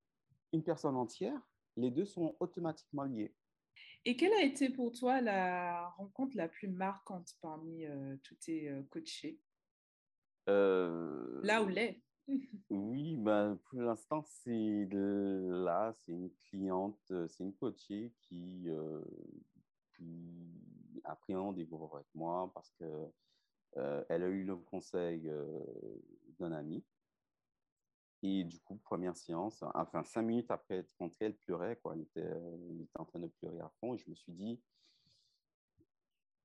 une 0.54 0.64
personne 0.64 0.96
entière, 0.96 1.38
les 1.76 1.90
deux 1.90 2.06
sont 2.06 2.34
automatiquement 2.40 3.04
liés. 3.04 3.34
Et 4.06 4.16
quelle 4.16 4.32
a 4.32 4.42
été 4.42 4.70
pour 4.70 4.92
toi 4.92 5.20
la 5.20 5.88
rencontre 5.98 6.36
la 6.36 6.48
plus 6.48 6.68
marquante 6.68 7.34
parmi 7.42 7.84
euh, 7.84 8.16
tous 8.22 8.36
tes 8.36 8.70
euh, 8.70 8.82
coachés? 8.90 9.38
Euh... 10.48 11.40
Là 11.42 11.62
où 11.62 11.68
l'est 11.68 12.02
oui, 12.70 13.16
ben, 13.16 13.58
pour 13.64 13.80
l'instant, 13.80 14.22
c'est 14.22 14.88
là, 14.90 15.92
c'est 15.92 16.12
une 16.12 16.30
cliente, 16.48 16.98
euh, 17.10 17.28
c'est 17.28 17.44
une 17.44 17.54
coachée 17.54 18.12
qui, 18.20 18.64
euh, 18.68 19.02
qui 19.96 21.00
a 21.04 21.14
pris 21.16 21.34
un 21.34 21.40
rendez-vous 21.40 21.90
avec 21.94 22.06
moi 22.14 22.50
parce 22.54 22.70
que 22.72 22.84
euh, 23.76 24.04
elle 24.08 24.22
a 24.22 24.28
eu 24.28 24.44
le 24.44 24.56
conseil 24.56 25.30
d'un 26.38 26.52
ami. 26.52 26.84
Et 28.22 28.44
du 28.44 28.58
coup, 28.60 28.76
première 28.76 29.16
séance, 29.16 29.62
enfin, 29.74 30.02
cinq 30.02 30.22
minutes 30.22 30.50
après 30.50 30.76
être 30.76 30.94
rentrée, 30.98 31.26
elle 31.26 31.36
pleurait, 31.36 31.76
quoi. 31.76 31.94
Elle 31.94 32.02
était, 32.02 32.20
elle 32.20 32.80
était 32.80 32.98
en 32.98 33.04
train 33.04 33.18
de 33.18 33.26
pleurer 33.26 33.60
à 33.60 33.70
fond. 33.80 33.94
Et 33.94 33.98
je 33.98 34.08
me 34.08 34.14
suis 34.14 34.32
dit, 34.32 34.62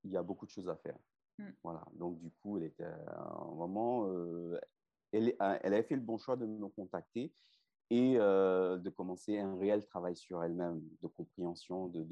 il 0.04 0.10
y 0.10 0.16
a 0.18 0.22
beaucoup 0.22 0.44
de 0.44 0.50
choses 0.50 0.68
à 0.68 0.76
faire. 0.76 0.98
Mm. 1.38 1.50
Voilà. 1.62 1.82
Donc, 1.94 2.18
du 2.18 2.30
coup, 2.30 2.58
elle 2.58 2.64
était 2.64 2.84
un 2.84 3.54
moment, 3.54 4.08
euh, 4.08 4.60
elle, 5.12 5.34
avait 5.40 5.82
fait 5.82 5.96
le 5.96 6.00
bon 6.00 6.18
choix 6.18 6.36
de 6.36 6.46
me 6.46 6.68
contacter 6.68 7.32
et 7.90 8.14
euh, 8.18 8.78
de 8.78 8.90
commencer 8.90 9.38
un 9.38 9.56
réel 9.56 9.84
travail 9.84 10.16
sur 10.16 10.42
elle-même, 10.44 10.80
de 11.02 11.08
compréhension, 11.08 11.88
de, 11.88 12.04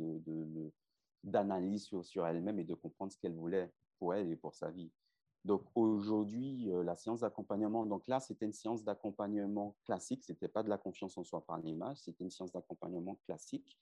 d'analyse 1.22 1.90
sur, 2.02 2.26
elle-même 2.26 2.58
et 2.58 2.64
de 2.64 2.74
comprendre 2.74 3.12
ce 3.12 3.18
qu'elle 3.18 3.34
voulait 3.34 3.72
pour 3.98 4.14
elle 4.14 4.30
et 4.30 4.36
pour 4.36 4.54
sa 4.54 4.70
vie. 4.70 4.90
Donc 5.44 5.62
aujourd'hui, 5.74 6.70
euh, 6.72 6.82
la 6.82 6.96
séance 6.96 7.20
d'accompagnement, 7.20 7.86
donc 7.86 8.08
là, 8.08 8.18
c'était 8.18 8.44
une 8.44 8.52
séance 8.52 8.82
d'accompagnement 8.82 9.76
classique, 9.84 10.24
ce 10.24 10.32
n'était 10.32 10.48
pas 10.48 10.64
de 10.64 10.68
la 10.68 10.78
confiance 10.78 11.16
en 11.16 11.22
soi 11.22 11.44
par 11.46 11.58
l'image, 11.58 11.98
c'était 11.98 12.24
une 12.24 12.30
séance 12.30 12.52
d'accompagnement 12.52 13.14
classique. 13.24 13.78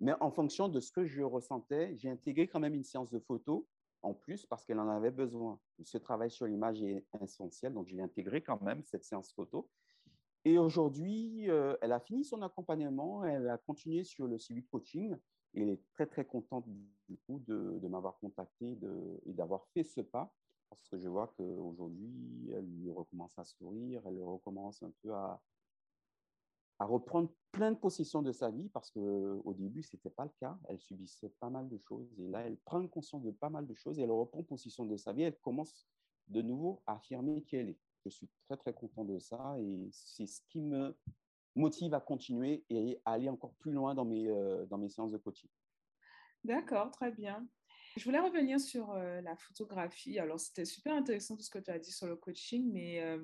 Mais 0.00 0.12
en 0.20 0.30
fonction 0.30 0.68
de 0.68 0.80
ce 0.80 0.90
que 0.90 1.04
je 1.04 1.22
ressentais, 1.22 1.94
j'ai 1.96 2.08
intégré 2.08 2.48
quand 2.48 2.60
même 2.60 2.74
une 2.74 2.84
séance 2.84 3.10
de 3.10 3.18
photo 3.18 3.66
en 4.02 4.14
plus 4.14 4.46
parce 4.46 4.64
qu'elle 4.64 4.78
en 4.78 4.88
avait 4.88 5.10
besoin. 5.10 5.58
Ce 5.84 5.98
travail 5.98 6.30
sur 6.30 6.46
l'image 6.46 6.82
est 6.82 7.04
essentiel, 7.20 7.74
donc 7.74 7.88
j'ai 7.88 8.00
intégré 8.00 8.42
quand 8.42 8.60
même 8.62 8.82
cette 8.84 9.04
séance 9.04 9.32
photo. 9.32 9.68
Et 10.44 10.58
aujourd'hui, 10.58 11.50
euh, 11.50 11.76
elle 11.82 11.92
a 11.92 12.00
fini 12.00 12.24
son 12.24 12.42
accompagnement, 12.42 13.24
elle 13.24 13.48
a 13.48 13.58
continué 13.58 14.04
sur 14.04 14.26
le 14.26 14.38
suivi 14.38 14.64
coaching. 14.64 15.16
Et 15.54 15.62
elle 15.62 15.70
est 15.70 15.82
très, 15.92 16.06
très 16.06 16.24
contente 16.24 16.66
du 17.08 17.16
coup 17.26 17.42
de, 17.46 17.86
m'avoir 17.88 18.18
contacté 18.18 18.78
et 19.24 19.32
d'avoir 19.32 19.66
fait 19.68 19.82
ce 19.82 20.02
pas 20.02 20.32
parce 20.68 20.88
que 20.88 20.98
je 20.98 21.08
vois 21.08 21.32
qu'aujourd'hui, 21.36 22.50
elle 22.52 22.92
recommence 22.92 23.38
à 23.38 23.44
sourire, 23.44 24.02
elle 24.06 24.22
recommence 24.22 24.82
un 24.82 24.92
peu 25.02 25.14
à, 25.14 25.40
à 26.78 26.84
reprendre 26.84 27.30
plein 27.52 27.72
de 27.72 27.76
possession 27.76 28.22
de 28.22 28.32
sa 28.32 28.50
vie 28.50 28.68
parce 28.68 28.90
qu'au 28.90 29.54
début, 29.54 29.82
ce 29.82 29.96
n'était 29.96 30.10
pas 30.10 30.24
le 30.24 30.30
cas. 30.38 30.58
Elle 30.68 30.78
subissait 30.78 31.32
pas 31.40 31.50
mal 31.50 31.68
de 31.68 31.78
choses 31.78 32.08
et 32.18 32.28
là, 32.28 32.40
elle 32.40 32.56
prend 32.58 32.86
conscience 32.86 33.24
de 33.24 33.30
pas 33.30 33.50
mal 33.50 33.66
de 33.66 33.74
choses 33.74 33.98
et 33.98 34.02
elle 34.02 34.10
reprend 34.10 34.42
possession 34.42 34.84
de 34.84 34.96
sa 34.96 35.12
vie. 35.12 35.22
Elle 35.22 35.38
commence 35.38 35.88
de 36.28 36.42
nouveau 36.42 36.82
à 36.86 36.94
affirmer 36.94 37.42
qui 37.42 37.56
elle 37.56 37.70
est. 37.70 37.78
Je 38.04 38.10
suis 38.10 38.28
très, 38.46 38.56
très 38.56 38.72
content 38.72 39.04
de 39.04 39.18
ça 39.18 39.56
et 39.58 39.88
c'est 39.90 40.26
ce 40.26 40.40
qui 40.48 40.60
me 40.60 40.96
motive 41.56 41.94
à 41.94 42.00
continuer 42.00 42.64
et 42.70 43.00
à 43.04 43.12
aller 43.12 43.28
encore 43.28 43.54
plus 43.54 43.72
loin 43.72 43.94
dans 43.94 44.04
mes, 44.04 44.28
euh, 44.28 44.64
dans 44.66 44.78
mes 44.78 44.88
séances 44.88 45.12
de 45.12 45.18
coaching. 45.18 45.50
D'accord, 46.44 46.90
très 46.92 47.10
bien. 47.10 47.46
Je 47.96 48.04
voulais 48.04 48.20
revenir 48.20 48.60
sur 48.60 48.92
euh, 48.92 49.20
la 49.22 49.34
photographie. 49.36 50.18
Alors, 50.18 50.38
c'était 50.38 50.64
super 50.64 50.94
intéressant 50.94 51.36
tout 51.36 51.42
ce 51.42 51.50
que 51.50 51.58
tu 51.58 51.70
as 51.70 51.78
dit 51.78 51.90
sur 51.90 52.06
le 52.06 52.14
coaching, 52.14 52.70
mais 52.72 53.02
euh, 53.02 53.18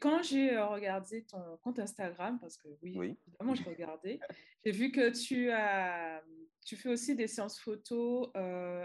quand 0.00 0.22
j'ai 0.22 0.54
euh, 0.54 0.66
regardé 0.66 1.24
ton 1.24 1.56
compte 1.62 1.78
Instagram, 1.78 2.38
parce 2.40 2.56
que 2.56 2.68
oui, 2.82 3.16
évidemment, 3.26 3.54
je 3.54 3.64
regardais, 3.64 4.20
j'ai 4.64 4.72
vu 4.72 4.90
que 4.90 5.10
tu, 5.10 5.50
as, 5.50 6.22
tu 6.64 6.76
fais 6.76 6.88
aussi 6.88 7.14
des 7.14 7.26
séances 7.26 7.58
photos 7.58 8.30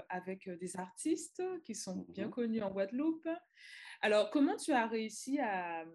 avec 0.10 0.50
des 0.50 0.78
artistes 0.78 1.44
qui 1.64 1.76
sont 1.76 2.06
bien 2.10 2.26
mhm. 2.26 2.32
connus 2.32 2.62
en 2.62 2.72
Guadeloupe. 2.72 3.28
Alors, 4.02 4.30
comment 4.30 4.56
tu 4.56 4.72
as 4.72 4.88
réussi 4.88 5.40
à, 5.40 5.86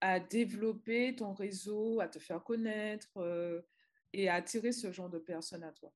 à 0.00 0.20
développer 0.20 1.16
ton 1.16 1.32
réseau, 1.32 2.00
à 2.00 2.08
te 2.08 2.18
faire 2.18 2.42
connaître 2.44 3.64
et 4.12 4.28
à 4.28 4.34
attirer 4.34 4.72
ce 4.72 4.92
genre 4.92 5.10
de 5.10 5.18
personnes 5.18 5.64
à 5.64 5.72
toi? 5.72 5.92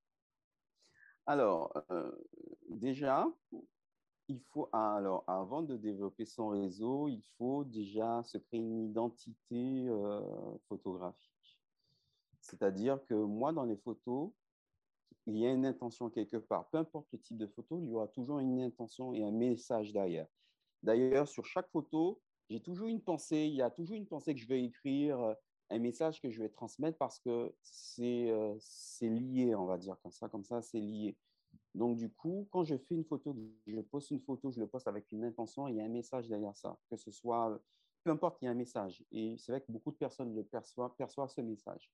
Alors, 1.27 1.73
euh, 1.91 2.11
déjà, 2.69 3.27
il 4.29 4.41
faut, 4.41 4.69
alors, 4.73 5.25
avant 5.27 5.63
de 5.63 5.77
développer 5.77 6.25
son 6.25 6.49
réseau, 6.49 7.09
il 7.09 7.23
faut 7.37 7.65
déjà 7.65 8.23
se 8.25 8.39
créer 8.39 8.61
une 8.61 8.85
identité 8.85 9.87
euh, 9.89 10.21
photographique. 10.69 11.59
C'est-à-dire 12.41 13.05
que 13.07 13.15
moi, 13.15 13.53
dans 13.53 13.65
les 13.65 13.77
photos, 13.77 14.31
il 15.27 15.37
y 15.37 15.47
a 15.47 15.53
une 15.53 15.67
intention 15.67 16.11
quelque 16.11 16.37
part. 16.37 16.69
Peu 16.71 16.79
importe 16.79 17.07
le 17.13 17.21
type 17.21 17.37
de 17.37 17.47
photo, 17.47 17.79
il 17.79 17.91
y 17.91 17.95
aura 17.95 18.09
toujours 18.09 18.39
une 18.39 18.61
intention 18.61 19.15
et 19.15 19.23
un 19.23 19.31
message 19.31 19.93
derrière. 19.93 20.27
D'ailleurs, 20.83 21.29
sur 21.29 21.47
chaque 21.47 21.71
photo, 21.71 22.21
j'ai 22.51 22.61
toujours 22.61 22.89
une 22.89 23.01
pensée, 23.01 23.47
il 23.47 23.55
y 23.55 23.63
a 23.63 23.71
toujours 23.71 23.97
une 23.97 24.07
pensée 24.07 24.35
que 24.35 24.41
je 24.41 24.49
vais 24.49 24.65
écrire, 24.65 25.37
un 25.71 25.79
message 25.79 26.21
que 26.21 26.31
je 26.31 26.43
vais 26.43 26.49
transmettre 26.49 26.99
parce 26.99 27.19
que 27.19 27.55
euh, 28.01 28.57
c'est 28.59 29.09
lié, 29.09 29.55
on 29.55 29.65
va 29.65 29.79
dire 29.79 29.97
comme 30.03 30.13
ça, 30.13 30.29
comme 30.29 30.45
ça, 30.45 30.61
c'est 30.61 30.81
lié. 30.81 31.17
Donc, 31.75 31.97
du 31.97 32.11
coup, 32.11 32.47
quand 32.51 32.65
je 32.65 32.77
fais 32.77 32.95
une 32.95 33.05
photo, 33.05 33.35
je 33.67 33.81
poste 33.81 34.11
une 34.11 34.21
photo, 34.21 34.51
je 34.51 34.61
le 34.61 34.67
poste 34.67 34.89
avec 34.89 35.11
une 35.13 35.25
intention, 35.25 35.69
il 35.69 35.77
y 35.77 35.81
a 35.81 35.85
un 35.85 35.89
message 35.89 36.29
derrière 36.29 36.57
ça, 36.57 36.79
que 36.91 36.97
ce 36.97 37.11
soit, 37.11 37.61
peu 38.05 38.11
importe, 38.11 38.43
il 38.43 38.45
y 38.45 38.49
a 38.49 38.51
un 38.51 38.55
message. 38.55 39.05
Et 39.11 39.37
c'est 39.39 39.53
vrai 39.53 39.61
que 39.61 39.73
beaucoup 39.73 39.91
de 39.91 39.97
personnes 39.97 40.45
perçoivent, 40.45 41.31
ce 41.31 41.41
message. 41.41 41.91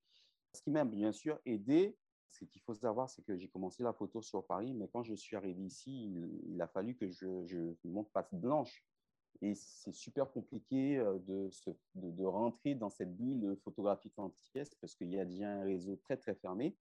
Ce 0.52 0.62
qui 0.62 0.70
m'a 0.70 0.84
bien 0.84 1.12
sûr 1.12 1.38
aidé, 1.44 1.96
ce 2.30 2.44
qu'il 2.44 2.60
faut 2.62 2.74
savoir, 2.74 3.08
c'est 3.08 3.22
que 3.22 3.36
j'ai 3.36 3.48
commencé 3.48 3.82
la 3.82 3.92
photo 3.92 4.20
sur 4.20 4.44
Paris, 4.44 4.74
mais 4.74 4.88
quand 4.88 5.02
je 5.02 5.14
suis 5.14 5.36
arrivé 5.36 5.62
ici, 5.62 6.12
il, 6.46 6.60
a 6.60 6.66
fallu 6.66 6.96
que 6.96 7.08
je, 7.08 7.46
je 7.46 7.74
monte 7.84 8.10
patte 8.10 8.34
blanche. 8.34 8.84
Et 9.40 9.54
c'est 9.54 9.92
super 9.92 10.30
compliqué 10.30 10.98
euh, 10.98 11.18
de, 11.94 12.24
rentrer 12.24 12.74
dans 12.74 12.90
cette 12.90 13.16
bulle 13.16 13.56
photographique 13.62 14.18
entière 14.18 14.66
parce 14.80 14.94
qu'il 14.94 15.12
y 15.12 15.20
a 15.20 15.24
déjà 15.24 15.48
un 15.48 15.62
réseau 15.62 15.96
très, 15.96 16.16
très 16.16 16.34
fermé. 16.34 16.76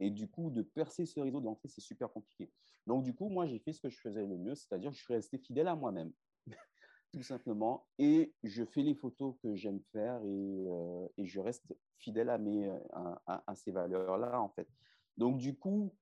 Et 0.00 0.10
du 0.10 0.28
coup, 0.28 0.50
de 0.50 0.62
percer 0.62 1.06
ce 1.06 1.20
réseau 1.20 1.40
d'entrée, 1.40 1.68
c'est 1.68 1.80
super 1.80 2.12
compliqué. 2.12 2.50
Donc, 2.86 3.02
du 3.02 3.14
coup, 3.14 3.28
moi, 3.28 3.46
j'ai 3.46 3.58
fait 3.58 3.72
ce 3.72 3.80
que 3.80 3.88
je 3.88 3.98
faisais 3.98 4.26
le 4.26 4.36
mieux, 4.36 4.54
c'est-à-dire 4.54 4.92
je 4.92 5.02
suis 5.02 5.14
resté 5.14 5.38
fidèle 5.38 5.68
à 5.68 5.74
moi-même, 5.74 6.12
tout 7.12 7.22
simplement. 7.22 7.86
Et 7.98 8.34
je 8.42 8.64
fais 8.64 8.82
les 8.82 8.94
photos 8.94 9.34
que 9.42 9.54
j'aime 9.54 9.80
faire 9.92 10.22
et, 10.24 10.66
euh, 10.68 11.08
je 11.18 11.40
reste 11.40 11.64
fidèle 11.98 12.28
à, 12.28 12.38
mes, 12.38 12.70
à, 13.26 13.54
ces 13.54 13.72
valeurs-là, 13.72 14.40
en 14.40 14.50
fait. 14.50 14.68
Donc, 15.16 15.38
du 15.38 15.56
coup, 15.56 15.94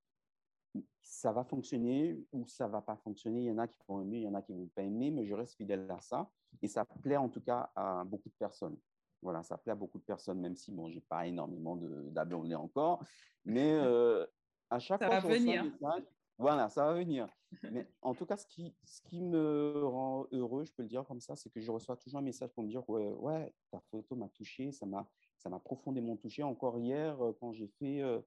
ça 1.02 1.33
va 1.33 1.44
fonctionner 1.44 2.18
ou 2.33 2.46
ça 2.48 2.66
va 2.66 2.83
pas 2.83 2.96
fonctionner. 2.96 3.40
Il 3.40 3.44
y 3.44 3.50
en 3.52 3.59
a 3.59 3.68
qui 3.68 3.78
vont 3.87 4.00
aimer, 4.00 4.18
il 4.18 4.22
y 4.24 4.28
en 4.28 4.35
a 4.35 4.42
qui 4.42 4.52
vont 4.52 4.68
pas 4.74 4.83
aimer, 4.83 5.11
mais 5.11 5.24
je 5.24 5.35
reste 5.35 5.54
fidèle 5.54 5.88
à 5.90 6.00
ça. 6.00 6.28
Et 6.62 6.68
ça 6.68 6.85
plaît 6.85 7.16
en 7.16 7.28
tout 7.28 7.40
cas 7.40 7.70
à 7.76 8.04
beaucoup 8.04 8.28
de 8.28 8.35
personnes. 8.35 8.76
Voilà, 9.24 9.42
ça 9.42 9.58
plaît 9.58 9.72
à 9.72 9.74
beaucoup 9.74 9.98
de 9.98 10.04
personnes, 10.04 10.38
même 10.38 10.54
si 10.54 10.70
bon, 10.70 10.88
j'ai 10.88 11.00
pas 11.00 11.26
énormément 11.26 11.76
d'abonnés 11.76 12.54
encore. 12.54 13.02
Mais 13.44 13.72
euh, 13.72 14.24
à 14.70 14.78
chaque 14.78 15.00
ça 15.00 15.06
fois 15.06 15.20
va 15.20 15.28
venir. 15.28 15.64
message, 15.64 16.02
voilà, 16.38 16.68
ça 16.68 16.84
va 16.87 16.94
venir. 16.94 17.26
Mais 17.72 17.88
en 18.02 18.14
tout 18.14 18.26
cas, 18.26 18.37
ce 18.37 18.46
qui, 18.46 18.74
ce 18.84 19.00
qui 19.02 19.20
me 19.22 19.82
rend 19.84 20.26
heureux, 20.32 20.64
je 20.64 20.72
peux 20.72 20.82
le 20.82 20.88
dire 20.88 21.04
comme 21.04 21.20
ça, 21.20 21.37
c'est 21.37 21.50
que 21.50 21.60
je 21.60 21.70
reçois 21.70 21.96
toujours 21.96 22.20
un 22.20 22.22
message 22.22 22.50
pour 22.50 22.62
me 22.62 22.68
dire 22.68 22.88
ouais, 22.88 23.12
ouais 23.12 23.52
ta 23.70 23.80
photo 23.90 24.14
m'a 24.14 24.28
touché, 24.28 24.70
ça 24.72 24.87
m'a 24.87 25.08
profondément 25.60 26.16
touché. 26.16 26.42
Encore 26.42 26.78
hier, 26.78 27.20
euh, 27.24 27.32
quand 27.40 27.52
j'ai 27.52 27.68
fait 27.68 28.02
euh, 28.02 28.20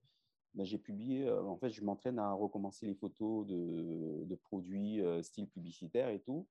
ben, 0.55 0.65
j'ai 0.65 0.77
publié, 0.77 1.27
euh, 1.27 1.43
en 1.43 1.57
fait, 1.57 1.69
je 1.69 1.83
m'entraîne 1.83 2.17
à 2.17 2.33
recommencer 2.33 2.87
les 2.87 2.95
photos 2.95 3.45
de, 3.45 4.23
de 4.25 4.35
produits 4.35 5.01
style 5.21 5.47
publicitaire 5.47 6.09
et 6.09 6.19
tout. 6.19 6.47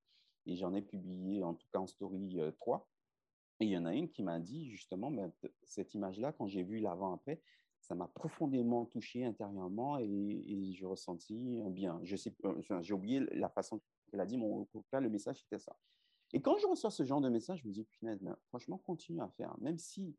Et 0.46 0.56
j'en 0.56 0.72
ai 0.74 0.82
publié, 0.82 1.42
en 1.42 1.54
tout 1.54 1.66
cas 1.72 1.80
en 1.80 1.86
story, 1.86 2.38
euh, 2.38 2.52
trois. 2.52 2.88
Et 3.60 3.64
il 3.64 3.70
y 3.70 3.78
en 3.78 3.86
a 3.86 3.94
une 3.94 4.08
qui 4.08 4.22
m'a 4.22 4.38
dit, 4.38 4.68
justement, 4.68 5.10
ben, 5.10 5.32
cette 5.62 5.94
image-là, 5.94 6.32
quand 6.32 6.46
j'ai 6.46 6.62
vu 6.62 6.78
l'avant-après, 6.78 7.40
ça 7.80 7.94
m'a 7.94 8.08
profondément 8.08 8.84
touché 8.84 9.24
intérieurement 9.24 9.98
et, 9.98 10.04
et 10.04 10.72
je 10.72 10.84
ressentis 10.84 11.62
un 11.64 11.70
bien. 11.70 12.00
Je 12.02 12.16
sais, 12.16 12.34
enfin, 12.44 12.82
j'ai 12.82 12.92
oublié 12.92 13.20
la 13.32 13.48
façon 13.48 13.80
qu'elle 14.10 14.20
a 14.20 14.26
dit, 14.26 14.36
mais 14.36 14.44
en 14.44 14.64
tout 14.64 14.84
cas, 14.90 15.00
le 15.00 15.08
message, 15.08 15.40
c'était 15.42 15.58
ça. 15.58 15.76
Et 16.32 16.42
quand 16.42 16.58
je 16.58 16.66
reçois 16.66 16.90
ce 16.90 17.04
genre 17.04 17.20
de 17.20 17.28
message, 17.28 17.60
je 17.62 17.68
me 17.68 17.72
dis, 17.72 17.84
punaise, 17.84 18.20
franchement, 18.48 18.78
continue 18.78 19.20
à 19.20 19.28
faire. 19.28 19.54
Même 19.60 19.78
si 19.78 20.16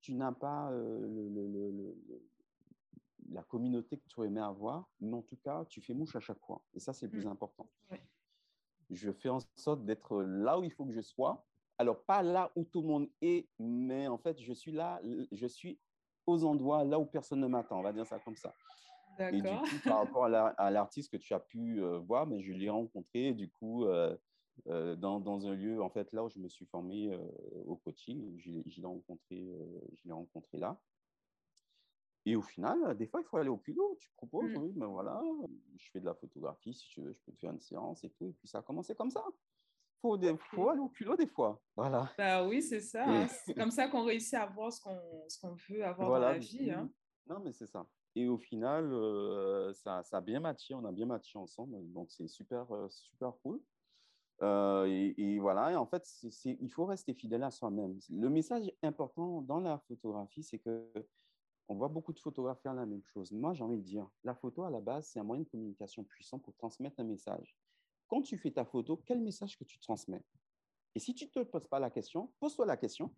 tu 0.00 0.14
n'as 0.14 0.32
pas 0.32 0.70
le, 0.70 1.28
le, 1.28 1.70
le, 1.70 1.96
la 3.30 3.42
communauté 3.42 3.98
que 3.98 4.06
tu 4.08 4.22
aimais 4.22 4.40
avoir, 4.40 4.88
mais 5.00 5.14
en 5.14 5.22
tout 5.22 5.36
cas, 5.36 5.64
tu 5.66 5.80
fais 5.80 5.94
mouche 5.94 6.16
à 6.16 6.20
chaque 6.20 6.40
fois. 6.40 6.62
Et 6.74 6.80
ça, 6.80 6.92
c'est 6.92 7.06
le 7.06 7.12
plus 7.12 7.26
mm. 7.26 7.32
important. 7.32 7.68
Je 8.90 9.10
fais 9.10 9.28
en 9.28 9.40
sorte 9.56 9.84
d'être 9.84 10.22
là 10.22 10.58
où 10.58 10.62
il 10.62 10.70
faut 10.72 10.84
que 10.84 10.92
je 10.92 11.00
sois. 11.00 11.44
Alors, 11.78 12.02
pas 12.04 12.22
là 12.22 12.50
où 12.56 12.64
tout 12.64 12.80
le 12.80 12.88
monde 12.88 13.08
est, 13.20 13.48
mais 13.58 14.08
en 14.08 14.18
fait, 14.18 14.40
je 14.40 14.52
suis 14.52 14.72
là, 14.72 15.00
je 15.30 15.46
suis 15.46 15.78
aux 16.26 16.44
endroits 16.44 16.84
là 16.84 16.98
où 16.98 17.06
personne 17.06 17.40
ne 17.40 17.46
m'attend. 17.46 17.78
On 17.78 17.82
va 17.82 17.92
dire 17.92 18.06
ça 18.06 18.18
comme 18.18 18.36
ça. 18.36 18.54
Et 19.18 19.40
du 19.40 19.42
coup, 19.42 19.64
par 19.84 19.98
rapport 19.98 20.24
à 20.26 20.70
l'artiste 20.70 21.10
que 21.10 21.16
tu 21.16 21.32
as 21.32 21.40
pu 21.40 21.82
euh, 21.82 21.98
voir, 21.98 22.26
mais 22.26 22.42
je 22.42 22.52
l'ai 22.52 22.68
rencontré 22.68 23.32
du 23.32 23.50
coup 23.50 23.86
euh, 23.86 24.14
euh, 24.68 24.94
dans, 24.94 25.20
dans, 25.20 25.46
un 25.46 25.54
lieu, 25.54 25.82
en 25.82 25.88
fait, 25.88 26.12
là 26.12 26.24
où 26.24 26.28
je 26.28 26.38
me 26.38 26.48
suis 26.48 26.66
formé 26.66 27.18
au 27.66 27.76
coaching. 27.76 28.38
Je, 28.38 28.52
je 28.66 28.80
l'ai 28.80 28.86
rencontré, 28.86 29.48
je 29.94 30.06
l'ai 30.06 30.12
rencontré 30.12 30.58
là. 30.58 30.78
Et 32.28 32.34
au 32.34 32.42
final, 32.42 32.96
des 32.96 33.06
fois, 33.06 33.20
il 33.20 33.24
faut 33.24 33.36
aller 33.36 33.48
au 33.48 33.56
culot. 33.56 33.96
Tu 34.00 34.10
proposes, 34.16 34.50
mmh. 34.50 34.56
oui, 34.56 34.72
mais 34.74 34.86
voilà, 34.86 35.22
je 35.76 35.90
fais 35.92 36.00
de 36.00 36.04
la 36.04 36.14
photographie, 36.14 36.74
si 36.74 36.88
tu 36.88 37.00
veux, 37.00 37.12
je 37.12 37.20
peux 37.20 37.32
te 37.32 37.38
faire 37.38 37.52
une 37.52 37.60
séance 37.60 38.02
et 38.02 38.10
tout. 38.10 38.26
Et 38.26 38.32
puis 38.32 38.48
ça 38.48 38.58
a 38.58 38.62
commencé 38.62 38.94
comme 38.96 39.10
ça. 39.10 39.24
Faut, 40.06 40.56
faut, 40.56 40.68
aller 40.68 40.80
au 40.80 40.88
culot 40.88 41.16
des 41.16 41.26
fois. 41.26 41.60
Voilà. 41.76 42.10
Bah 42.18 42.46
oui, 42.46 42.62
c'est 42.62 42.80
ça. 42.80 43.04
Hein. 43.06 43.26
C'est 43.28 43.54
comme 43.54 43.70
ça 43.70 43.88
qu'on 43.88 44.04
réussit 44.04 44.34
à 44.34 44.46
voir 44.46 44.72
ce 44.72 44.80
qu'on 44.80 45.54
veut 45.68 45.84
avoir 45.84 46.10
dans 46.10 46.18
la 46.18 46.38
vie. 46.38 46.70
Hein. 46.70 46.90
Non, 47.26 47.40
mais 47.44 47.52
c'est 47.52 47.66
ça. 47.66 47.86
Et 48.14 48.28
au 48.28 48.38
final, 48.38 48.92
euh, 48.92 49.74
ça, 49.74 50.02
ça, 50.02 50.18
a 50.18 50.20
bien 50.20 50.40
matché. 50.40 50.74
On 50.74 50.84
a 50.84 50.92
bien 50.92 51.06
matché 51.06 51.38
ensemble. 51.38 51.76
Donc, 51.92 52.10
c'est 52.10 52.28
super, 52.28 52.70
euh, 52.72 52.88
super 52.88 53.32
cool. 53.42 53.60
Euh, 54.42 54.86
et, 54.86 55.14
et, 55.18 55.38
voilà, 55.38 55.72
et 55.72 55.76
en 55.76 55.86
fait, 55.86 56.06
il 56.44 56.70
faut 56.70 56.84
rester 56.84 57.14
fidèle 57.14 57.42
à 57.42 57.50
soi-même. 57.50 57.98
Le 58.10 58.28
message 58.28 58.70
important 58.82 59.40
dans 59.42 59.60
la 59.60 59.78
photographie, 59.78 60.42
c'est 60.42 60.58
que 60.58 60.90
on 61.68 61.74
voit 61.74 61.88
beaucoup 61.88 62.12
de 62.12 62.20
photographes 62.20 62.60
faire 62.60 62.74
la 62.74 62.86
même 62.86 63.02
chose. 63.02 63.32
Moi, 63.32 63.52
j'ai 63.52 63.64
envie 63.64 63.78
de 63.78 63.82
dire, 63.82 64.08
la 64.24 64.34
photo, 64.34 64.64
à 64.64 64.70
la 64.70 64.80
base, 64.80 65.08
c'est 65.08 65.18
un 65.18 65.24
moyen 65.24 65.42
de 65.42 65.48
communication 65.48 66.04
puissant 66.04 66.38
pour 66.38 66.54
transmettre 66.54 67.00
un 67.00 67.04
message. 67.04 67.56
Quand 68.08 68.22
tu 68.22 68.38
fais 68.38 68.50
ta 68.50 68.64
photo, 68.64 69.02
quel 69.04 69.20
message 69.20 69.58
que 69.58 69.64
tu 69.64 69.78
transmets? 69.78 70.24
Et 70.94 70.98
si 70.98 71.14
tu 71.14 71.24
ne 71.24 71.30
te 71.30 71.40
poses 71.40 71.66
pas 71.66 71.78
la 71.78 71.90
question, 71.90 72.32
pose-toi 72.40 72.66
la 72.66 72.76
question, 72.76 73.14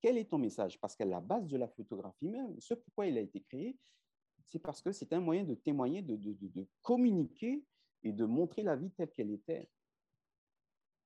quel 0.00 0.18
est 0.18 0.30
ton 0.30 0.38
message? 0.38 0.78
Parce 0.80 0.94
qu'à 0.94 1.04
la 1.04 1.20
base 1.20 1.48
de 1.48 1.56
la 1.56 1.68
photographie 1.68 2.28
même, 2.28 2.54
ce 2.60 2.74
pourquoi 2.74 3.06
il 3.06 3.18
a 3.18 3.20
été 3.20 3.40
créé, 3.40 3.76
c'est 4.44 4.58
parce 4.58 4.80
que 4.80 4.92
c'est 4.92 5.12
un 5.12 5.20
moyen 5.20 5.44
de 5.44 5.54
témoigner, 5.54 6.02
de, 6.02 6.16
de, 6.16 6.66
communiquer 6.82 7.64
et 8.02 8.12
de 8.12 8.24
montrer 8.24 8.62
la 8.62 8.76
vie 8.76 8.90
telle 8.92 9.10
qu'elle 9.10 9.30
était. 9.30 9.68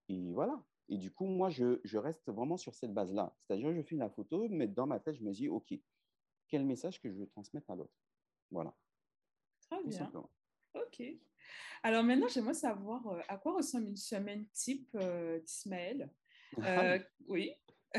Et 0.08 0.32
voilà. 0.32 0.62
Et 0.88 0.98
du 0.98 1.10
coup, 1.10 1.26
moi, 1.26 1.48
je, 1.48 1.80
je 1.84 1.96
reste 1.96 2.30
vraiment 2.30 2.56
sur 2.56 2.74
cette 2.74 2.92
base-là. 2.92 3.34
C'est-à-dire, 3.38 3.72
je 3.72 3.82
filme 3.82 4.00
la 4.00 4.10
photo, 4.10 4.46
mais 4.50 4.68
dans 4.68 4.86
ma 4.86 5.00
tête, 5.00 5.16
je 5.16 5.24
me 5.24 5.32
dis, 5.32 5.48
OK, 5.48 5.74
quel 6.48 6.66
message 6.66 7.00
que 7.00 7.10
je 7.10 7.16
veux 7.16 7.26
transmettre 7.26 7.70
à 7.70 7.76
l'autre? 7.76 7.94
Voilà. 8.50 8.76
Très 9.60 9.82
bien. 9.84 10.12
OK. 10.74 11.02
Alors 11.82 12.04
maintenant, 12.04 12.28
j'aimerais 12.28 12.54
savoir 12.54 13.06
euh, 13.08 13.20
à 13.28 13.36
quoi 13.36 13.54
ressemble 13.54 13.88
une 13.88 13.96
semaine 13.96 14.46
type 14.52 14.88
euh, 14.94 15.40
d'Ismaël? 15.40 16.10
Euh, 16.58 16.98
oui. 17.26 17.52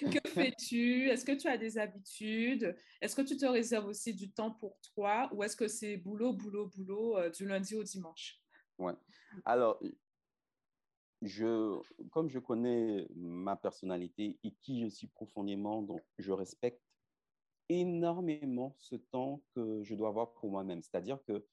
que 0.00 0.28
fais-tu? 0.28 1.08
Est-ce 1.08 1.24
que 1.24 1.32
tu 1.32 1.48
as 1.48 1.56
des 1.56 1.78
habitudes? 1.78 2.76
Est-ce 3.00 3.14
que 3.14 3.22
tu 3.22 3.36
te 3.36 3.46
réserves 3.46 3.86
aussi 3.86 4.12
du 4.12 4.30
temps 4.30 4.50
pour 4.50 4.78
toi? 4.94 5.30
Ou 5.32 5.44
est-ce 5.44 5.56
que 5.56 5.68
c'est 5.68 5.96
boulot, 5.96 6.32
boulot, 6.32 6.66
boulot 6.66 7.30
du 7.30 7.46
lundi 7.46 7.76
au 7.76 7.82
dimanche? 7.82 8.42
Ouais. 8.78 8.92
Alors, 9.44 9.80
je, 11.22 11.80
comme 12.10 12.28
je 12.28 12.38
connais 12.38 13.06
ma 13.14 13.56
personnalité 13.56 14.38
et 14.42 14.52
qui 14.60 14.82
je 14.82 14.88
suis 14.88 15.06
profondément, 15.06 15.82
donc 15.82 16.02
je 16.18 16.32
respecte 16.32 16.82
énormément 17.68 18.74
ce 18.78 18.96
temps 18.96 19.42
que 19.54 19.82
je 19.82 19.94
dois 19.94 20.08
avoir 20.08 20.32
pour 20.34 20.50
moi-même. 20.50 20.82
C'est-à-dire 20.82 21.18
que 21.24 21.44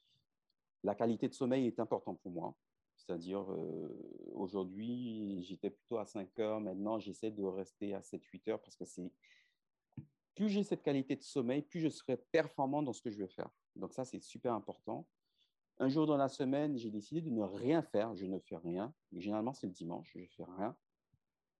la 0.84 0.96
qualité 0.96 1.28
de 1.28 1.34
sommeil 1.34 1.68
est 1.68 1.80
importante 1.80 2.20
pour 2.22 2.32
moi. 2.32 2.56
C'est-à-dire, 2.96 3.52
euh, 3.52 4.32
aujourd'hui, 4.34 5.42
j'étais 5.44 5.70
plutôt 5.70 5.98
à 5.98 6.06
5 6.06 6.40
heures. 6.40 6.60
Maintenant, 6.60 7.00
j'essaie 7.00 7.32
de 7.32 7.44
rester 7.44 7.94
à 7.94 8.02
7-8 8.02 8.52
heures 8.52 8.62
parce 8.62 8.76
que 8.76 8.86
c'est 8.86 9.12
plus 10.36 10.50
j'ai 10.50 10.64
cette 10.64 10.82
qualité 10.82 11.16
de 11.16 11.22
sommeil, 11.22 11.62
plus 11.62 11.80
je 11.80 11.90
serai 11.90 12.18
performant 12.18 12.82
dans 12.82 12.94
ce 12.94 13.02
que 13.02 13.12
je 13.12 13.20
veux 13.20 13.28
faire. 13.28 13.50
Donc 13.76 13.94
ça, 13.94 14.04
c'est 14.04 14.20
super 14.20 14.54
important. 14.54 15.08
Un 15.80 15.90
jour 15.90 16.06
dans 16.06 16.18
la 16.18 16.30
semaine, 16.30 16.78
j'ai 16.78 16.90
décidé 16.90 17.22
de 17.22 17.30
ne 17.30 17.42
rien 17.42 17.82
faire. 17.82 18.16
Je 18.16 18.26
ne 18.26 18.40
fais 18.40 18.58
rien. 18.58 18.94
Généralement, 19.12 19.54
c'est 19.54 19.68
le 19.68 19.74
dimanche, 19.74 20.12
je 20.16 20.20
ne 20.20 20.28
fais 20.28 20.44
rien. 20.58 20.76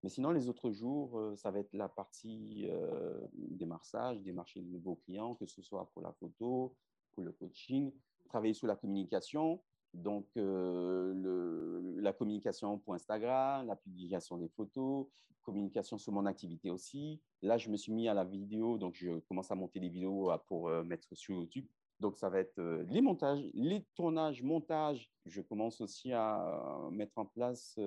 Mais 0.02 0.08
sinon, 0.08 0.30
les 0.32 0.48
autres 0.48 0.70
jours, 0.70 1.18
euh, 1.18 1.36
ça 1.36 1.50
va 1.50 1.60
être 1.60 1.72
la 1.72 1.88
partie 1.88 2.66
euh, 2.68 3.26
massages, 3.66 4.20
démarcher 4.20 4.60
de 4.60 4.66
nouveaux 4.66 4.96
clients, 4.96 5.34
que 5.34 5.46
ce 5.46 5.62
soit 5.62 5.90
pour 5.92 6.02
la 6.02 6.12
photo, 6.12 6.76
pour 7.12 7.22
le 7.22 7.32
coaching, 7.32 7.92
travailler 8.28 8.54
sur 8.54 8.66
la 8.66 8.76
communication. 8.76 9.62
Donc, 9.92 10.26
euh, 10.36 11.80
la 12.00 12.12
communication 12.12 12.78
pour 12.78 12.94
Instagram, 12.94 13.66
la 13.66 13.76
publication 13.76 14.36
des 14.38 14.48
photos, 14.48 15.06
communication 15.42 15.98
sur 15.98 16.12
mon 16.12 16.26
activité 16.26 16.70
aussi. 16.70 17.20
Là, 17.42 17.58
je 17.58 17.68
me 17.70 17.76
suis 17.76 17.92
mis 17.92 18.08
à 18.08 18.14
la 18.14 18.24
vidéo, 18.24 18.78
donc 18.78 18.94
je 18.94 19.20
commence 19.28 19.50
à 19.50 19.54
monter 19.54 19.78
des 19.78 19.88
vidéos 19.88 20.30
pour 20.48 20.68
mettre 20.84 21.14
sur 21.14 21.34
YouTube. 21.36 21.66
Donc, 22.00 22.16
ça 22.16 22.28
va 22.28 22.40
être 22.40 22.60
les 22.88 23.00
montages, 23.00 23.44
les 23.54 23.84
tournages, 23.94 24.42
montages. 24.42 25.10
Je 25.26 25.40
commence 25.42 25.80
aussi 25.80 26.12
à 26.12 26.88
mettre 26.90 27.18
en 27.18 27.26
place, 27.26 27.78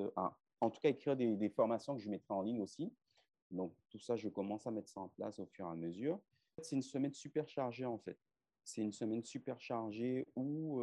en 0.62 0.70
tout 0.70 0.80
cas, 0.80 0.90
écrire 0.90 1.16
des, 1.16 1.50
formations 1.50 1.96
que 1.96 2.02
je 2.02 2.10
mettrai 2.10 2.34
en 2.34 2.42
ligne 2.42 2.62
aussi. 2.62 2.94
Donc, 3.52 3.74
tout 3.90 4.00
ça, 4.00 4.16
je 4.16 4.30
commence 4.30 4.66
à 4.68 4.72
mettre 4.72 4.90
ça 4.90 5.02
en 5.02 5.10
place 5.10 5.40
au 5.40 5.46
fur 5.46 5.66
et 5.66 5.70
à 5.72 5.76
mesure. 5.76 6.20
C'est 6.62 6.76
une 6.76 6.82
semaine 6.82 7.14
super 7.14 7.48
chargée, 7.48 7.86
en 7.86 7.98
fait. 7.98 8.18
C'est 8.68 8.82
une 8.82 8.92
semaine 8.92 9.24
super 9.24 9.62
chargée 9.62 10.28
où 10.36 10.82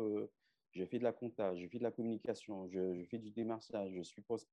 je 0.72 0.85
fais 0.87 0.99
de 0.99 1.05
la 1.05 1.12
comptage, 1.12 1.61
je 1.61 1.68
fais 1.68 1.76
de 1.76 1.82
la 1.82 1.91
communication, 1.91 2.66
je, 2.68 3.05
fais 3.11 3.18
du 3.18 3.30
démarchage, 3.30 3.93
je 3.93 4.01
suis 4.01 4.22
poste. 4.22 4.49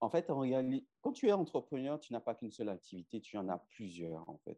En 0.00 0.10
fait, 0.10 0.28
en 0.28 0.40
réalité, 0.40 0.84
quand 1.02 1.12
tu 1.12 1.28
es 1.28 1.32
entrepreneur, 1.32 2.00
tu 2.00 2.12
n'as 2.12 2.20
pas 2.20 2.34
qu'une 2.34 2.50
seule 2.50 2.68
activité, 2.68 3.20
tu 3.20 3.36
en 3.36 3.48
as 3.48 3.58
plusieurs, 3.70 4.28
en 4.28 4.38
fait. 4.38 4.56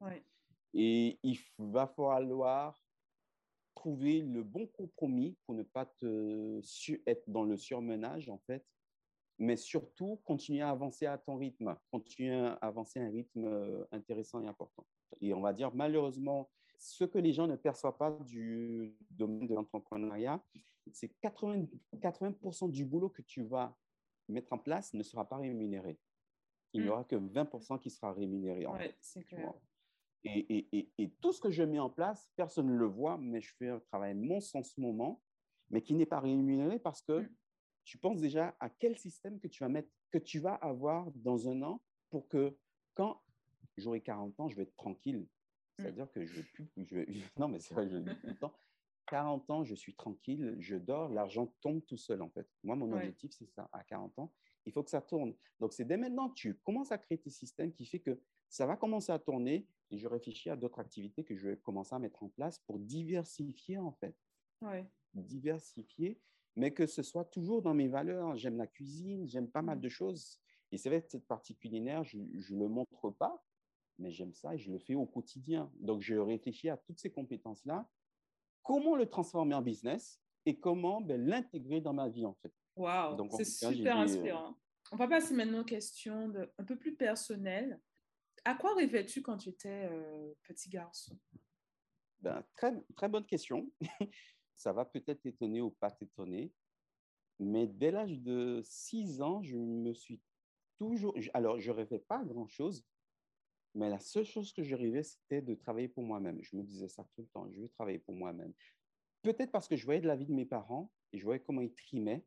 Et 0.73 1.19
il 1.23 1.39
va 1.59 1.87
falloir 1.87 2.83
trouver 3.75 4.23
le 4.23 4.43
bon 4.43 4.67
compromis 4.67 5.37
pour 5.45 5.55
ne 5.55 5.63
pas 5.63 5.85
te 5.85 6.61
être 7.07 7.29
dans 7.29 7.45
le 7.45 7.59
surmenage, 7.59 8.31
en 8.31 8.39
fait, 8.39 8.65
mais 9.39 9.57
surtout 9.57 10.23
continuer 10.25 10.63
à 10.63 10.71
avancer 10.71 11.05
à 11.05 11.19
ton 11.19 11.37
rythme, 11.37 11.77
continuer 11.91 12.35
à 12.35 12.55
avancer 12.55 12.99
à 12.99 13.03
un 13.03 13.11
rythme 13.11 13.45
euh, 13.45 13.85
intéressant 13.93 14.43
et 14.43 14.49
important. 14.49 14.87
Et 15.21 15.35
on 15.35 15.43
va 15.43 15.53
dire, 15.53 15.71
malheureusement, 15.75 16.51
ce 16.79 17.05
que 17.05 17.19
les 17.19 17.33
gens 17.33 17.47
ne 17.47 17.57
perçoivent 17.57 17.97
pas 17.97 18.11
du 18.11 18.97
domaine 19.11 19.47
de 19.47 19.55
l'entrepreneuriat, 19.55 20.43
c'est 20.93 21.13
80%, 21.23 21.69
80 22.01 22.69
du 22.69 22.85
boulot 22.85 23.11
que 23.11 23.23
tu 23.23 23.43
vas 23.43 23.77
mettre 24.29 24.53
en 24.53 24.59
place 24.59 24.95
ne 24.95 25.03
sera 25.03 25.29
pas 25.29 25.39
rémunéré. 25.39 25.99
Il 26.73 26.83
n'y 26.83 26.89
mm. 26.89 26.91
aura 26.91 27.05
que 27.05 27.17
20% 27.17 27.81
qui 27.81 27.91
sera 27.91 28.13
rémunéré. 28.13 28.67
Oui, 28.67 28.95
c'est 29.01 29.25
clair. 29.25 29.53
Et, 30.25 30.69
et, 30.73 30.91
et, 30.99 31.11
tout 31.21 31.33
ce 31.33 31.41
que 31.41 31.51
je 31.51 31.63
mets 31.63 31.79
en 31.79 31.91
place, 31.91 32.31
personne 32.37 32.67
ne 32.67 32.77
le 32.77 32.87
voit, 32.87 33.19
mais 33.19 33.41
je 33.41 33.55
fais 33.55 33.69
un 33.69 33.79
travail 33.79 34.15
monstre 34.15 34.57
en 34.57 34.65
ce 34.65 34.81
moment, 34.81 35.23
mais 35.71 35.81
qui 35.81 35.95
n'est 35.95 36.07
pas 36.07 36.21
rémunéré 36.21 36.79
parce 36.79 37.03
que 37.03 37.21
mm. 37.21 37.29
tu 37.85 37.99
penses 37.99 38.21
déjà 38.21 38.55
à 38.61 38.69
quel 38.69 38.99
système 38.99 39.39
que 39.39 39.49
tu 39.49 39.63
vas 39.63 39.69
mettre, 39.69 39.89
que 40.11 40.19
tu 40.19 40.41
vas 40.41 40.55
avoir 40.55 41.11
dans 41.13 41.49
un 41.49 41.63
an 41.63 41.81
pour 42.11 42.29
que 42.29 42.57
quand 42.95 43.23
j'aurai 43.77 44.01
40 44.01 44.39
ans, 44.41 44.49
je 44.49 44.57
vais 44.57 44.65
être 44.65 44.77
tranquille. 44.77 45.27
Mmh. 45.79 45.83
C'est-à-dire 45.83 46.11
que 46.11 46.25
je 46.25 46.43
plus. 46.43 46.69
Je, 46.77 47.05
non, 47.39 47.49
mais 47.49 47.61
c'est 47.61 47.75
vrai, 47.75 47.89
je 47.89 47.97
le 47.97 48.03
dis 48.03 48.17
tout 48.21 48.27
le 48.27 48.37
temps. 48.37 48.55
40 49.07 49.51
ans, 49.51 49.65
je 49.65 49.75
suis 49.75 49.95
tranquille, 49.95 50.57
je 50.59 50.77
dors, 50.77 51.09
l'argent 51.09 51.47
tombe 51.63 51.85
tout 51.87 51.97
seul, 51.97 52.21
en 52.21 52.29
fait. 52.29 52.47
Moi, 52.63 52.77
mon 52.77 52.93
objectif, 52.93 53.33
c'est 53.33 53.49
ça. 53.49 53.69
À 53.73 53.83
40 53.83 54.19
ans, 54.19 54.33
il 54.67 54.73
faut 54.73 54.83
que 54.83 54.91
ça 54.91 55.01
tourne. 55.01 55.35
Donc, 55.61 55.73
c'est 55.73 55.85
dès 55.85 55.97
maintenant 55.97 56.29
que 56.29 56.35
tu 56.35 56.55
commences 56.59 56.93
à 56.93 56.99
créer 56.99 57.19
tes 57.19 57.31
systèmes 57.31 57.73
qui 57.73 57.87
fait 57.87 58.01
que 58.01 58.21
ça 58.51 58.67
va 58.67 58.77
commencer 58.77 59.11
à 59.13 59.19
tourner 59.19 59.67
et 59.91 59.99
je 59.99 60.07
réfléchis 60.07 60.51
à 60.51 60.57
d'autres 60.57 60.79
activités 60.79 61.25
que 61.25 61.35
je 61.35 61.49
vais 61.49 61.57
commencer 61.57 61.95
à 61.95 61.99
mettre 61.99 62.23
en 62.23 62.29
place 62.29 62.59
pour 62.59 62.79
diversifier, 62.79 63.79
en 63.79 63.93
fait. 63.93 64.15
Ouais. 64.61 64.87
Diversifier, 65.15 66.21
mais 66.55 66.75
que 66.75 66.87
ce 66.87 67.03
soit 67.03 67.25
toujours 67.25 67.63
dans 67.63 67.75
mes 67.75 67.89
valeurs. 67.89 68.37
J'aime 68.37 68.59
la 68.59 68.67
cuisine, 68.67 69.27
j'aime 69.27 69.49
pas 69.49 69.63
mal 69.63 69.79
mmh. 69.79 69.83
de 69.83 69.89
choses. 69.89 70.39
Et 70.71 70.77
c'est 70.77 70.91
vrai 70.91 71.01
que 71.01 71.09
cette 71.09 71.27
partie 71.27 71.57
culinaire, 71.57 72.05
je 72.05 72.19
ne 72.19 72.59
le 72.59 72.69
montre 72.69 73.11
pas, 73.11 73.43
mais 73.99 74.11
j'aime 74.11 74.33
ça 74.33 74.55
et 74.55 74.59
je 74.59 74.71
le 74.71 74.79
fais 74.79 74.95
au 74.95 75.07
quotidien. 75.07 75.71
Donc, 75.81 76.01
je 76.01 76.15
réfléchis 76.15 76.69
à 76.69 76.77
toutes 76.77 76.99
ces 76.99 77.11
compétences-là, 77.11 77.89
comment 78.63 78.97
le 78.97 79.07
transformer 79.07 79.55
en 79.55 79.63
business 79.63 80.21
et 80.47 80.59
comment 80.59 81.01
ben, 81.01 81.25
l'intégrer 81.25 81.81
dans 81.81 81.93
ma 81.93 82.09
vie, 82.09 82.27
en 82.27 82.35
fait. 82.35 82.53
Waouh, 82.77 83.29
c'est 83.37 83.45
super 83.45 83.99
euh, 83.99 84.03
inspirant. 84.03 84.57
On 84.93 84.97
va 84.97 85.09
passer 85.09 85.35
maintenant 85.35 85.61
aux 85.61 85.65
questions 85.65 86.29
de, 86.29 86.51
un 86.59 86.65
peu 86.65 86.79
plus 86.79 86.95
personnelles. 86.95 87.81
À 88.45 88.55
quoi 88.55 88.75
rêvais-tu 88.75 89.21
quand 89.21 89.37
tu 89.37 89.51
étais 89.51 89.89
euh, 89.91 90.33
petit 90.45 90.71
garçon? 90.71 91.19
Ben, 92.21 92.43
très, 92.57 92.73
très 92.97 93.09
bonne 93.09 93.27
question. 93.27 93.71
ça 94.55 94.73
va 94.73 94.85
peut-être 94.85 95.27
étonner 95.27 95.61
ou 95.61 95.71
pas 95.71 95.91
t'étonner, 95.91 96.53
mais 97.39 97.67
dès 97.67 97.91
l'âge 97.91 98.19
de 98.21 98.61
6 98.65 99.23
ans, 99.23 99.43
je 99.43 99.57
me 99.57 99.93
suis 99.93 100.21
toujours... 100.79 101.15
Alors, 101.35 101.61
je 101.61 101.71
rêvais 101.71 102.01
pas 102.01 102.25
grand-chose, 102.25 102.85
mais 103.79 103.89
la 103.89 104.01
seule 104.01 104.25
chose 104.25 104.53
que 104.53 104.65
j'arrivais, 104.65 105.05
c'était 105.05 105.41
de 105.41 105.55
travailler 105.55 105.87
pour 105.87 106.03
moi-même. 106.03 106.43
Je 106.43 106.57
me 106.57 106.65
disais 106.65 106.89
ça 106.89 107.05
tout 107.15 107.23
le 107.23 107.29
temps, 107.29 107.49
je 107.53 107.61
veux 107.61 107.69
travailler 107.69 108.01
pour 108.01 108.15
moi-même. 108.15 108.53
Peut-être 109.23 109.53
parce 109.53 109.69
que 109.69 109.77
je 109.77 109.85
voyais 109.85 110.01
de 110.01 110.09
la 110.09 110.17
vie 110.17 110.27
de 110.27 110.33
mes 110.33 110.47
parents 110.47 110.91
et 111.13 111.19
je 111.19 111.25
voyais 111.25 111.41
comment 111.41 111.61
ils 111.61 111.73
trimaient. 111.73 112.25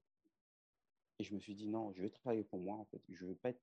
Et 1.20 1.24
je 1.24 1.36
me 1.36 1.40
suis 1.40 1.54
dit, 1.54 1.68
non, 1.68 1.92
je 1.92 2.04
veux 2.04 2.10
travailler 2.10 2.46
pour 2.46 2.60
moi, 2.60 2.78
en 2.78 2.86
fait. 2.86 3.02
Je 3.10 3.26
ne 3.26 3.32
veux 3.32 3.36
pas 3.36 3.50
être 3.50 3.62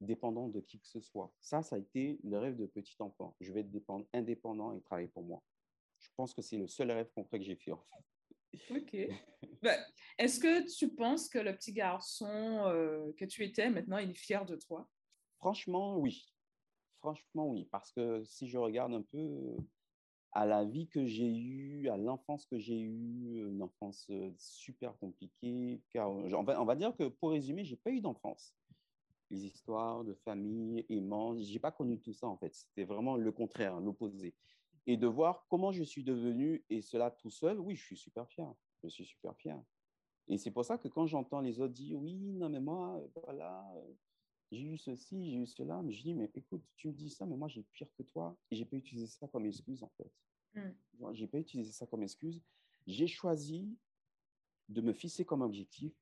dépendant 0.00 0.48
de 0.48 0.60
qui 0.60 0.80
que 0.80 0.86
ce 0.86 1.00
soit. 1.00 1.30
Ça, 1.40 1.62
ça 1.62 1.76
a 1.76 1.78
été 1.78 2.18
le 2.24 2.38
rêve 2.38 2.56
de 2.56 2.64
petit 2.64 2.96
enfant. 3.00 3.36
Je 3.40 3.52
vais 3.52 3.60
être 3.60 4.06
indépendant 4.14 4.72
et 4.72 4.80
travailler 4.80 5.08
pour 5.08 5.22
moi. 5.22 5.42
Je 5.98 6.08
pense 6.16 6.32
que 6.32 6.40
c'est 6.40 6.56
le 6.56 6.66
seul 6.66 6.90
rêve 6.90 7.10
concret 7.14 7.38
que 7.38 7.44
j'ai 7.44 7.56
fait, 7.56 7.72
en 7.72 7.84
fait. 7.84 8.74
Ok. 8.74 8.96
Ben, 9.62 9.78
est-ce 10.16 10.40
que 10.40 10.66
tu 10.74 10.94
penses 10.94 11.28
que 11.28 11.38
le 11.38 11.54
petit 11.54 11.74
garçon 11.74 12.26
euh, 12.26 13.12
que 13.18 13.26
tu 13.26 13.44
étais, 13.44 13.68
maintenant, 13.68 13.98
il 13.98 14.10
est 14.10 14.14
fier 14.14 14.46
de 14.46 14.56
toi? 14.56 14.88
Franchement, 15.36 15.98
oui. 15.98 16.29
Franchement, 17.00 17.48
oui, 17.48 17.66
parce 17.70 17.92
que 17.92 18.22
si 18.24 18.46
je 18.46 18.58
regarde 18.58 18.92
un 18.92 19.02
peu 19.02 19.56
à 20.32 20.46
la 20.46 20.64
vie 20.64 20.86
que 20.86 21.06
j'ai 21.06 21.34
eue, 21.34 21.88
à 21.88 21.96
l'enfance 21.96 22.46
que 22.46 22.58
j'ai 22.58 22.78
eue, 22.78 23.48
une 23.48 23.62
enfance 23.62 24.10
super 24.36 24.96
compliquée, 24.98 25.80
car 25.90 26.10
on 26.10 26.64
va, 26.64 26.76
dire 26.76 26.94
que 26.96 27.08
pour 27.08 27.30
résumer, 27.30 27.64
j'ai 27.64 27.76
pas 27.76 27.90
eu 27.90 28.00
d'enfance. 28.00 28.54
Les 29.30 29.46
histoires 29.46 30.04
de 30.04 30.14
famille, 30.14 30.84
aimant, 30.88 31.36
j'ai 31.38 31.58
pas 31.58 31.72
connu 31.72 31.98
tout 31.98 32.12
ça 32.12 32.26
en 32.26 32.36
fait. 32.36 32.54
C'était 32.54 32.84
vraiment 32.84 33.16
le 33.16 33.32
contraire, 33.32 33.80
l'opposé. 33.80 34.34
Et 34.86 34.96
de 34.96 35.06
voir 35.06 35.46
comment 35.48 35.72
je 35.72 35.82
suis 35.82 36.04
devenu 36.04 36.64
et 36.68 36.82
cela 36.82 37.10
tout 37.10 37.30
seul, 37.30 37.58
oui, 37.60 37.76
je 37.76 37.84
suis 37.84 37.96
super 37.96 38.28
fier. 38.28 38.52
Je 38.82 38.88
suis 38.88 39.04
super 39.04 39.36
fier. 39.36 39.60
Et 40.28 40.36
c'est 40.36 40.50
pour 40.50 40.64
ça 40.64 40.78
que 40.78 40.88
quand 40.88 41.06
j'entends 41.06 41.40
les 41.40 41.60
autres 41.60 41.74
dire 41.74 41.98
oui, 41.98 42.32
non 42.34 42.48
mais 42.48 42.60
moi, 42.60 43.02
voilà, 43.24 43.64
j'ai 44.50 44.66
eu 44.66 44.78
ceci, 44.78 45.30
j'ai 45.30 45.36
eu 45.36 45.46
cela. 45.46 45.80
Mais 45.82 45.92
je 45.92 46.02
dis, 46.02 46.14
mais 46.14 46.30
écoute, 46.34 46.62
tu 46.76 46.88
me 46.88 46.92
dis 46.92 47.10
ça, 47.10 47.26
mais 47.26 47.36
moi, 47.36 47.48
j'ai 47.48 47.62
pire 47.72 47.88
que 47.96 48.02
toi. 48.02 48.36
Et 48.50 48.56
j'ai 48.56 48.64
pas 48.64 48.76
utilisé 48.76 49.06
ça 49.06 49.28
comme 49.28 49.46
excuse, 49.46 49.82
en 49.82 49.90
fait. 49.96 50.12
Mm. 50.54 51.12
J'ai 51.12 51.26
pas 51.26 51.38
utilisé 51.38 51.72
ça 51.72 51.86
comme 51.86 52.02
excuse. 52.02 52.40
J'ai 52.86 53.06
choisi 53.06 53.68
de 54.68 54.80
me 54.80 54.92
fixer 54.92 55.24
comme 55.24 55.42
objectif 55.42 55.92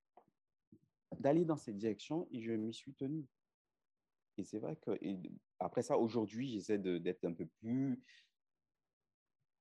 d'aller 1.20 1.44
dans 1.44 1.56
cette 1.56 1.76
direction 1.76 2.28
et 2.30 2.40
je 2.40 2.52
m'y 2.52 2.72
suis 2.72 2.94
tenu. 2.94 3.26
Et 4.36 4.44
c'est 4.44 4.58
vrai 4.58 4.76
que, 4.76 4.98
après 5.58 5.82
ça, 5.82 5.98
aujourd'hui, 5.98 6.48
j'essaie 6.48 6.78
d'être 6.78 7.24
un 7.24 7.32
peu 7.32 7.46
plus 7.46 8.00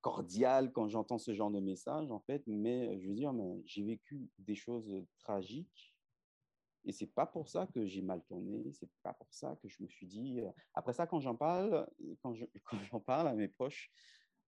cordial 0.02 0.72
quand 0.72 0.88
j'entends 0.88 1.18
ce 1.18 1.34
genre 1.34 1.52
de 1.52 1.60
message, 1.60 2.12
en 2.12 2.20
fait, 2.20 2.44
mais 2.46 3.00
je 3.00 3.08
veux 3.08 3.16
dire, 3.16 3.34
j'ai 3.66 3.84
vécu 3.84 4.30
des 4.38 4.56
choses 4.56 5.04
tragiques 5.20 5.97
et 6.88 6.94
c'est 6.94 7.14
pas 7.14 7.26
pour 7.26 7.50
ça 7.50 7.68
que 7.68 7.86
j'ai 7.86 8.02
mal 8.02 8.24
tourné, 8.24 8.72
c'est 8.72 8.90
pas 9.04 9.14
pour 9.14 9.28
ça 9.30 9.58
que 9.62 9.68
je 9.68 9.84
me 9.84 9.90
suis 9.90 10.08
dit. 10.08 10.40
Après 10.74 10.94
ça, 10.94 11.06
quand 11.06 11.20
j'en 11.20 11.36
parle, 11.36 11.86
quand 12.24 12.34
j'en 12.90 13.02
parle 13.02 13.28
à 13.28 13.34
mes 13.34 13.50
proches, 13.50 13.92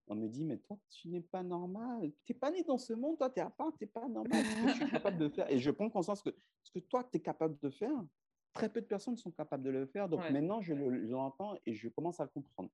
on 0.07 0.15
me 0.15 0.27
dit, 0.27 0.45
mais 0.45 0.57
toi, 0.57 0.79
tu 0.89 1.09
n'es 1.09 1.21
pas 1.21 1.43
normal. 1.43 2.11
Tu 2.25 2.31
n'es 2.31 2.39
pas 2.39 2.49
né 2.49 2.63
dans 2.63 2.77
ce 2.77 2.93
monde, 2.93 3.17
toi, 3.17 3.29
tu 3.29 3.39
es 3.39 3.43
à 3.43 3.49
part, 3.49 3.73
tu 3.77 3.83
n'es 3.83 3.87
pas 3.87 4.07
normal. 4.07 4.43
Ce 4.43 4.55
que 4.55 4.69
je 4.69 4.73
suis 4.73 4.89
capable 4.89 5.17
de 5.17 5.27
faire? 5.27 5.51
Et 5.51 5.59
je 5.59 5.69
prends 5.69 5.89
conscience 5.89 6.21
que 6.21 6.33
ce 6.63 6.71
que 6.71 6.79
toi, 6.79 7.03
tu 7.03 7.17
es 7.17 7.19
capable 7.19 7.59
de 7.59 7.69
faire, 7.69 7.93
très 8.53 8.69
peu 8.71 8.79
de 8.79 8.87
personnes 8.87 9.17
sont 9.17 9.31
capables 9.31 9.63
de 9.63 9.69
le 9.69 9.85
faire. 9.85 10.07
Donc 10.07 10.21
maintenant, 10.31 10.61
je 10.61 10.73
l'entends 10.73 11.55
et 11.65 11.73
je 11.73 11.89
commence 11.89 12.21
à 12.21 12.23
le 12.23 12.29
comprendre. 12.29 12.71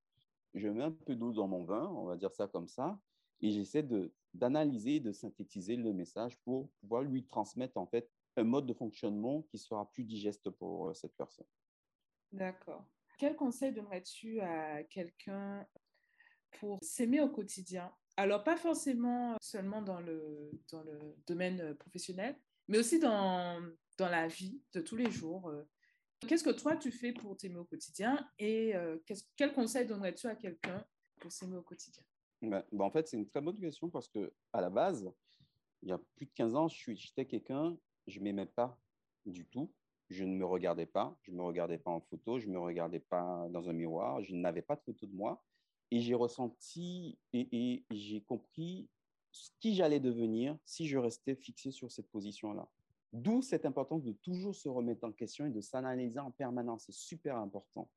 Je 0.54 0.70
mets 0.70 0.84
un 0.84 0.92
peu 0.92 1.16
d'eau 1.16 1.34
dans 1.34 1.48
mon 1.48 1.66
vin, 1.66 1.90
on 1.90 2.06
va 2.06 2.16
dire 2.16 2.34
ça 2.34 2.48
comme 2.48 2.68
ça, 2.68 3.00
et 3.42 3.50
j'essaie 3.50 3.86
d'analyser, 4.34 5.00
de, 5.00 5.08
de 5.08 5.12
synthétiser 5.12 5.76
le 5.76 5.92
message 5.92 6.38
pour 6.42 6.70
pouvoir 6.80 7.02
lui 7.02 7.26
transmettre 7.26 7.78
en 7.78 7.88
fait 7.88 8.10
un 8.38 8.44
mode 8.44 8.66
de 8.66 8.74
fonctionnement 8.74 9.44
qui 9.44 9.58
sera 9.58 9.90
plus 9.92 10.04
digeste 10.04 10.50
pour 10.50 10.90
euh, 10.90 10.94
cette 10.94 11.16
personne. 11.16 11.48
D'accord. 12.32 12.86
Quel 13.18 13.36
conseil 13.36 13.74
donnerais-tu 13.74 14.42
à 14.42 14.84
quelqu'un 14.84 15.66
pour 16.60 16.80
s'aimer 16.82 17.22
au 17.22 17.30
quotidien? 17.30 17.94
Alors, 18.18 18.44
pas 18.44 18.58
forcément 18.58 19.38
seulement 19.42 19.82
dans 19.82 20.00
le, 20.00 20.52
dans 20.72 20.84
le 20.84 21.16
domaine 21.28 21.76
professionnel, 21.76 22.38
mais 22.68 22.80
aussi 22.80 23.00
dans, 23.00 23.62
dans 23.98 24.10
la 24.10 24.28
vie 24.28 24.62
de 24.74 24.82
tous 24.82 24.96
les 24.96 25.12
jours. 25.12 25.52
Qu'est-ce 26.28 26.44
que 26.44 26.52
toi, 26.52 26.76
tu 26.76 26.92
fais 26.92 27.14
pour 27.14 27.38
t'aimer 27.38 27.58
au 27.58 27.66
quotidien 27.66 28.28
et 28.40 28.76
euh, 28.76 28.98
quel 29.36 29.54
conseil 29.54 29.86
donnerais-tu 29.86 30.28
à 30.28 30.36
quelqu'un 30.36 30.86
pour 31.20 31.32
s'aimer 31.32 31.58
au 31.58 31.62
quotidien? 31.62 32.04
Ben, 32.42 32.64
ben, 32.72 32.86
En 32.86 32.92
fait, 32.92 33.08
c'est 33.08 33.18
une 33.18 33.28
très 33.28 33.42
bonne 33.42 33.60
question 33.60 33.90
parce 33.90 34.08
que 34.08 34.34
à 34.54 34.62
la 34.62 34.70
base, 34.70 35.12
il 35.84 35.90
y 35.90 35.92
a 35.92 36.00
plus 36.16 36.26
de 36.26 36.32
15 36.34 36.56
ans, 36.56 36.68
j'étais 36.68 37.26
quelqu'un, 37.26 37.78
je 38.08 38.20
m'aimais 38.20 38.46
pas 38.46 38.80
du 39.26 39.46
tout. 39.46 39.72
Je 40.10 40.24
ne 40.24 40.36
me 40.36 40.46
regardais 40.46 40.86
pas. 40.86 41.18
Je 41.24 41.32
ne 41.32 41.38
me 41.38 41.44
regardais 41.44 41.78
pas 41.78 41.92
en 41.92 42.02
photo. 42.02 42.40
Je 42.40 42.48
ne 42.48 42.54
me 42.54 42.60
regardais 42.60 43.00
pas 43.00 43.48
dans 43.50 43.70
un 43.70 43.74
miroir. 43.74 44.24
Je 44.24 44.36
n'avais 44.36 44.62
pas 44.62 44.76
de 44.76 44.82
photo 44.82 45.06
de 45.06 45.16
moi. 45.16 45.44
Et 45.92 46.00
j'ai 46.00 46.14
ressenti 46.14 47.18
et, 47.34 47.86
j'ai 47.92 48.22
compris 48.22 48.90
qui 49.60 49.76
j'allais 49.76 50.00
devenir 50.00 50.58
si 50.66 50.88
je 50.88 50.98
restais 50.98 51.36
fixé 51.36 51.72
sur 51.72 51.92
cette 51.92 52.10
position-là. 52.10 52.68
D'où 53.14 53.42
cette 53.42 53.66
importance 53.66 54.04
de 54.04 54.12
toujours 54.12 54.56
se 54.56 54.68
remettre 54.68 55.06
en 55.06 55.12
question 55.12 55.46
et 55.46 55.50
de 55.50 55.62
s'analyser 55.62 56.20
en 56.20 56.32
permanence. 56.32 56.84
C'est 56.86 56.96
super 56.96 57.38
important. 57.38 57.90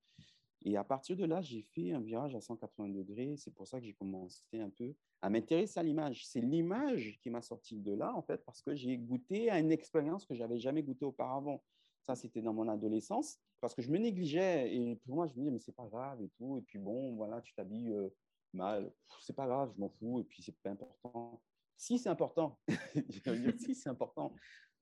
Et 0.64 0.76
à 0.76 0.84
partir 0.84 1.16
de 1.16 1.24
là, 1.24 1.40
j'ai 1.40 1.62
fait 1.62 1.92
un 1.92 2.00
virage 2.00 2.34
à 2.34 2.40
180 2.40 2.88
degrés. 2.88 3.36
C'est 3.36 3.54
pour 3.54 3.68
ça 3.68 3.78
que 3.78 3.86
j'ai 3.86 3.94
commencé 3.94 4.42
un 4.54 4.70
peu 4.70 4.94
à 5.22 5.30
m'intéresser 5.30 5.78
à 5.78 5.82
l'image. 5.82 6.26
C'est 6.26 6.40
l'image 6.40 7.18
qui 7.22 7.30
m'a 7.30 7.42
sorti 7.42 7.78
de 7.78 7.92
là, 7.92 8.14
en 8.14 8.22
fait, 8.22 8.44
parce 8.44 8.62
que 8.62 8.74
j'ai 8.74 8.96
goûté 8.96 9.50
à 9.50 9.60
une 9.60 9.72
expérience 9.72 10.26
que 10.26 10.34
j'avais 10.34 10.58
jamais 10.58 10.82
goûtée 10.82 11.04
auparavant. 11.04 11.62
Ça, 12.02 12.16
c'était 12.16 12.42
dans 12.42 12.54
mon 12.54 12.68
adolescence 12.68 13.38
parce 13.60 13.74
que 13.74 13.82
je 13.82 13.90
me 13.90 13.98
négligeais 13.98 14.74
et 14.74 14.96
pour 14.96 15.16
moi, 15.16 15.26
je 15.26 15.32
me 15.32 15.38
disais, 15.38 15.50
mais 15.50 15.58
c'est 15.58 15.74
pas 15.74 15.86
grave 15.86 16.22
et 16.22 16.28
tout. 16.30 16.58
Et 16.58 16.62
puis 16.62 16.78
bon, 16.78 17.14
voilà, 17.16 17.40
tu 17.40 17.54
t'habilles 17.54 17.92
euh, 17.92 18.08
mal, 18.52 18.92
c'est 19.20 19.34
pas 19.34 19.46
grave, 19.46 19.72
je 19.74 19.80
m'en 19.80 19.88
fous 19.88 20.20
et 20.20 20.24
puis 20.24 20.42
c'est 20.42 20.56
pas 20.62 20.70
important. 20.70 21.42
Si, 21.76 21.98
c'est 21.98 22.08
important. 22.08 22.58
si, 23.58 23.74
c'est 23.74 23.88
important. 23.88 24.34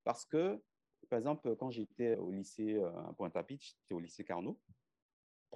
Parce 0.05 0.25
que, 0.25 0.63
par 1.11 1.19
exemple, 1.19 1.55
quand 1.57 1.71
j'étais 1.71 2.17
au 2.17 2.31
lycée 2.31 2.75
euh, 2.75 2.91
à 3.09 3.13
Pointe-à-Pitre, 3.15 3.65
j'étais 3.65 3.95
au 3.95 4.01
lycée 4.01 4.25
Carnot. 4.25 4.59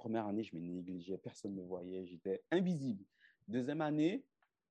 Première 0.01 0.25
année, 0.25 0.41
je 0.41 0.55
me 0.55 0.59
négligeais, 0.59 1.19
personne 1.19 1.53
ne 1.53 1.61
me 1.61 1.67
voyait, 1.67 2.07
j'étais 2.07 2.43
invisible. 2.49 3.05
Deuxième 3.47 3.81
année, 3.81 4.25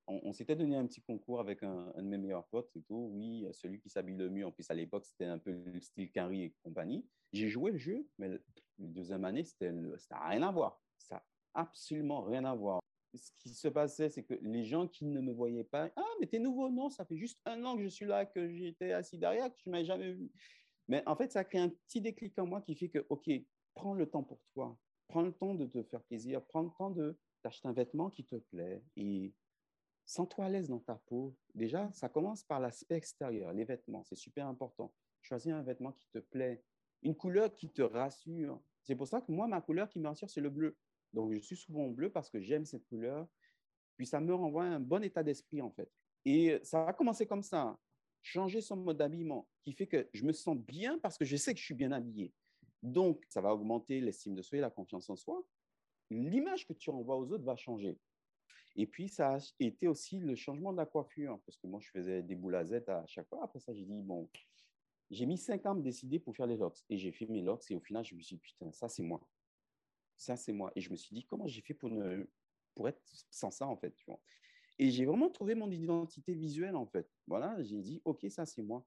on, 0.08 0.32
s'était 0.32 0.56
donné 0.56 0.74
un 0.74 0.84
petit 0.84 1.02
concours 1.02 1.38
avec 1.38 1.62
un, 1.62 1.92
de 1.96 2.02
mes 2.02 2.18
meilleurs 2.18 2.48
potes 2.48 2.74
et 2.74 2.82
tout. 2.82 3.12
Oui, 3.12 3.46
celui 3.52 3.78
qui 3.78 3.88
s'habille 3.88 4.16
le 4.16 4.28
mieux. 4.28 4.44
En 4.44 4.50
plus, 4.50 4.68
à 4.72 4.74
l'époque, 4.74 5.04
c'était 5.04 5.26
un 5.26 5.38
peu 5.38 5.52
le 5.52 5.80
style 5.80 6.10
Carrie 6.10 6.42
et 6.42 6.54
compagnie. 6.64 7.06
J'ai 7.32 7.48
joué 7.48 7.70
le 7.70 7.78
jeu, 7.78 8.08
mais 8.18 8.28
la 8.28 8.38
deuxième 8.76 9.24
année, 9.24 9.44
c'était, 9.44 9.72
ça 9.98 10.16
n'a 10.16 10.28
rien 10.30 10.42
à 10.42 10.50
voir. 10.50 10.82
Ça 10.98 11.14
n'a 11.14 11.24
absolument 11.54 12.22
rien 12.24 12.44
à 12.44 12.56
voir. 12.56 12.80
Ce 13.14 13.30
qui 13.38 13.50
se 13.50 13.68
passait, 13.68 14.08
c'est 14.08 14.24
que 14.24 14.34
les 14.42 14.64
gens 14.64 14.88
qui 14.88 15.04
ne 15.04 15.20
me 15.20 15.32
voyaient 15.32 15.62
pas, 15.62 15.92
ah, 15.94 16.10
mais 16.18 16.26
t'es 16.26 16.40
nouveau, 16.40 16.70
non, 16.70 16.90
ça 16.90 17.04
fait 17.04 17.16
juste 17.16 17.38
un 17.44 17.64
an 17.64 17.76
que 17.76 17.84
je 17.84 17.88
suis 17.88 18.06
là, 18.06 18.26
que 18.26 18.52
j'étais 18.52 18.90
assis 18.90 19.16
derrière, 19.16 19.48
que 19.48 19.60
tu 19.60 19.70
m'avais 19.70 19.84
jamais 19.84 20.10
vu. 20.10 20.28
Mais 20.88 21.04
en 21.06 21.14
fait, 21.14 21.30
ça 21.30 21.44
crée 21.44 21.60
un 21.60 21.68
petit 21.68 22.00
déclic 22.00 22.36
en 22.40 22.46
moi 22.46 22.60
qui 22.62 22.74
fait 22.74 22.88
que, 22.88 23.06
OK, 23.10 23.30
prends 23.74 23.94
le 23.94 24.10
temps 24.10 24.24
pour 24.24 24.40
toi, 24.54 24.76
prends 25.10 25.22
le 25.22 25.32
temps 25.32 25.54
de 25.54 25.66
te 25.66 25.82
faire 25.82 26.02
plaisir, 26.02 26.42
prends 26.46 26.62
le 26.62 26.70
temps 26.70 26.90
de 26.90 27.18
t'acheter 27.42 27.68
un 27.68 27.72
vêtement 27.72 28.10
qui 28.10 28.24
te 28.24 28.36
plaît 28.36 28.82
et 28.96 29.34
Sens-toi 30.10 30.46
à 30.46 30.48
l'aise 30.48 30.68
dans 30.68 30.80
ta 30.80 30.96
peau. 30.96 31.36
Déjà, 31.54 31.88
ça 31.92 32.08
commence 32.08 32.42
par 32.42 32.58
l'aspect 32.58 32.96
extérieur, 32.96 33.52
les 33.52 33.62
vêtements. 33.62 34.02
C'est 34.02 34.16
super 34.16 34.44
important. 34.48 34.92
Choisis 35.22 35.52
un 35.52 35.62
vêtement 35.62 35.92
qui 35.92 36.08
te 36.08 36.18
plaît, 36.18 36.64
une 37.02 37.14
couleur 37.14 37.54
qui 37.54 37.70
te 37.70 37.82
rassure. 37.82 38.60
C'est 38.82 38.96
pour 38.96 39.06
ça 39.06 39.20
que 39.20 39.30
moi, 39.30 39.46
ma 39.46 39.60
couleur 39.60 39.88
qui 39.88 40.00
me 40.00 40.08
rassure, 40.08 40.28
c'est 40.28 40.40
le 40.40 40.50
bleu. 40.50 40.76
Donc, 41.12 41.32
je 41.32 41.38
suis 41.38 41.54
souvent 41.54 41.86
bleu 41.86 42.10
parce 42.10 42.28
que 42.28 42.40
j'aime 42.40 42.64
cette 42.64 42.84
couleur. 42.88 43.28
Puis, 43.96 44.04
ça 44.04 44.20
me 44.20 44.34
renvoie 44.34 44.64
à 44.64 44.66
un 44.66 44.80
bon 44.80 45.04
état 45.04 45.22
d'esprit, 45.22 45.62
en 45.62 45.70
fait. 45.70 45.88
Et 46.24 46.58
ça 46.64 46.84
va 46.86 46.92
commencer 46.92 47.24
comme 47.24 47.44
ça. 47.44 47.78
Changer 48.20 48.62
son 48.62 48.78
mode 48.78 48.96
d'habillement, 48.96 49.48
qui 49.62 49.72
fait 49.72 49.86
que 49.86 50.08
je 50.12 50.24
me 50.24 50.32
sens 50.32 50.56
bien 50.56 50.98
parce 50.98 51.18
que 51.18 51.24
je 51.24 51.36
sais 51.36 51.54
que 51.54 51.60
je 51.60 51.64
suis 51.66 51.74
bien 51.74 51.92
habillé. 51.92 52.32
Donc, 52.82 53.24
ça 53.28 53.40
va 53.40 53.54
augmenter 53.54 54.00
l'estime 54.00 54.34
de 54.34 54.42
soi 54.42 54.58
et 54.58 54.60
la 54.60 54.70
confiance 54.70 55.10
en 55.10 55.16
soi. 55.16 55.44
L'image 56.10 56.66
que 56.66 56.72
tu 56.72 56.90
renvoies 56.90 57.16
aux 57.16 57.32
autres 57.32 57.44
va 57.44 57.56
changer. 57.56 57.98
Et 58.76 58.86
puis, 58.86 59.08
ça 59.08 59.36
a 59.36 59.38
été 59.58 59.88
aussi 59.88 60.18
le 60.18 60.34
changement 60.34 60.72
de 60.72 60.78
la 60.78 60.86
coiffure, 60.86 61.40
parce 61.44 61.58
que 61.58 61.66
moi, 61.66 61.80
je 61.80 61.90
faisais 61.90 62.22
des 62.22 62.34
boules 62.34 62.54
à 62.54 62.60
à 62.60 63.06
chaque 63.06 63.28
fois. 63.28 63.44
Après 63.44 63.58
ça, 63.58 63.74
j'ai 63.74 63.84
dit, 63.84 64.02
bon, 64.02 64.28
j'ai 65.10 65.26
mis 65.26 65.36
cinq 65.38 65.66
ans 65.66 65.72
à 65.72 65.74
me 65.74 65.82
décider 65.82 66.18
pour 66.18 66.34
faire 66.36 66.46
les 66.46 66.56
locks. 66.56 66.78
Et 66.88 66.96
j'ai 66.96 67.12
fait 67.12 67.26
mes 67.26 67.42
locks, 67.42 67.70
et 67.70 67.74
au 67.74 67.80
final, 67.80 68.04
je 68.04 68.14
me 68.14 68.20
suis 68.20 68.36
dit, 68.36 68.40
putain, 68.40 68.70
ça, 68.72 68.88
c'est 68.88 69.02
moi. 69.02 69.20
Ça, 70.16 70.36
c'est 70.36 70.52
moi. 70.52 70.72
Et 70.76 70.80
je 70.80 70.90
me 70.90 70.96
suis 70.96 71.14
dit, 71.14 71.24
comment 71.24 71.46
j'ai 71.46 71.62
fait 71.62 71.74
pour, 71.74 71.90
ne, 71.90 72.24
pour 72.74 72.88
être 72.88 73.02
sans 73.30 73.50
ça, 73.50 73.66
en 73.66 73.76
fait. 73.76 73.94
Et 74.78 74.90
j'ai 74.90 75.04
vraiment 75.04 75.28
trouvé 75.30 75.54
mon 75.54 75.70
identité 75.70 76.34
visuelle, 76.34 76.76
en 76.76 76.86
fait. 76.86 77.08
Voilà, 77.26 77.60
j'ai 77.62 77.80
dit, 77.80 78.00
OK, 78.04 78.24
ça, 78.30 78.46
c'est 78.46 78.62
moi. 78.62 78.86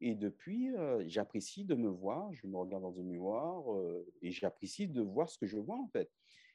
Et 0.00 0.14
depuis, 0.14 0.74
euh, 0.74 1.04
j'apprécie 1.06 1.64
de 1.64 1.74
me 1.74 1.88
voir, 1.88 2.32
je 2.32 2.46
me 2.46 2.56
regarde 2.56 2.82
dans 2.82 2.98
un 2.98 3.02
miroir 3.02 3.74
euh, 3.74 4.06
et 4.22 4.30
j'apprécie 4.30 4.88
de 4.88 5.02
voir 5.02 5.28
ce 5.28 5.38
que 5.38 5.46
je 5.46 5.58
vois, 5.58 5.76
en 5.76 5.88
fait. 5.88 6.10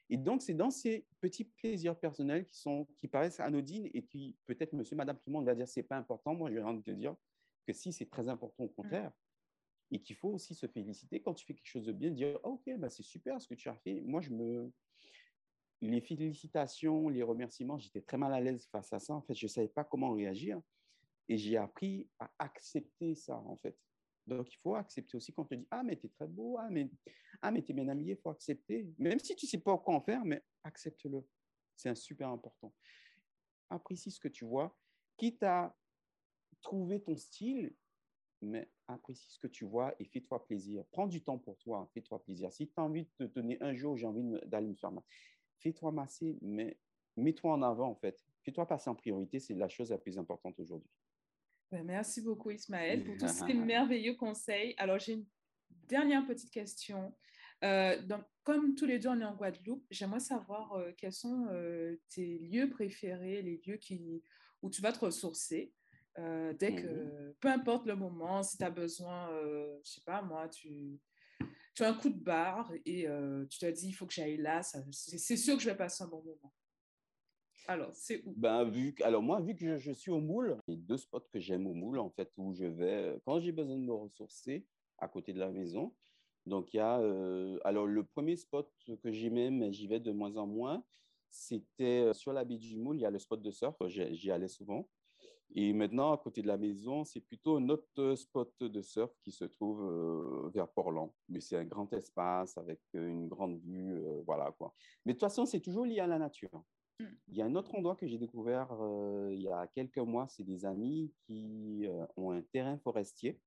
Et 0.08 0.16
donc, 0.16 0.42
c'est 0.42 0.54
dans 0.54 0.70
ces 0.70 1.04
petits 1.20 1.44
plaisirs 1.44 1.98
personnels 1.98 2.44
qui, 2.44 2.56
sont, 2.56 2.86
qui 2.96 3.08
paraissent 3.08 3.40
anodines 3.40 3.88
et 3.92 4.02
qui, 4.02 4.36
peut-être, 4.46 4.72
monsieur, 4.72 4.96
madame, 4.96 5.16
tout 5.16 5.30
le 5.30 5.32
monde 5.32 5.46
va 5.46 5.54
dire 5.54 5.66
c'est 5.66 5.82
pas 5.82 5.96
important. 5.96 6.34
Moi, 6.34 6.50
j'ai 6.50 6.60
envie 6.60 6.78
de 6.78 6.84
te 6.84 6.90
dire 6.92 7.14
que 7.66 7.72
si, 7.72 7.92
c'est 7.92 8.08
très 8.08 8.28
important 8.28 8.64
au 8.64 8.68
contraire. 8.68 9.12
Et 9.92 10.00
qu'il 10.00 10.16
faut 10.16 10.30
aussi 10.30 10.54
se 10.54 10.66
féliciter 10.66 11.20
quand 11.22 11.34
tu 11.34 11.46
fais 11.46 11.54
quelque 11.54 11.68
chose 11.68 11.86
de 11.86 11.92
bien, 11.92 12.10
dire 12.10 12.38
oh, 12.42 12.60
Ok, 12.60 12.76
bah, 12.78 12.90
c'est 12.90 13.04
super 13.04 13.40
ce 13.40 13.46
que 13.46 13.54
tu 13.54 13.68
as 13.68 13.76
fait. 13.76 14.00
Moi, 14.00 14.20
je 14.20 14.30
me. 14.30 14.72
Les 15.82 16.00
félicitations, 16.00 17.08
les 17.08 17.22
remerciements, 17.22 17.78
j'étais 17.78 18.00
très 18.00 18.16
mal 18.16 18.32
à 18.32 18.40
l'aise 18.40 18.66
face 18.72 18.92
à 18.92 18.98
ça. 18.98 19.14
En 19.14 19.22
fait, 19.22 19.34
je 19.34 19.44
ne 19.44 19.50
savais 19.50 19.68
pas 19.68 19.84
comment 19.84 20.12
réagir. 20.12 20.60
Et 21.28 21.36
j'ai 21.38 21.56
appris 21.56 22.08
à 22.18 22.30
accepter 22.38 23.14
ça, 23.14 23.36
en 23.36 23.56
fait. 23.56 23.76
Donc, 24.26 24.52
il 24.52 24.56
faut 24.58 24.74
accepter 24.74 25.16
aussi 25.16 25.32
quand 25.32 25.42
on 25.42 25.46
te 25.46 25.54
dit 25.54 25.66
Ah, 25.70 25.82
mais 25.82 25.96
tu 25.96 26.06
es 26.06 26.10
très 26.10 26.26
beau, 26.26 26.56
ah, 26.58 26.68
mais, 26.70 26.90
ah, 27.42 27.50
mais 27.50 27.62
tu 27.62 27.72
es 27.72 27.74
bien 27.74 27.88
habillé, 27.88 28.12
il 28.12 28.20
faut 28.20 28.30
accepter. 28.30 28.88
Même 28.98 29.18
si 29.18 29.36
tu 29.36 29.46
ne 29.46 29.50
sais 29.50 29.58
pas 29.58 29.76
quoi 29.78 29.94
en 29.94 30.00
faire, 30.00 30.24
mais 30.24 30.42
accepte-le. 30.64 31.24
C'est 31.76 31.94
super 31.94 32.28
important. 32.28 32.74
Apprécie 33.70 34.10
ce 34.10 34.20
que 34.20 34.28
tu 34.28 34.44
vois, 34.44 34.76
quitte 35.16 35.42
à 35.42 35.76
trouver 36.62 37.00
ton 37.02 37.16
style, 37.16 37.74
mais 38.42 38.70
apprécie 38.86 39.30
ce 39.30 39.38
que 39.38 39.46
tu 39.46 39.64
vois 39.64 39.94
et 39.98 40.04
fais-toi 40.04 40.44
plaisir. 40.44 40.84
Prends 40.92 41.06
du 41.06 41.22
temps 41.22 41.38
pour 41.38 41.56
toi, 41.58 41.88
fais-toi 41.94 42.22
plaisir. 42.22 42.52
Si 42.52 42.68
tu 42.68 42.74
as 42.76 42.82
envie 42.82 43.04
de 43.04 43.26
te 43.26 43.32
donner 43.32 43.58
un 43.60 43.74
jour, 43.74 43.96
j'ai 43.96 44.06
envie 44.06 44.24
d'aller 44.46 44.68
me 44.68 44.74
faire 44.74 44.92
masser, 44.92 45.06
fais-toi 45.60 45.92
masser, 45.92 46.38
mais 46.42 46.78
mets-toi 47.16 47.52
en 47.52 47.62
avant 47.62 47.90
en 47.90 47.94
fait. 47.94 48.24
Fais-toi 48.42 48.66
passer 48.66 48.90
en 48.90 48.94
priorité, 48.94 49.40
c'est 49.40 49.54
la 49.54 49.68
chose 49.68 49.90
la 49.90 49.98
plus 49.98 50.18
importante 50.18 50.58
aujourd'hui. 50.58 50.90
Ben, 51.70 51.84
merci 51.84 52.20
beaucoup, 52.20 52.50
Ismaël, 52.50 53.04
pour 53.04 53.16
tous 53.16 53.28
ces 53.28 53.54
merveilleux 53.54 54.14
conseils. 54.14 54.74
Alors, 54.78 54.98
j'ai 54.98 55.14
une 55.14 55.26
dernière 55.88 56.24
petite 56.26 56.50
question. 56.50 57.14
Euh, 57.64 58.00
donc, 58.02 58.22
comme 58.44 58.74
tous 58.74 58.86
les 58.86 58.98
deux, 58.98 59.08
on 59.08 59.20
est 59.20 59.24
en 59.24 59.34
Guadeloupe, 59.34 59.84
j'aimerais 59.90 60.20
savoir 60.20 60.74
euh, 60.74 60.92
quels 60.96 61.12
sont 61.12 61.48
euh, 61.50 61.96
tes 62.08 62.38
lieux 62.38 62.70
préférés, 62.70 63.42
les 63.42 63.60
lieux 63.66 63.78
qui, 63.78 64.22
où 64.62 64.70
tu 64.70 64.80
vas 64.80 64.92
te 64.92 65.00
ressourcer. 65.00 65.72
dès 66.16 66.74
que, 66.74 66.86
mmh 66.86 67.34
peu 67.40 67.48
importe 67.48 67.86
le 67.86 67.96
moment, 67.96 68.42
si 68.42 68.56
tu 68.56 68.64
as 68.64 68.70
besoin, 68.70 69.28
je 69.84 69.90
sais 69.90 70.00
pas 70.06 70.22
moi, 70.22 70.48
tu, 70.48 70.98
tu 71.74 71.82
as 71.82 71.90
un 71.90 71.94
coup 71.94 72.08
de 72.08 72.18
barre 72.18 72.72
et 72.86 73.06
tu 73.50 73.58
te 73.58 73.70
dis, 73.70 73.88
il 73.88 73.92
faut 73.92 74.06
que 74.06 74.14
j'aille 74.14 74.38
là, 74.38 74.62
c'est 74.62 75.36
sûr 75.36 75.56
que 75.56 75.62
je 75.62 75.68
vais 75.68 75.76
passer 75.76 76.04
un 76.04 76.08
bon 76.08 76.22
moment. 76.22 76.54
Alors, 77.68 77.90
c'est 77.94 78.22
où? 78.24 78.34
Ben, 78.36 78.64
vu, 78.64 78.94
Alors, 79.02 79.22
moi, 79.22 79.40
vu 79.40 79.54
que 79.54 79.76
je, 79.76 79.92
suis 79.92 80.10
au 80.10 80.20
moule, 80.20 80.58
il 80.68 80.74
y 80.74 80.76
a 80.76 80.80
deux 80.80 80.96
spots 80.96 81.28
que 81.32 81.40
j'aime 81.40 81.66
au 81.66 81.74
moule, 81.74 81.98
en 81.98 82.10
fait, 82.10 82.30
où 82.36 82.54
je 82.54 82.64
vais, 82.64 83.14
euh, 83.14 83.18
quand 83.24 83.40
j'ai 83.40 83.52
besoin 83.52 83.76
de 83.76 83.82
me 83.82 83.92
ressourcer, 83.92 84.66
à 84.98 85.08
côté 85.08 85.32
de 85.32 85.38
la 85.38 85.50
maison. 85.50 85.94
Donc, 86.46 86.72
il 86.72 86.78
y 86.78 86.80
a, 86.80 87.00
euh, 87.00 87.58
alors, 87.64 87.86
le 87.86 88.04
premier 88.04 88.36
spot 88.36 88.70
que 89.02 89.10
j'aimais, 89.10 89.50
mais 89.50 89.72
j'y 89.72 89.88
vais 89.88 90.00
de 90.00 90.12
moins 90.12 90.36
en 90.36 90.46
moins, 90.46 90.84
c'était 91.28 92.12
sur 92.14 92.32
la 92.32 92.44
baie 92.44 92.56
du 92.56 92.76
Moule, 92.76 92.96
il 92.96 93.02
y 93.02 93.06
a 93.06 93.10
le 93.10 93.18
spot 93.18 93.42
de 93.42 93.50
surf, 93.50 93.76
j'y 93.88 94.30
allais 94.30 94.48
souvent. 94.48 94.88
Et 95.54 95.72
maintenant, 95.72 96.12
à 96.12 96.18
côté 96.18 96.42
de 96.42 96.48
la 96.48 96.56
maison, 96.56 97.04
c'est 97.04 97.20
plutôt 97.20 97.56
un 97.56 97.68
autre 97.68 98.14
spot 98.14 98.52
de 98.60 98.82
surf 98.82 99.12
qui 99.22 99.30
se 99.30 99.44
trouve 99.44 99.84
euh, 99.84 100.50
vers 100.52 100.68
Portland. 100.68 101.10
Mais 101.28 101.40
c'est 101.40 101.56
un 101.56 101.64
grand 101.64 101.92
espace 101.92 102.58
avec 102.58 102.80
une 102.92 103.28
grande 103.28 103.60
vue, 103.60 103.94
euh, 103.94 104.22
voilà 104.26 104.52
quoi. 104.58 104.74
Mais 105.04 105.12
de 105.12 105.18
toute 105.18 105.28
façon, 105.28 105.46
c'est 105.46 105.60
toujours 105.60 105.86
lié 105.86 106.00
à 106.00 106.06
la 106.06 106.18
nature. 106.18 106.62
Mm. 106.98 107.04
Il 107.28 107.36
y 107.36 107.42
a 107.42 107.46
un 107.46 107.54
autre 107.54 107.74
endroit 107.74 107.96
que 107.96 108.06
j'ai 108.06 108.18
découvert 108.18 108.68
euh, 108.72 109.30
il 109.32 109.42
y 109.42 109.48
a 109.48 109.66
quelques 109.68 109.98
mois, 109.98 110.26
c'est 110.28 110.44
des 110.44 110.64
amis 110.64 111.12
qui 111.26 111.86
ont 112.16 112.30
un 112.30 112.42
terrain 112.42 112.78
forestier. 112.78 113.40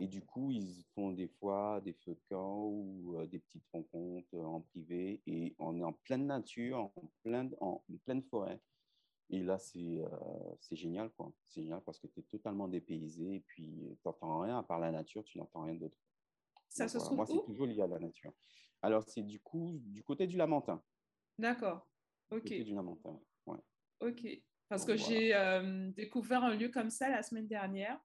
Et 0.00 0.06
du 0.06 0.22
coup, 0.22 0.52
ils 0.52 0.84
font 0.94 1.10
des 1.10 1.26
fois 1.26 1.80
des 1.80 1.92
feux 1.92 2.14
de 2.14 2.20
camp 2.28 2.68
ou 2.68 3.16
des 3.26 3.40
petites 3.40 3.66
rencontres 3.72 4.32
en 4.36 4.60
privé. 4.60 5.20
Et 5.26 5.56
on 5.58 5.76
est 5.76 5.82
en 5.82 5.92
pleine 5.92 6.26
nature, 6.26 6.78
en, 6.78 6.92
plein, 7.24 7.50
en 7.60 7.82
pleine 8.04 8.22
forêt. 8.22 8.60
Et 9.30 9.42
là, 9.42 9.58
c'est 9.58 10.00
euh, 10.00 10.54
génial, 10.72 11.10
quoi. 11.10 11.32
C'est 11.48 11.62
génial 11.62 11.82
parce 11.82 11.98
que 11.98 12.06
tu 12.06 12.20
es 12.20 12.22
totalement 12.22 12.66
dépaysé 12.66 13.34
et 13.36 13.40
puis 13.40 13.66
tu 14.00 14.08
n'entends 14.08 14.40
rien 14.40 14.58
à 14.58 14.62
part 14.62 14.78
la 14.78 14.90
nature, 14.90 15.22
tu 15.24 15.38
n'entends 15.38 15.62
rien 15.62 15.74
d'autre. 15.74 15.98
Ça 16.68 16.88
se 16.88 16.98
trouve 16.98 17.16
Moi, 17.16 17.26
c'est 17.26 17.44
toujours 17.44 17.66
lié 17.66 17.82
à 17.82 17.86
la 17.86 17.98
nature. 17.98 18.32
Alors, 18.80 19.02
c'est 19.02 19.22
du 19.22 19.40
coup 19.40 19.78
du 19.84 20.02
côté 20.02 20.26
du 20.26 20.36
Lamentin. 20.36 20.82
D'accord. 21.38 21.86
Ok. 22.30 22.42
Du 22.44 22.50
côté 22.50 22.64
du 22.64 22.74
Lamentin, 22.74 23.20
ouais. 23.46 23.58
Ok. 24.00 24.26
Parce 24.68 24.84
que 24.84 24.96
j'ai 24.96 25.34
euh, 25.34 25.90
découvert 25.92 26.44
un 26.44 26.54
lieu 26.54 26.68
comme 26.68 26.90
ça 26.90 27.08
la 27.08 27.22
semaine 27.22 27.46
dernière, 27.46 27.96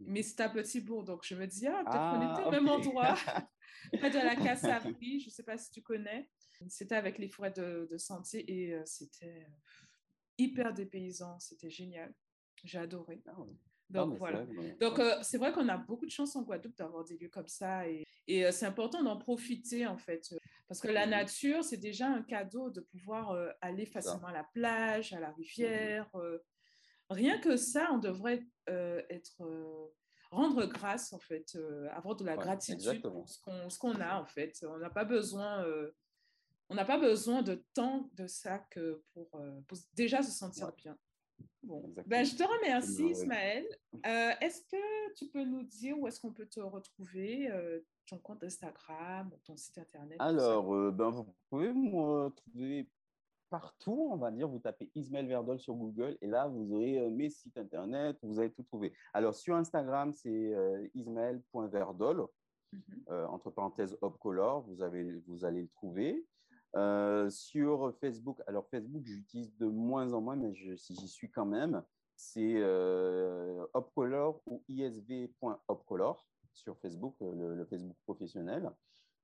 mmh. 0.00 0.04
mais 0.08 0.22
c'est 0.22 0.40
à 0.40 0.48
Petit-Bourg. 0.48 1.04
Donc, 1.04 1.24
je 1.24 1.34
me 1.36 1.46
dis, 1.46 1.66
ah, 1.68 1.84
peut-être 1.84 2.10
qu'on 2.10 2.32
était 2.32 2.42
au 2.42 2.48
ah, 2.48 2.50
même 2.50 2.68
endroit, 2.68 3.14
près 3.92 4.10
de 4.10 4.16
la 4.16 4.34
Cassaverie. 4.34 5.20
je 5.20 5.26
ne 5.26 5.30
sais 5.30 5.44
pas 5.44 5.56
si 5.56 5.70
tu 5.70 5.82
connais. 5.82 6.28
C'était 6.68 6.96
avec 6.96 7.18
les 7.18 7.28
forêts 7.28 7.52
de, 7.52 7.88
de 7.90 7.96
sentier 7.96 8.44
et 8.52 8.74
euh, 8.74 8.82
c'était 8.84 9.46
hyper 10.36 10.72
dépaysant, 10.72 11.38
c'était 11.38 11.70
génial. 11.70 12.12
J'ai 12.64 12.78
adoré. 12.78 13.22
Ah 13.26 13.36
Donc 13.88 14.18
voilà. 14.18 14.44
Donc 14.80 14.98
euh, 14.98 15.18
c'est 15.22 15.38
vrai 15.38 15.52
qu'on 15.52 15.68
a 15.68 15.78
beaucoup 15.78 16.06
de 16.06 16.10
chance 16.10 16.36
en 16.36 16.42
Guadeloupe 16.42 16.76
d'avoir 16.76 17.04
des 17.04 17.16
lieux 17.16 17.28
comme 17.28 17.48
ça 17.48 17.88
et, 17.88 18.04
et 18.26 18.44
euh, 18.44 18.52
c'est 18.52 18.66
important 18.66 19.02
d'en 19.02 19.16
profiter 19.16 19.86
en 19.86 19.96
fait. 19.96 20.34
Euh, 20.70 20.74
parce 20.74 20.80
que 20.80 20.88
la 20.88 21.06
mmh 21.06 21.10
nature, 21.10 21.64
c'est 21.64 21.76
déjà 21.76 22.08
un 22.08 22.22
cadeau 22.22 22.70
de 22.70 22.80
pouvoir 22.80 23.36
aller 23.60 23.86
facilement 23.86 24.28
à 24.28 24.32
la 24.32 24.44
plage, 24.44 25.12
à 25.12 25.20
la 25.20 25.30
mmh 25.30 25.34
rivière. 25.36 26.10
rien 27.08 27.38
que 27.38 27.56
ça, 27.56 27.90
on 27.92 27.98
devrait 27.98 28.46
être 28.66 29.42
rendre 30.30 30.64
grâce 30.66 31.12
en 31.12 31.18
fait, 31.18 31.58
avoir 31.90 32.14
de 32.14 32.24
la 32.24 32.36
gratitude 32.36 33.02
pour 33.02 33.28
ce 33.28 33.78
qu'on 33.78 34.00
a 34.00 34.20
en 34.20 34.26
fait. 34.26 34.64
On 34.68 34.78
n'a 34.78 34.90
pas 34.90 35.04
besoin 35.04 35.64
on 36.70 36.76
n'a 36.76 36.84
pas 36.84 36.98
besoin 36.98 37.42
de 37.42 37.64
tant 37.74 38.08
de 38.14 38.28
ça 38.28 38.58
que 38.70 39.02
pour, 39.12 39.28
euh, 39.34 39.60
déjà 39.94 40.22
se 40.22 40.30
sentir 40.30 40.72
bien. 40.72 40.96
Bon, 41.64 41.92
ben, 42.06 42.24
je 42.24 42.36
te 42.36 42.44
remercie, 42.44 43.10
Ismaël. 43.10 43.66
Euh, 44.06 44.32
est-ce 44.40 44.62
que 44.62 45.14
tu 45.14 45.26
peux 45.26 45.44
nous 45.44 45.64
dire 45.64 45.98
où 45.98 46.06
est-ce 46.06 46.20
qu'on 46.20 46.32
peut 46.32 46.46
te 46.46 46.60
retrouver, 46.60 47.50
euh, 47.50 47.80
ton 48.10 48.18
compte 48.18 48.42
Instagram, 48.42 49.30
ton 49.44 49.56
site 49.56 49.78
internet 49.78 50.16
Alors, 50.18 50.92
ben, 50.92 51.10
vous 51.10 51.26
pouvez 51.48 51.72
me 51.72 52.24
retrouver 52.24 52.88
partout, 53.48 54.08
on 54.10 54.16
va 54.16 54.30
dire. 54.30 54.48
Vous 54.48 54.58
tapez 54.58 54.90
Ismaël 54.94 55.26
Verdol 55.26 55.58
sur 55.60 55.74
Google 55.74 56.18
et 56.20 56.26
là, 56.26 56.48
vous 56.48 56.72
aurez 56.74 57.08
mes 57.10 57.30
sites 57.30 57.56
internet, 57.56 58.18
vous 58.22 58.40
allez 58.40 58.50
tout 58.50 58.64
trouver. 58.64 58.92
Alors, 59.14 59.34
sur 59.34 59.54
Instagram, 59.54 60.12
c'est 60.12 60.54
ismaël.verdol, 60.94 62.26
mhm. 62.72 62.80
entre 63.28 63.50
parenthèses, 63.50 63.96
Hopcolor, 64.02 64.62
vous, 64.62 64.82
avez, 64.82 65.22
vous 65.26 65.44
allez 65.44 65.62
le 65.62 65.68
trouver. 65.68 66.26
Euh, 66.76 67.28
sur 67.30 67.92
Facebook, 68.00 68.38
alors 68.46 68.68
Facebook, 68.68 69.02
j'utilise 69.04 69.56
de 69.56 69.66
moins 69.66 70.12
en 70.12 70.20
moins, 70.20 70.36
mais 70.36 70.52
j'y 70.54 71.08
suis 71.08 71.30
quand 71.30 71.46
même. 71.46 71.82
C'est 72.16 72.56
euh, 72.56 73.66
Opcolor 73.72 74.42
ou 74.46 74.62
isv.opcolor 74.68 76.26
sur 76.52 76.78
Facebook, 76.78 77.16
euh, 77.22 77.54
le, 77.54 77.64
Facebook 77.64 77.96
professionnel. 78.04 78.70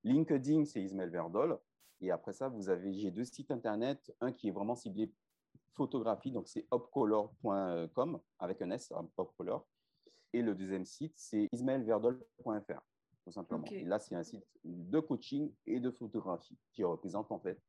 LinkedIn, 0.04 0.64
c'est 0.64 0.82
Ismaël 0.82 1.10
Verdol. 1.10 1.58
Et 2.00 2.10
après 2.10 2.32
ça, 2.32 2.48
vous 2.48 2.68
avez, 2.68 2.92
j'ai 2.92 3.10
deux 3.10 3.24
sites 3.24 3.50
internet, 3.50 4.14
un 4.20 4.32
qui 4.32 4.48
est 4.48 4.52
vraiment 4.52 4.76
ciblé 4.76 5.12
photographie, 5.72 6.30
donc 6.30 6.48
c'est 6.48 6.66
opcolor.com 6.70 8.20
avec 8.38 8.62
un 8.62 8.70
S, 8.70 8.92
opcolor. 9.16 9.66
Et 10.32 10.42
le 10.42 10.54
deuxième 10.54 10.84
site, 10.84 11.14
c'est 11.16 11.48
ismaelverdol.fr 11.52 12.82
tout 13.26 13.32
simplement. 13.32 13.64
Et 13.72 13.84
là, 13.84 13.98
c'est 13.98 14.14
un 14.14 14.22
site 14.22 14.46
de 14.64 15.00
coaching 15.00 15.52
et 15.66 15.80
de 15.80 15.90
photographie 15.90 16.56
qui 16.72 16.84
représente 16.84 17.32
en 17.32 17.40
fait 17.40 17.60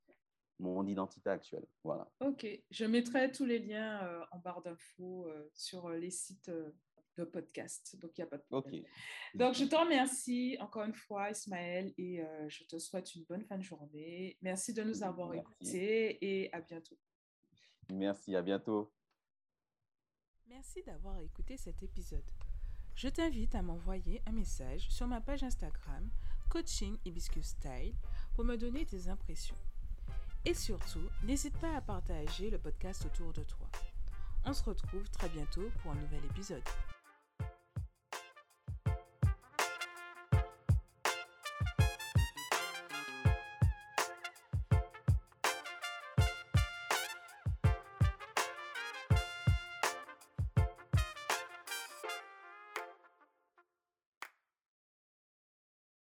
mon 0.59 0.85
identité 0.85 1.29
actuelle. 1.29 1.65
Voilà. 1.83 2.07
Ok, 2.19 2.47
je 2.69 2.85
mettrai 2.85 3.31
tous 3.31 3.45
les 3.45 3.57
liens 3.57 4.03
euh, 4.03 4.23
en 4.31 4.37
barre 4.37 4.61
d'infos 4.61 5.25
euh, 5.27 5.49
sur 5.53 5.89
les 5.89 6.11
sites 6.11 6.51
de 7.17 7.25
podcast. 7.25 7.97
Donc, 7.99 8.17
il 8.17 8.21
n'y 8.21 8.27
a 8.27 8.27
pas 8.27 8.37
de 8.37 8.43
problème. 8.43 8.83
Donc, 9.35 9.55
je 9.55 9.65
te 9.65 9.75
remercie 9.75 10.57
encore 10.59 10.83
une 10.83 10.93
fois, 10.93 11.31
Ismaël, 11.31 11.93
et 11.97 12.21
je 12.47 12.63
te 12.63 12.77
souhaite 12.77 13.13
une 13.15 13.23
bonne 13.25 13.43
fin 13.43 13.57
de 13.57 13.63
journée. 13.63 14.37
Merci 14.41 14.73
de 14.73 14.83
nous 14.83 15.03
avoir 15.03 15.33
écoutés 15.33 16.17
et 16.23 16.53
à 16.53 16.61
bientôt. 16.61 16.97
Merci, 17.91 18.35
à 18.35 18.41
bientôt. 18.41 18.93
Merci 20.47 20.83
d'avoir 20.83 21.19
écouté 21.19 21.57
cet 21.57 21.83
épisode 21.83 22.23
je 22.97 23.09
t'invite 23.09 23.53
à 23.53 23.61
m'envoyer 23.61 24.23
un 24.25 24.31
message 24.31 24.89
sur 24.89 25.05
ma 25.05 25.21
page 25.21 25.43
Instagram 25.43 26.09
Coaching 26.49 26.97
Hibiscus 27.05 27.45
Style 27.45 27.93
pour 28.33 28.43
me 28.43 28.57
donner 28.57 28.87
tes 28.87 29.07
impressions. 29.07 29.55
Et 30.45 30.55
surtout, 30.55 31.07
n'hésite 31.23 31.55
pas 31.59 31.75
à 31.75 31.81
partager 31.81 32.49
le 32.49 32.57
podcast 32.57 33.05
autour 33.05 33.33
de 33.33 33.43
toi. 33.43 33.69
On 34.45 34.53
se 34.53 34.63
retrouve 34.63 35.07
très 35.11 35.29
bientôt 35.29 35.69
pour 35.83 35.91
un 35.91 35.95
nouvel 35.95 36.25
épisode. 36.25 36.63